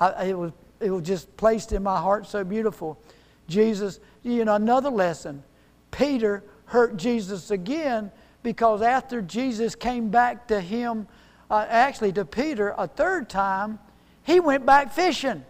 I, 0.00 0.28
it 0.28 0.38
was 0.38 0.52
it 0.80 0.90
was 0.90 1.02
just 1.02 1.36
placed 1.36 1.72
in 1.72 1.82
my 1.82 2.00
heart 2.00 2.26
so 2.26 2.42
beautiful. 2.42 3.00
Jesus, 3.48 4.00
you 4.22 4.44
know, 4.44 4.54
another 4.54 4.90
lesson. 4.90 5.42
Peter 5.90 6.42
hurt 6.66 6.96
Jesus 6.96 7.50
again 7.50 8.10
because 8.42 8.80
after 8.80 9.20
Jesus 9.20 9.74
came 9.74 10.08
back 10.08 10.48
to 10.48 10.60
him, 10.60 11.06
uh, 11.50 11.66
actually 11.68 12.12
to 12.12 12.24
Peter 12.24 12.74
a 12.78 12.86
third 12.86 13.28
time, 13.28 13.78
he 14.22 14.40
went 14.40 14.64
back 14.64 14.92
fishing. 14.92 15.44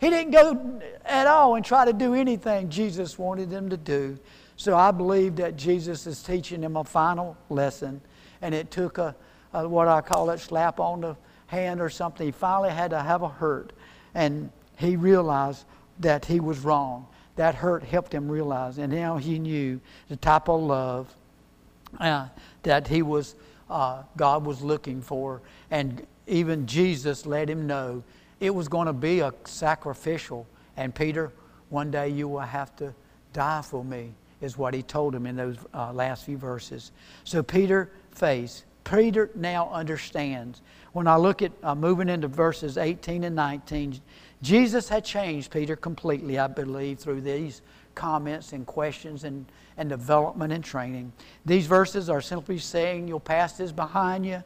He 0.00 0.10
didn't 0.10 0.32
go 0.32 0.80
at 1.04 1.26
all 1.26 1.54
and 1.54 1.64
try 1.64 1.84
to 1.84 1.92
do 1.92 2.14
anything 2.14 2.68
Jesus 2.68 3.18
wanted 3.18 3.50
him 3.50 3.70
to 3.70 3.76
do. 3.76 4.18
So 4.56 4.76
I 4.76 4.90
believe 4.90 5.36
that 5.36 5.56
Jesus 5.56 6.06
is 6.06 6.22
teaching 6.22 6.62
him 6.62 6.76
a 6.76 6.84
final 6.84 7.36
lesson, 7.48 8.00
and 8.42 8.54
it 8.54 8.70
took 8.70 8.98
a, 8.98 9.14
a 9.52 9.68
what 9.68 9.88
I 9.88 10.00
call 10.00 10.30
it 10.30 10.38
slap 10.38 10.80
on 10.80 11.00
the 11.00 11.16
hand 11.46 11.80
or 11.80 11.90
something. 11.90 12.26
He 12.26 12.32
finally 12.32 12.70
had 12.70 12.90
to 12.90 13.00
have 13.00 13.22
a 13.22 13.28
hurt 13.28 13.72
and 14.18 14.50
he 14.76 14.96
realized 14.96 15.64
that 16.00 16.24
he 16.24 16.40
was 16.40 16.58
wrong. 16.58 17.06
That 17.36 17.54
hurt 17.54 17.84
helped 17.84 18.12
him 18.12 18.28
realize, 18.28 18.78
and 18.78 18.92
now 18.92 19.16
he 19.16 19.38
knew 19.38 19.80
the 20.08 20.16
type 20.16 20.48
of 20.48 20.60
love 20.60 21.14
uh, 22.00 22.26
that 22.64 22.88
he 22.88 23.02
was, 23.02 23.36
uh, 23.70 24.02
God 24.16 24.44
was 24.44 24.60
looking 24.60 25.02
for, 25.02 25.40
and 25.70 26.04
even 26.26 26.66
Jesus 26.66 27.26
let 27.26 27.48
him 27.48 27.68
know 27.68 28.02
it 28.40 28.52
was 28.52 28.66
going 28.66 28.88
to 28.88 28.92
be 28.92 29.20
a 29.20 29.32
sacrificial. 29.44 30.48
And 30.76 30.92
Peter, 30.92 31.30
one 31.68 31.92
day 31.92 32.08
you 32.08 32.26
will 32.26 32.40
have 32.40 32.74
to 32.76 32.92
die 33.32 33.62
for 33.62 33.84
me, 33.84 34.14
is 34.40 34.58
what 34.58 34.74
he 34.74 34.82
told 34.82 35.14
him 35.14 35.26
in 35.26 35.36
those 35.36 35.58
uh, 35.72 35.92
last 35.92 36.24
few 36.24 36.36
verses. 36.36 36.90
So 37.22 37.40
Peter 37.44 37.92
faced. 38.10 38.64
Peter 38.82 39.30
now 39.36 39.70
understands 39.70 40.60
when 40.92 41.06
I 41.06 41.16
look 41.16 41.42
at 41.42 41.52
uh, 41.62 41.74
moving 41.74 42.08
into 42.08 42.28
verses 42.28 42.78
18 42.78 43.24
and 43.24 43.36
19, 43.36 44.00
Jesus 44.42 44.88
had 44.88 45.04
changed 45.04 45.50
Peter 45.50 45.76
completely, 45.76 46.38
I 46.38 46.46
believe, 46.46 46.98
through 46.98 47.20
these 47.22 47.62
comments 47.94 48.52
and 48.52 48.64
questions 48.64 49.24
and, 49.24 49.44
and 49.76 49.88
development 49.88 50.52
and 50.52 50.62
training. 50.62 51.12
These 51.44 51.66
verses 51.66 52.08
are 52.08 52.20
simply 52.20 52.58
saying 52.58 53.08
your 53.08 53.20
past 53.20 53.60
is 53.60 53.72
behind 53.72 54.24
you. 54.24 54.42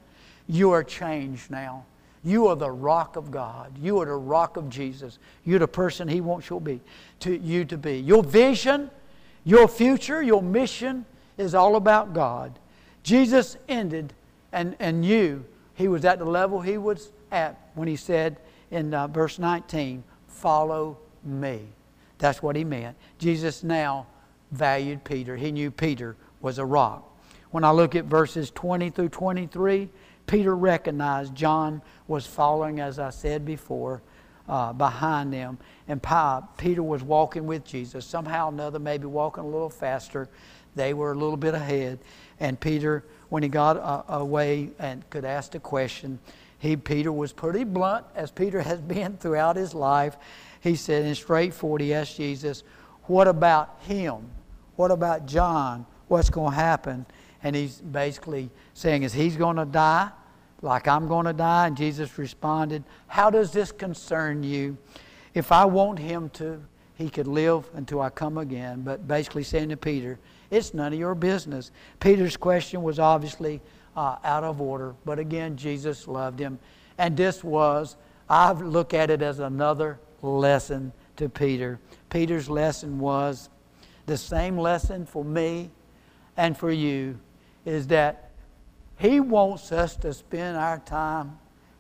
You 0.49 0.71
are 0.71 0.83
changed 0.83 1.51
now. 1.51 1.85
You 2.25 2.47
are 2.47 2.57
the 2.57 2.71
rock 2.71 3.17
of 3.17 3.31
God. 3.31 3.77
You 3.79 4.01
are 4.01 4.07
the 4.07 4.13
rock 4.13 4.57
of 4.57 4.69
Jesus. 4.71 5.19
You're 5.45 5.59
the 5.59 5.69
person 5.69 6.09
He 6.09 6.21
wants 6.21 6.49
you 6.49 6.57
to 6.57 6.65
be. 6.65 6.81
To 7.21 7.37
you 7.37 7.65
to 7.67 7.77
be. 7.77 7.99
Your 7.99 8.23
vision, 8.23 8.91
your 9.45 9.69
future, 9.69 10.23
your 10.23 10.43
mission 10.43 11.05
is 11.37 11.55
all 11.55 11.77
about 11.77 12.15
God. 12.15 12.59
Jesus 13.03 13.57
ended 13.69 14.15
and, 14.53 14.77
and 14.79 15.05
you 15.05 15.45
he 15.83 15.89
was 15.89 16.05
at 16.05 16.21
the 16.21 16.25
level 16.25 16.61
he 16.61 16.79
was 16.79 17.11
at 17.33 17.59
when 17.75 17.89
he 17.89 17.97
said 17.97 18.39
in 18.71 18.95
uh, 18.95 19.09
verse 19.09 19.41
19, 19.41 20.05
Follow 20.29 20.97
me. 21.25 21.63
That's 22.19 22.41
what 22.41 22.55
he 22.55 22.63
meant. 22.63 22.97
Jesus 23.19 23.65
now 23.65 24.07
valued 24.53 25.03
Peter. 25.03 25.37
He 25.37 25.51
knew 25.51 25.73
Peter 25.73 26.17
was 26.41 26.59
a 26.59 26.65
rock. 26.65 27.21
When 27.51 27.65
I 27.65 27.73
look 27.73 27.97
at 27.97 28.05
verses 28.05 28.53
20 28.53 28.91
through 28.91 29.09
23, 29.09 29.89
Peter 30.29 30.55
recognized 30.55 31.35
John 31.35 31.83
was 32.07 32.29
following, 32.29 32.79
as 32.79 33.01
I 33.01 33.11
said 33.11 33.45
before, 33.45 34.03
uh, 34.49 34.73
behind 34.73 35.33
them. 35.33 35.59
And 35.89 36.01
Peter 36.59 36.83
was 36.85 37.03
walking 37.03 37.45
with 37.45 37.65
Jesus. 37.65 38.07
Somehow 38.07 38.47
or 38.47 38.53
another, 38.53 38.79
maybe 38.79 39.07
walking 39.07 39.43
a 39.43 39.49
little 39.49 39.69
faster. 39.69 40.29
They 40.77 40.95
were 40.95 41.11
a 41.11 41.17
little 41.17 41.37
bit 41.37 41.55
ahead. 41.55 41.99
And 42.39 42.59
Peter 42.61 43.05
when 43.33 43.43
he 43.43 43.49
got 43.49 43.79
uh, 43.79 44.03
away 44.09 44.69
and 44.79 45.09
could 45.09 45.25
ask 45.25 45.55
a 45.55 45.59
question, 45.59 46.19
he, 46.59 46.77
Peter 46.77 47.11
was 47.11 47.33
pretty 47.33 47.65
blunt, 47.65 48.05
as 48.15 48.31
Peter 48.31 48.61
has 48.71 48.79
been 48.81 49.17
throughout 49.17 49.57
his 49.57 49.73
life. 49.73 50.19
He 50.61 50.77
said, 50.77 51.07
in 51.07 51.15
straightforward, 51.15 51.81
he 51.81 51.95
asked 51.95 52.19
Jesus, 52.19 52.63
What 53.05 53.27
about 53.27 53.79
him? 53.87 54.29
What 54.77 54.91
about 54.91 55.25
John? 55.25 55.87
what's 56.13 56.29
going 56.29 56.51
to 56.51 56.57
happen. 56.57 57.07
And 57.43 57.57
he's 57.57 57.77
basically 57.77 58.51
saying, 58.75 59.03
Is 59.03 59.15
he's 59.15 59.37
going 59.37 59.57
to 59.57 59.65
die 59.65 60.11
like 60.61 60.87
I'm 60.87 61.09
going 61.09 61.25
to 61.25 61.33
die? 61.33 61.69
And 61.69 61.77
Jesus 61.77 62.19
responded, 62.19 62.85
How 63.07 63.31
does 63.31 63.51
this 63.51 63.73
concern 63.73 64.43
you? 64.43 64.77
If 65.33 65.51
I 65.51 65.65
want 65.65 65.99
him 65.99 66.29
to, 66.35 66.61
he 66.97 67.09
could 67.09 67.27
live 67.27 67.65
until 67.73 68.03
I 68.03 68.11
come 68.11 68.37
again. 68.37 68.83
But 68.83 69.09
basically 69.09 69.43
saying 69.43 69.71
to 69.71 69.77
Peter, 69.79 70.19
It's 70.53 70.75
none 70.75 70.93
of 70.93 70.99
your 70.99 71.15
business. 71.15 71.73
Peter's 71.99 72.37
question 72.37 72.83
was 72.83 72.99
obviously 72.99 73.63
uh, 73.97 74.17
out 74.23 74.45
of 74.45 74.61
order. 74.61 74.95
But 75.07 75.19
again, 75.19 75.57
Jesus 75.57 76.07
loved 76.07 76.39
him. 76.39 76.59
And 76.99 77.17
this 77.17 77.43
was, 77.43 77.97
I 78.29 78.53
look 78.53 78.93
at 78.93 79.11
it 79.11 79.23
as 79.23 79.39
another 79.39 79.99
lesson 80.21 80.93
to 81.17 81.31
Peter. 81.31 81.79
Peter's 82.11 82.51
lesson 82.51 82.99
was 82.99 83.49
the 84.05 84.19
same 84.19 84.59
lesson 84.59 85.07
for 85.07 85.25
me 85.25 85.71
and 86.37 86.57
for 86.57 86.71
you 86.71 87.19
is 87.65 87.87
that 87.87 88.31
he 88.99 89.21
wants 89.21 89.73
us 89.73 89.97
to 89.97 90.13
spend 90.13 90.59
our 90.59 90.81
time 90.81 91.39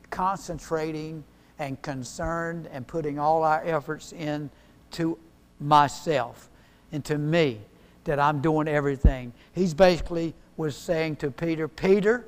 concentrating 0.08 1.24
and 1.58 1.80
concerned 1.82 2.68
and 2.72 2.86
putting 2.86 3.18
all 3.18 3.42
our 3.42 3.62
efforts 3.66 4.12
into 4.12 5.18
myself, 5.60 6.48
into 6.90 7.18
me, 7.18 7.60
that 8.04 8.18
I'm 8.18 8.40
doing 8.40 8.68
everything. 8.68 9.32
He's 9.52 9.74
basically 9.74 10.34
was 10.56 10.76
saying 10.76 11.16
to 11.16 11.30
Peter, 11.30 11.68
Peter, 11.68 12.26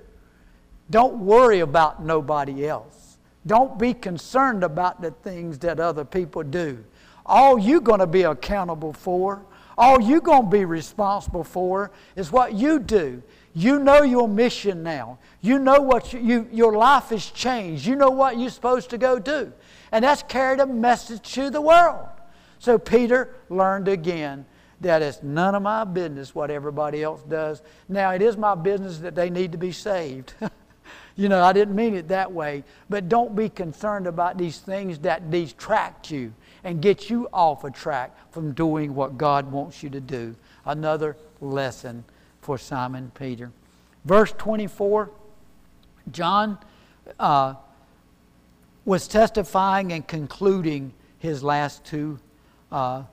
don't 0.91 1.17
worry 1.17 1.61
about 1.61 2.05
nobody 2.05 2.67
else. 2.67 3.19
Don't 3.47 3.79
be 3.79 3.95
concerned 3.95 4.65
about 4.65 5.03
the 5.03 5.11
things 5.11 5.59
that 5.61 5.81
other 5.81 6.05
people 6.05 6.43
do. 6.43 6.83
All 7.27 7.59
you're 7.59 7.81
going 7.81 8.01
to 8.01 8.07
be 8.07 8.23
accountable 8.23 8.93
for, 8.93 9.45
all 9.77 10.01
you're 10.01 10.21
going 10.21 10.45
to 10.45 10.51
be 10.51 10.65
responsible 10.65 11.45
for 11.45 11.91
is 12.17 12.31
what 12.31 12.55
you 12.55 12.79
do. 12.79 13.23
You 13.55 13.79
know 13.79 14.03
your 14.03 14.29
mission 14.29 14.83
now. 14.83 15.19
You 15.41 15.59
know 15.59 15.81
what 15.81 16.13
you, 16.13 16.21
you, 16.21 16.49
your 16.53 16.77
life 16.77 17.11
has 17.11 17.27
changed. 17.31 17.87
You 17.87 17.97
know 17.97 18.11
what 18.11 18.39
you're 18.39 18.51
supposed 18.51 18.91
to 18.91 18.99
go 18.99 19.19
do. 19.19 19.53
And 19.93 20.05
that's 20.05 20.23
carried 20.25 20.61
a 20.61 20.67
message 20.67 21.35
to 21.35 21.51
the 21.51 21.61
world. 21.61 22.09
So 22.59 22.79
Peter 22.79 23.35
learned 23.49 23.89
again 23.89 24.45
that 24.81 25.03
it's 25.03 25.23
none 25.23 25.55
of 25.55 25.63
my 25.63 25.85
business 25.85 26.35
what 26.35 26.51
everybody 26.51 27.03
else 27.03 27.23
does. 27.23 27.63
Now, 27.89 28.11
it 28.11 28.23
is 28.23 28.37
my 28.37 28.55
business 28.55 28.99
that 28.99 29.15
they 29.15 29.31
need 29.31 29.53
to 29.53 29.59
be 29.59 29.73
saved. 29.73 30.35
you 31.17 31.29
know, 31.29 31.43
I 31.43 31.53
didn't 31.53 31.75
mean 31.75 31.95
it 31.95 32.09
that 32.09 32.33
way. 32.33 32.65
But 32.91 33.09
don't 33.09 33.35
be 33.37 33.49
concerned 33.49 34.07
about 34.07 34.39
these 34.39 34.59
things 34.59 34.99
that 35.01 35.31
distract 35.31 36.11
you 36.11 36.33
and 36.65 36.81
get 36.81 37.11
you 37.11 37.29
off 37.33 37.65
a 37.65 37.71
track 37.71 38.17
from 38.33 38.53
doing 38.53 38.95
what 38.95 39.17
God 39.17 39.51
wants 39.53 39.83
you 39.83 39.91
to 39.91 40.01
do. 40.01 40.35
Another 40.65 41.17
lesson 41.41 42.05
for 42.41 42.59
Simon 42.59 43.13
Peter. 43.15 43.53
Verse 44.05 44.33
24, 44.33 45.11
John 46.11 46.59
uh, 47.19 47.55
was 48.85 49.09
testifying 49.09 49.93
and 49.93 50.07
concluding 50.07 50.93
his 51.19 51.43
last 51.43 51.85
two 51.85 52.19
uh, 52.71 53.05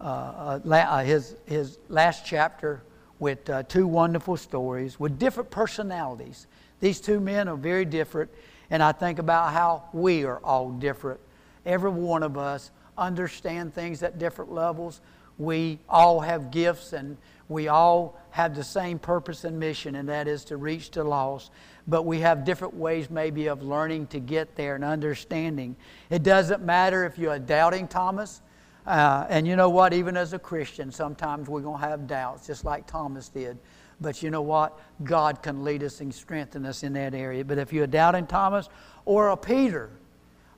uh, 0.00 0.60
uh, 0.64 0.68
uh, 0.68 1.04
his, 1.04 1.36
his 1.46 1.78
last 1.88 2.26
chapter 2.26 2.82
with 3.18 3.48
uh, 3.48 3.62
two 3.62 3.86
wonderful 3.86 4.36
stories 4.36 4.98
with 4.98 5.18
different 5.18 5.50
personalities. 5.50 6.46
These 6.80 7.00
two 7.00 7.20
men 7.20 7.48
are 7.48 7.56
very 7.56 7.84
different, 7.84 8.30
and 8.70 8.82
I 8.82 8.92
think 8.92 9.18
about 9.18 9.52
how 9.52 9.84
we 9.92 10.24
are 10.24 10.38
all 10.38 10.70
different. 10.70 11.20
Every 11.64 11.90
one 11.90 12.22
of 12.22 12.36
us 12.36 12.70
understand 12.98 13.74
things 13.74 14.02
at 14.02 14.18
different 14.18 14.52
levels. 14.52 15.00
We 15.38 15.78
all 15.88 16.20
have 16.20 16.50
gifts, 16.50 16.92
and 16.92 17.16
we 17.48 17.68
all 17.68 18.20
have 18.30 18.54
the 18.54 18.64
same 18.64 18.98
purpose 18.98 19.44
and 19.44 19.58
mission, 19.58 19.94
and 19.94 20.08
that 20.08 20.28
is 20.28 20.44
to 20.46 20.56
reach 20.56 20.90
the 20.90 21.04
lost. 21.04 21.50
But 21.86 22.02
we 22.02 22.20
have 22.20 22.44
different 22.44 22.74
ways, 22.74 23.10
maybe, 23.10 23.46
of 23.46 23.62
learning 23.62 24.08
to 24.08 24.20
get 24.20 24.56
there 24.56 24.74
and 24.74 24.84
understanding. 24.84 25.76
It 26.10 26.22
doesn't 26.22 26.62
matter 26.62 27.04
if 27.04 27.18
you're 27.18 27.34
a 27.34 27.38
doubting 27.38 27.88
Thomas 27.88 28.42
uh, 28.86 29.26
and 29.28 29.46
you 29.46 29.56
know 29.56 29.70
what? 29.70 29.92
Even 29.92 30.16
as 30.16 30.32
a 30.32 30.38
Christian, 30.38 30.92
sometimes 30.92 31.48
we're 31.48 31.60
going 31.60 31.80
to 31.80 31.86
have 31.86 32.06
doubts, 32.06 32.46
just 32.46 32.64
like 32.64 32.86
Thomas 32.86 33.28
did. 33.28 33.58
But 34.00 34.22
you 34.22 34.30
know 34.30 34.42
what? 34.42 34.78
God 35.02 35.42
can 35.42 35.64
lead 35.64 35.82
us 35.82 36.00
and 36.00 36.14
strengthen 36.14 36.66
us 36.66 36.82
in 36.82 36.92
that 36.94 37.14
area. 37.14 37.44
But 37.44 37.58
if 37.58 37.72
you're 37.72 37.86
doubting 37.86 38.26
Thomas 38.26 38.68
or 39.04 39.30
a 39.30 39.36
Peter, 39.36 39.90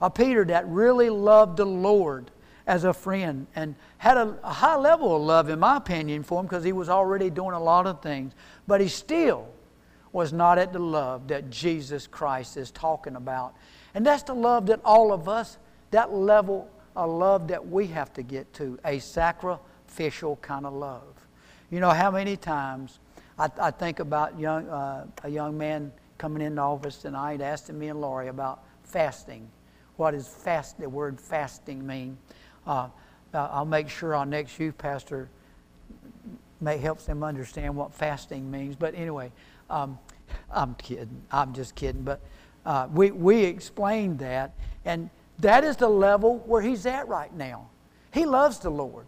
a 0.00 0.10
Peter 0.10 0.44
that 0.46 0.66
really 0.68 1.10
loved 1.10 1.56
the 1.58 1.66
Lord 1.66 2.30
as 2.66 2.82
a 2.82 2.92
friend 2.92 3.46
and 3.54 3.76
had 3.98 4.16
a, 4.16 4.36
a 4.42 4.52
high 4.52 4.76
level 4.76 5.14
of 5.14 5.22
love, 5.22 5.48
in 5.48 5.60
my 5.60 5.76
opinion, 5.76 6.24
for 6.24 6.40
him 6.40 6.46
because 6.46 6.64
he 6.64 6.72
was 6.72 6.88
already 6.88 7.30
doing 7.30 7.52
a 7.52 7.62
lot 7.62 7.86
of 7.86 8.02
things. 8.02 8.32
But 8.66 8.80
he 8.80 8.88
still 8.88 9.46
was 10.12 10.32
not 10.32 10.58
at 10.58 10.72
the 10.72 10.78
love 10.80 11.28
that 11.28 11.50
Jesus 11.50 12.06
Christ 12.06 12.56
is 12.56 12.70
talking 12.70 13.14
about. 13.14 13.54
And 13.94 14.04
that's 14.04 14.24
the 14.24 14.34
love 14.34 14.66
that 14.66 14.80
all 14.84 15.12
of 15.12 15.28
us, 15.28 15.58
that 15.90 16.12
level 16.12 16.68
a 16.96 17.06
love 17.06 17.48
that 17.48 17.68
we 17.68 17.86
have 17.88 18.12
to 18.14 18.22
get 18.22 18.52
to, 18.54 18.78
a 18.84 18.98
sacrificial 18.98 20.36
kind 20.36 20.66
of 20.66 20.72
love. 20.72 21.14
You 21.70 21.80
know 21.80 21.90
how 21.90 22.10
many 22.10 22.36
times 22.36 22.98
I, 23.38 23.50
I 23.60 23.70
think 23.70 24.00
about 24.00 24.38
young, 24.38 24.68
uh, 24.68 25.06
a 25.24 25.28
young 25.28 25.56
man 25.58 25.92
coming 26.18 26.42
into 26.42 26.62
office 26.62 26.96
tonight 26.96 27.40
asking 27.40 27.78
me 27.78 27.88
and 27.88 28.00
Laurie 28.00 28.28
about 28.28 28.64
fasting. 28.84 29.48
What 29.96 30.12
does 30.12 30.28
fast, 30.28 30.78
the 30.78 30.88
word 30.88 31.20
fasting 31.20 31.86
mean? 31.86 32.16
Uh, 32.66 32.88
uh, 33.34 33.48
I'll 33.52 33.64
make 33.64 33.88
sure 33.88 34.14
our 34.14 34.26
next 34.26 34.58
youth 34.58 34.78
pastor 34.78 35.28
may 36.60 36.78
helps 36.78 37.04
them 37.04 37.22
understand 37.22 37.76
what 37.76 37.92
fasting 37.92 38.50
means. 38.50 38.76
But 38.76 38.94
anyway, 38.94 39.32
um, 39.68 39.98
I'm 40.50 40.74
kidding. 40.76 41.22
I'm 41.30 41.52
just 41.52 41.74
kidding. 41.74 42.02
But 42.02 42.20
uh, 42.64 42.88
we, 42.92 43.10
we 43.10 43.44
explained 43.44 44.18
that. 44.20 44.54
And 44.84 45.10
that 45.40 45.64
is 45.64 45.76
the 45.76 45.88
level 45.88 46.38
where 46.46 46.62
he's 46.62 46.86
at 46.86 47.08
right 47.08 47.34
now. 47.34 47.68
He 48.12 48.24
loves 48.24 48.58
the 48.58 48.70
Lord. 48.70 49.06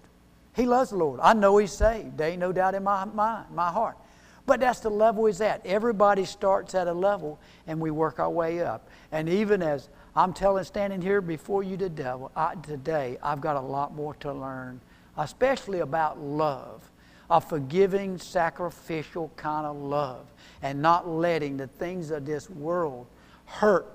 He 0.54 0.66
loves 0.66 0.90
the 0.90 0.96
Lord. 0.96 1.20
I 1.22 1.32
know 1.32 1.56
he's 1.58 1.72
saved. 1.72 2.18
There 2.18 2.28
ain't 2.28 2.40
no 2.40 2.52
doubt 2.52 2.74
in 2.74 2.82
my 2.84 3.04
mind, 3.04 3.46
my 3.54 3.70
heart. 3.70 3.96
But 4.44 4.60
that's 4.60 4.80
the 4.80 4.90
level 4.90 5.26
he's 5.26 5.40
at. 5.40 5.64
Everybody 5.64 6.24
starts 6.24 6.74
at 6.74 6.88
a 6.88 6.92
level 6.92 7.38
and 7.66 7.80
we 7.80 7.90
work 7.90 8.18
our 8.18 8.30
way 8.30 8.60
up. 8.62 8.88
And 9.12 9.28
even 9.28 9.62
as 9.62 9.88
I'm 10.16 10.32
telling, 10.32 10.64
standing 10.64 11.00
here 11.00 11.20
before 11.20 11.62
you 11.62 11.76
today, 11.76 13.18
I've 13.22 13.40
got 13.40 13.56
a 13.56 13.60
lot 13.60 13.94
more 13.94 14.14
to 14.14 14.32
learn, 14.32 14.80
especially 15.16 15.80
about 15.80 16.18
love, 16.18 16.90
a 17.30 17.40
forgiving, 17.40 18.18
sacrificial 18.18 19.30
kind 19.36 19.66
of 19.66 19.76
love, 19.76 20.26
and 20.62 20.82
not 20.82 21.06
letting 21.06 21.56
the 21.56 21.66
things 21.66 22.10
of 22.10 22.26
this 22.26 22.48
world 22.50 23.06
hurt 23.44 23.86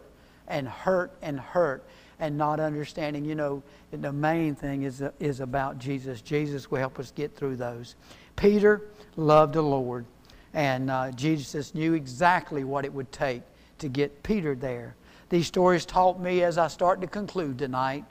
and 0.47 0.67
hurt 0.67 1.11
and 1.21 1.39
hurt 1.39 1.83
and 2.23 2.37
not 2.37 2.61
understanding, 2.61 3.25
you 3.25 3.35
know, 3.35 3.61
the 3.91 4.13
main 4.13 4.55
thing 4.55 4.83
is, 4.83 5.03
is 5.19 5.41
about 5.41 5.77
Jesus. 5.77 6.21
Jesus 6.21 6.71
will 6.71 6.79
help 6.79 6.97
us 6.97 7.11
get 7.11 7.35
through 7.35 7.57
those. 7.57 7.95
Peter 8.37 8.83
loved 9.17 9.55
the 9.55 9.61
Lord, 9.61 10.05
and 10.53 10.89
uh, 10.89 11.11
Jesus 11.11 11.75
knew 11.75 11.95
exactly 11.95 12.63
what 12.63 12.85
it 12.85 12.93
would 12.93 13.11
take 13.11 13.41
to 13.79 13.89
get 13.89 14.23
Peter 14.23 14.55
there. 14.55 14.95
These 15.27 15.47
stories 15.47 15.85
taught 15.85 16.21
me 16.21 16.43
as 16.43 16.57
I 16.57 16.69
start 16.69 17.01
to 17.01 17.07
conclude 17.07 17.57
tonight. 17.59 18.05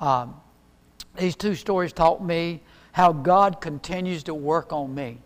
Um, 0.00 0.36
these 1.16 1.34
two 1.34 1.56
stories 1.56 1.92
taught 1.92 2.24
me 2.24 2.60
how 2.92 3.12
God 3.12 3.60
continues 3.60 4.22
to 4.24 4.34
work 4.34 4.72
on 4.72 4.94
me, 4.94 5.18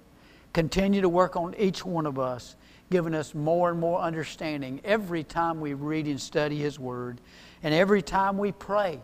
continue 0.54 1.02
to 1.02 1.08
work 1.10 1.36
on 1.36 1.54
each 1.58 1.84
one 1.84 2.06
of 2.06 2.18
us, 2.18 2.56
giving 2.88 3.14
us 3.14 3.34
more 3.34 3.68
and 3.68 3.78
more 3.78 4.00
understanding 4.00 4.80
every 4.84 5.22
time 5.22 5.60
we 5.60 5.74
read 5.74 6.06
and 6.06 6.18
study 6.18 6.56
His 6.56 6.78
Word 6.78 7.20
and 7.62 7.74
every 7.74 8.02
time 8.02 8.38
we 8.38 8.52
pray. 8.52 9.00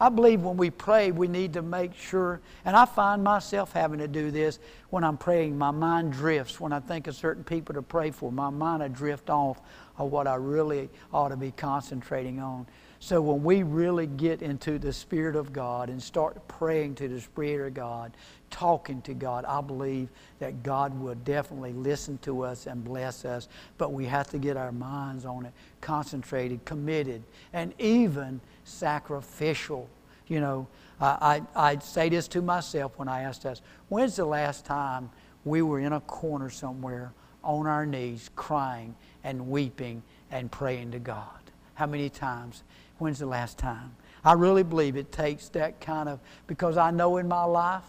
I 0.00 0.08
believe 0.08 0.42
when 0.42 0.56
we 0.56 0.70
pray, 0.70 1.12
we 1.12 1.28
need 1.28 1.52
to 1.52 1.62
make 1.62 1.94
sure, 1.94 2.40
and 2.64 2.76
I 2.76 2.84
find 2.84 3.22
myself 3.22 3.72
having 3.72 4.00
to 4.00 4.08
do 4.08 4.30
this 4.30 4.58
when 4.90 5.04
I'm 5.04 5.16
praying. 5.16 5.56
My 5.56 5.70
mind 5.70 6.12
drifts 6.12 6.58
when 6.58 6.72
I 6.72 6.80
think 6.80 7.06
of 7.06 7.14
certain 7.14 7.44
people 7.44 7.74
to 7.76 7.82
pray 7.82 8.10
for. 8.10 8.32
My 8.32 8.50
mind 8.50 8.82
will 8.82 8.88
drift 8.88 9.30
off 9.30 9.60
of 9.98 10.10
what 10.10 10.26
I 10.26 10.34
really 10.34 10.88
ought 11.12 11.28
to 11.28 11.36
be 11.36 11.50
concentrating 11.52 12.40
on. 12.40 12.66
So 13.00 13.20
when 13.20 13.42
we 13.44 13.62
really 13.62 14.06
get 14.06 14.40
into 14.40 14.78
the 14.78 14.92
Spirit 14.92 15.36
of 15.36 15.52
God 15.52 15.90
and 15.90 16.02
start 16.02 16.48
praying 16.48 16.94
to 16.96 17.08
the 17.08 17.20
Spirit 17.20 17.68
of 17.68 17.74
God, 17.74 18.16
talking 18.50 19.02
to 19.02 19.12
God, 19.12 19.44
I 19.44 19.60
believe 19.60 20.08
that 20.38 20.62
God 20.62 20.98
will 20.98 21.14
definitely 21.16 21.74
listen 21.74 22.18
to 22.22 22.42
us 22.42 22.66
and 22.66 22.82
bless 22.82 23.24
us. 23.24 23.48
But 23.76 23.92
we 23.92 24.06
have 24.06 24.30
to 24.30 24.38
get 24.38 24.56
our 24.56 24.72
minds 24.72 25.26
on 25.26 25.44
it, 25.44 25.52
concentrated, 25.80 26.64
committed, 26.64 27.22
and 27.52 27.74
even 27.78 28.40
sacrificial. 28.64 29.88
You 30.26 30.40
know, 30.40 30.66
I, 30.98 31.42
I, 31.54 31.72
I 31.72 31.78
say 31.80 32.08
this 32.08 32.26
to 32.28 32.40
myself 32.40 32.92
when 32.96 33.08
I 33.08 33.22
ask 33.22 33.44
us, 33.44 33.60
when's 33.90 34.16
the 34.16 34.24
last 34.24 34.64
time 34.64 35.10
we 35.44 35.60
were 35.60 35.78
in 35.78 35.92
a 35.92 36.00
corner 36.00 36.48
somewhere 36.48 37.12
on 37.44 37.66
our 37.66 37.86
knees 37.86 38.30
crying 38.34 38.94
and 39.22 39.48
weeping 39.48 40.02
and 40.30 40.50
praying 40.50 40.92
to 40.92 40.98
God? 40.98 41.28
How 41.74 41.86
many 41.86 42.08
times? 42.08 42.62
When's 42.98 43.18
the 43.18 43.26
last 43.26 43.58
time? 43.58 43.94
I 44.24 44.32
really 44.32 44.62
believe 44.62 44.96
it 44.96 45.12
takes 45.12 45.48
that 45.50 45.80
kind 45.80 46.08
of, 46.08 46.18
because 46.46 46.76
I 46.76 46.90
know 46.90 47.18
in 47.18 47.28
my 47.28 47.44
life 47.44 47.84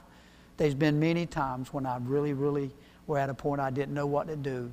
there's 0.57 0.73
been 0.73 0.99
many 0.99 1.25
times 1.25 1.73
when 1.73 1.85
I 1.85 1.97
really, 1.97 2.33
really 2.33 2.71
were 3.07 3.17
at 3.17 3.29
a 3.29 3.33
point 3.33 3.61
I 3.61 3.69
didn't 3.69 3.93
know 3.93 4.07
what 4.07 4.27
to 4.27 4.35
do 4.35 4.71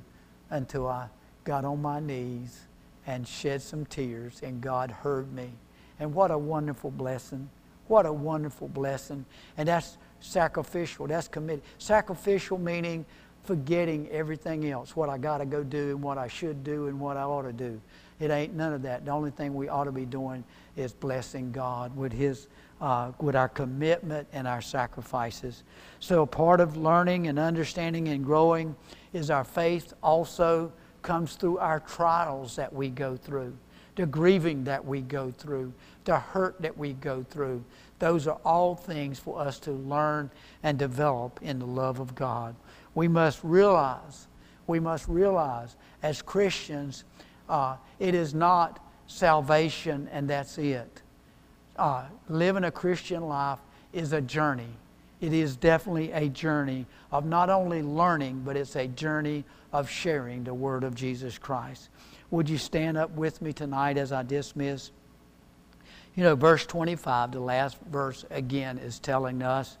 until 0.49 0.87
I 0.87 1.07
got 1.43 1.65
on 1.65 1.81
my 1.81 1.99
knees 1.99 2.61
and 3.05 3.27
shed 3.27 3.61
some 3.61 3.85
tears, 3.85 4.41
and 4.43 4.61
God 4.61 4.89
heard 4.89 5.31
me. 5.33 5.51
And 5.99 6.13
what 6.13 6.31
a 6.31 6.37
wonderful 6.37 6.91
blessing. 6.91 7.49
What 7.87 8.05
a 8.05 8.13
wonderful 8.13 8.69
blessing. 8.69 9.25
And 9.57 9.67
that's 9.67 9.97
sacrificial, 10.19 11.07
that's 11.07 11.27
committed. 11.27 11.63
Sacrificial 11.77 12.57
meaning 12.57 13.05
forgetting 13.43 14.07
everything 14.09 14.69
else, 14.69 14.95
what 14.95 15.09
I 15.09 15.17
got 15.17 15.39
to 15.39 15.45
go 15.45 15.63
do 15.63 15.89
and 15.89 16.01
what 16.01 16.17
I 16.17 16.27
should 16.27 16.63
do 16.63 16.87
and 16.87 16.99
what 16.99 17.17
I 17.17 17.23
ought 17.23 17.43
to 17.43 17.53
do. 17.53 17.79
It 18.19 18.31
ain't 18.31 18.53
none 18.53 18.73
of 18.73 18.81
that. 18.83 19.05
The 19.05 19.11
only 19.11 19.31
thing 19.31 19.53
we 19.53 19.67
ought 19.67 19.83
to 19.83 19.91
be 19.91 20.05
doing 20.05 20.43
is 20.77 20.93
blessing 20.93 21.51
God 21.51 21.95
with 21.95 22.13
His, 22.13 22.47
uh, 22.79 23.11
with 23.19 23.35
our 23.35 23.49
commitment 23.49 24.27
and 24.31 24.47
our 24.47 24.61
sacrifices. 24.61 25.63
So 25.99 26.25
part 26.25 26.61
of 26.61 26.77
learning 26.77 27.27
and 27.27 27.37
understanding 27.37 28.07
and 28.07 28.23
growing 28.23 28.75
is 29.11 29.29
our 29.29 29.43
faith 29.43 29.93
also 30.01 30.71
comes 31.01 31.35
through 31.35 31.57
our 31.57 31.81
trials 31.81 32.55
that 32.55 32.71
we 32.71 32.89
go 32.89 33.17
through, 33.17 33.55
the 33.95 34.05
grieving 34.05 34.63
that 34.63 34.83
we 34.85 35.01
go 35.01 35.31
through, 35.31 35.73
the 36.05 36.17
hurt 36.17 36.61
that 36.61 36.77
we 36.77 36.93
go 36.93 37.23
through. 37.23 37.63
Those 37.99 38.27
are 38.27 38.39
all 38.43 38.75
things 38.75 39.19
for 39.19 39.39
us 39.39 39.59
to 39.59 39.71
learn 39.71 40.29
and 40.63 40.79
develop 40.79 41.39
in 41.41 41.59
the 41.59 41.67
love 41.67 41.99
of 41.99 42.15
God. 42.15 42.55
We 42.95 43.07
must 43.07 43.39
realize, 43.43 44.27
we 44.67 44.79
must 44.79 45.07
realize 45.07 45.75
as 46.01 46.21
Christians, 46.21 47.03
uh, 47.49 47.77
it 47.99 48.15
is 48.15 48.33
not 48.33 48.79
salvation 49.07 50.09
and 50.11 50.29
that's 50.29 50.57
it. 50.57 51.01
Uh, 51.77 52.05
living 52.29 52.63
a 52.63 52.71
Christian 52.71 53.27
life 53.27 53.59
is 53.91 54.13
a 54.13 54.21
journey. 54.21 54.69
It 55.21 55.33
is 55.33 55.55
definitely 55.55 56.11
a 56.11 56.27
journey 56.29 56.85
of 57.11 57.25
not 57.25 57.49
only 57.49 57.81
learning, 57.81 58.41
but 58.45 58.57
it's 58.57 58.75
a 58.75 58.87
journey 58.87 59.45
of 59.71 59.89
sharing 59.89 60.43
the 60.43 60.53
word 60.53 60.83
of 60.83 60.95
Jesus 60.95 61.37
Christ. 61.37 61.89
Would 62.29 62.49
you 62.49 62.57
stand 62.57 62.97
up 62.97 63.11
with 63.11 63.41
me 63.41 63.53
tonight 63.53 63.97
as 63.97 64.11
I 64.11 64.23
dismiss? 64.23 64.91
You 66.15 66.23
know, 66.23 66.35
verse 66.35 66.65
25, 66.65 67.31
the 67.31 67.39
last 67.39 67.77
verse 67.89 68.25
again, 68.29 68.77
is 68.77 68.99
telling 68.99 69.41
us 69.41 69.77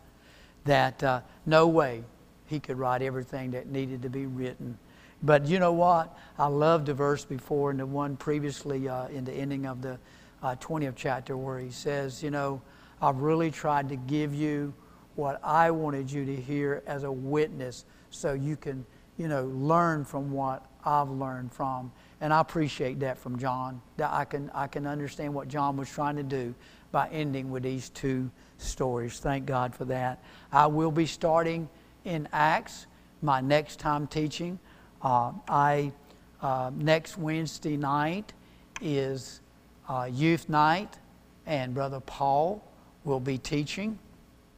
that 0.65 1.03
uh, 1.03 1.21
no 1.45 1.67
way 1.67 2.03
he 2.47 2.59
could 2.59 2.77
write 2.77 3.01
everything 3.01 3.51
that 3.51 3.67
needed 3.67 4.01
to 4.01 4.09
be 4.09 4.25
written. 4.25 4.77
But 5.21 5.47
you 5.47 5.59
know 5.59 5.71
what? 5.71 6.17
I 6.37 6.47
loved 6.47 6.87
the 6.87 6.93
verse 6.93 7.23
before 7.23 7.71
and 7.71 7.79
the 7.79 7.85
one 7.85 8.17
previously 8.17 8.89
uh, 8.89 9.07
in 9.07 9.23
the 9.23 9.31
ending 9.31 9.65
of 9.65 9.81
the 9.81 9.97
uh, 10.41 10.55
20th 10.55 10.95
chapter 10.97 11.37
where 11.37 11.59
he 11.59 11.71
says, 11.71 12.21
You 12.21 12.29
know, 12.29 12.61
I've 13.01 13.17
really 13.17 13.49
tried 13.49 13.87
to 13.89 13.95
give 13.95 14.35
you 14.35 14.73
what 15.15 15.39
I 15.43 15.71
wanted 15.71 16.11
you 16.11 16.25
to 16.25 16.35
hear 16.35 16.83
as 16.85 17.03
a 17.03 17.11
witness 17.11 17.85
so 18.09 18.33
you 18.33 18.57
can, 18.57 18.85
you 19.17 19.27
know, 19.27 19.45
learn 19.45 20.03
from 20.03 20.31
what 20.31 20.65
I've 20.83 21.09
learned 21.09 21.53
from. 21.53 21.91
And 22.19 22.33
I 22.33 22.41
appreciate 22.41 22.99
that 23.01 23.17
from 23.17 23.37
John, 23.37 23.81
that 23.97 24.11
I 24.11 24.25
can, 24.25 24.49
I 24.53 24.67
can 24.67 24.85
understand 24.85 25.33
what 25.33 25.47
John 25.47 25.77
was 25.77 25.89
trying 25.89 26.17
to 26.17 26.23
do 26.23 26.53
by 26.91 27.07
ending 27.09 27.49
with 27.49 27.63
these 27.63 27.89
two 27.89 28.29
stories. 28.57 29.19
Thank 29.19 29.45
God 29.45 29.75
for 29.75 29.85
that. 29.85 30.23
I 30.51 30.67
will 30.67 30.91
be 30.91 31.05
starting 31.05 31.69
in 32.05 32.27
Acts 32.31 32.87
my 33.21 33.41
next 33.41 33.79
time 33.79 34.07
teaching. 34.07 34.59
Uh, 35.01 35.31
I 35.47 35.91
uh, 36.41 36.71
next 36.75 37.17
Wednesday 37.17 37.77
night 37.77 38.33
is 38.81 39.39
uh, 39.87 40.09
youth 40.11 40.49
night, 40.49 40.97
and 41.45 41.73
Brother 41.73 42.01
Paul 42.01 42.63
will 43.03 43.19
be 43.19 43.37
teaching. 43.37 43.97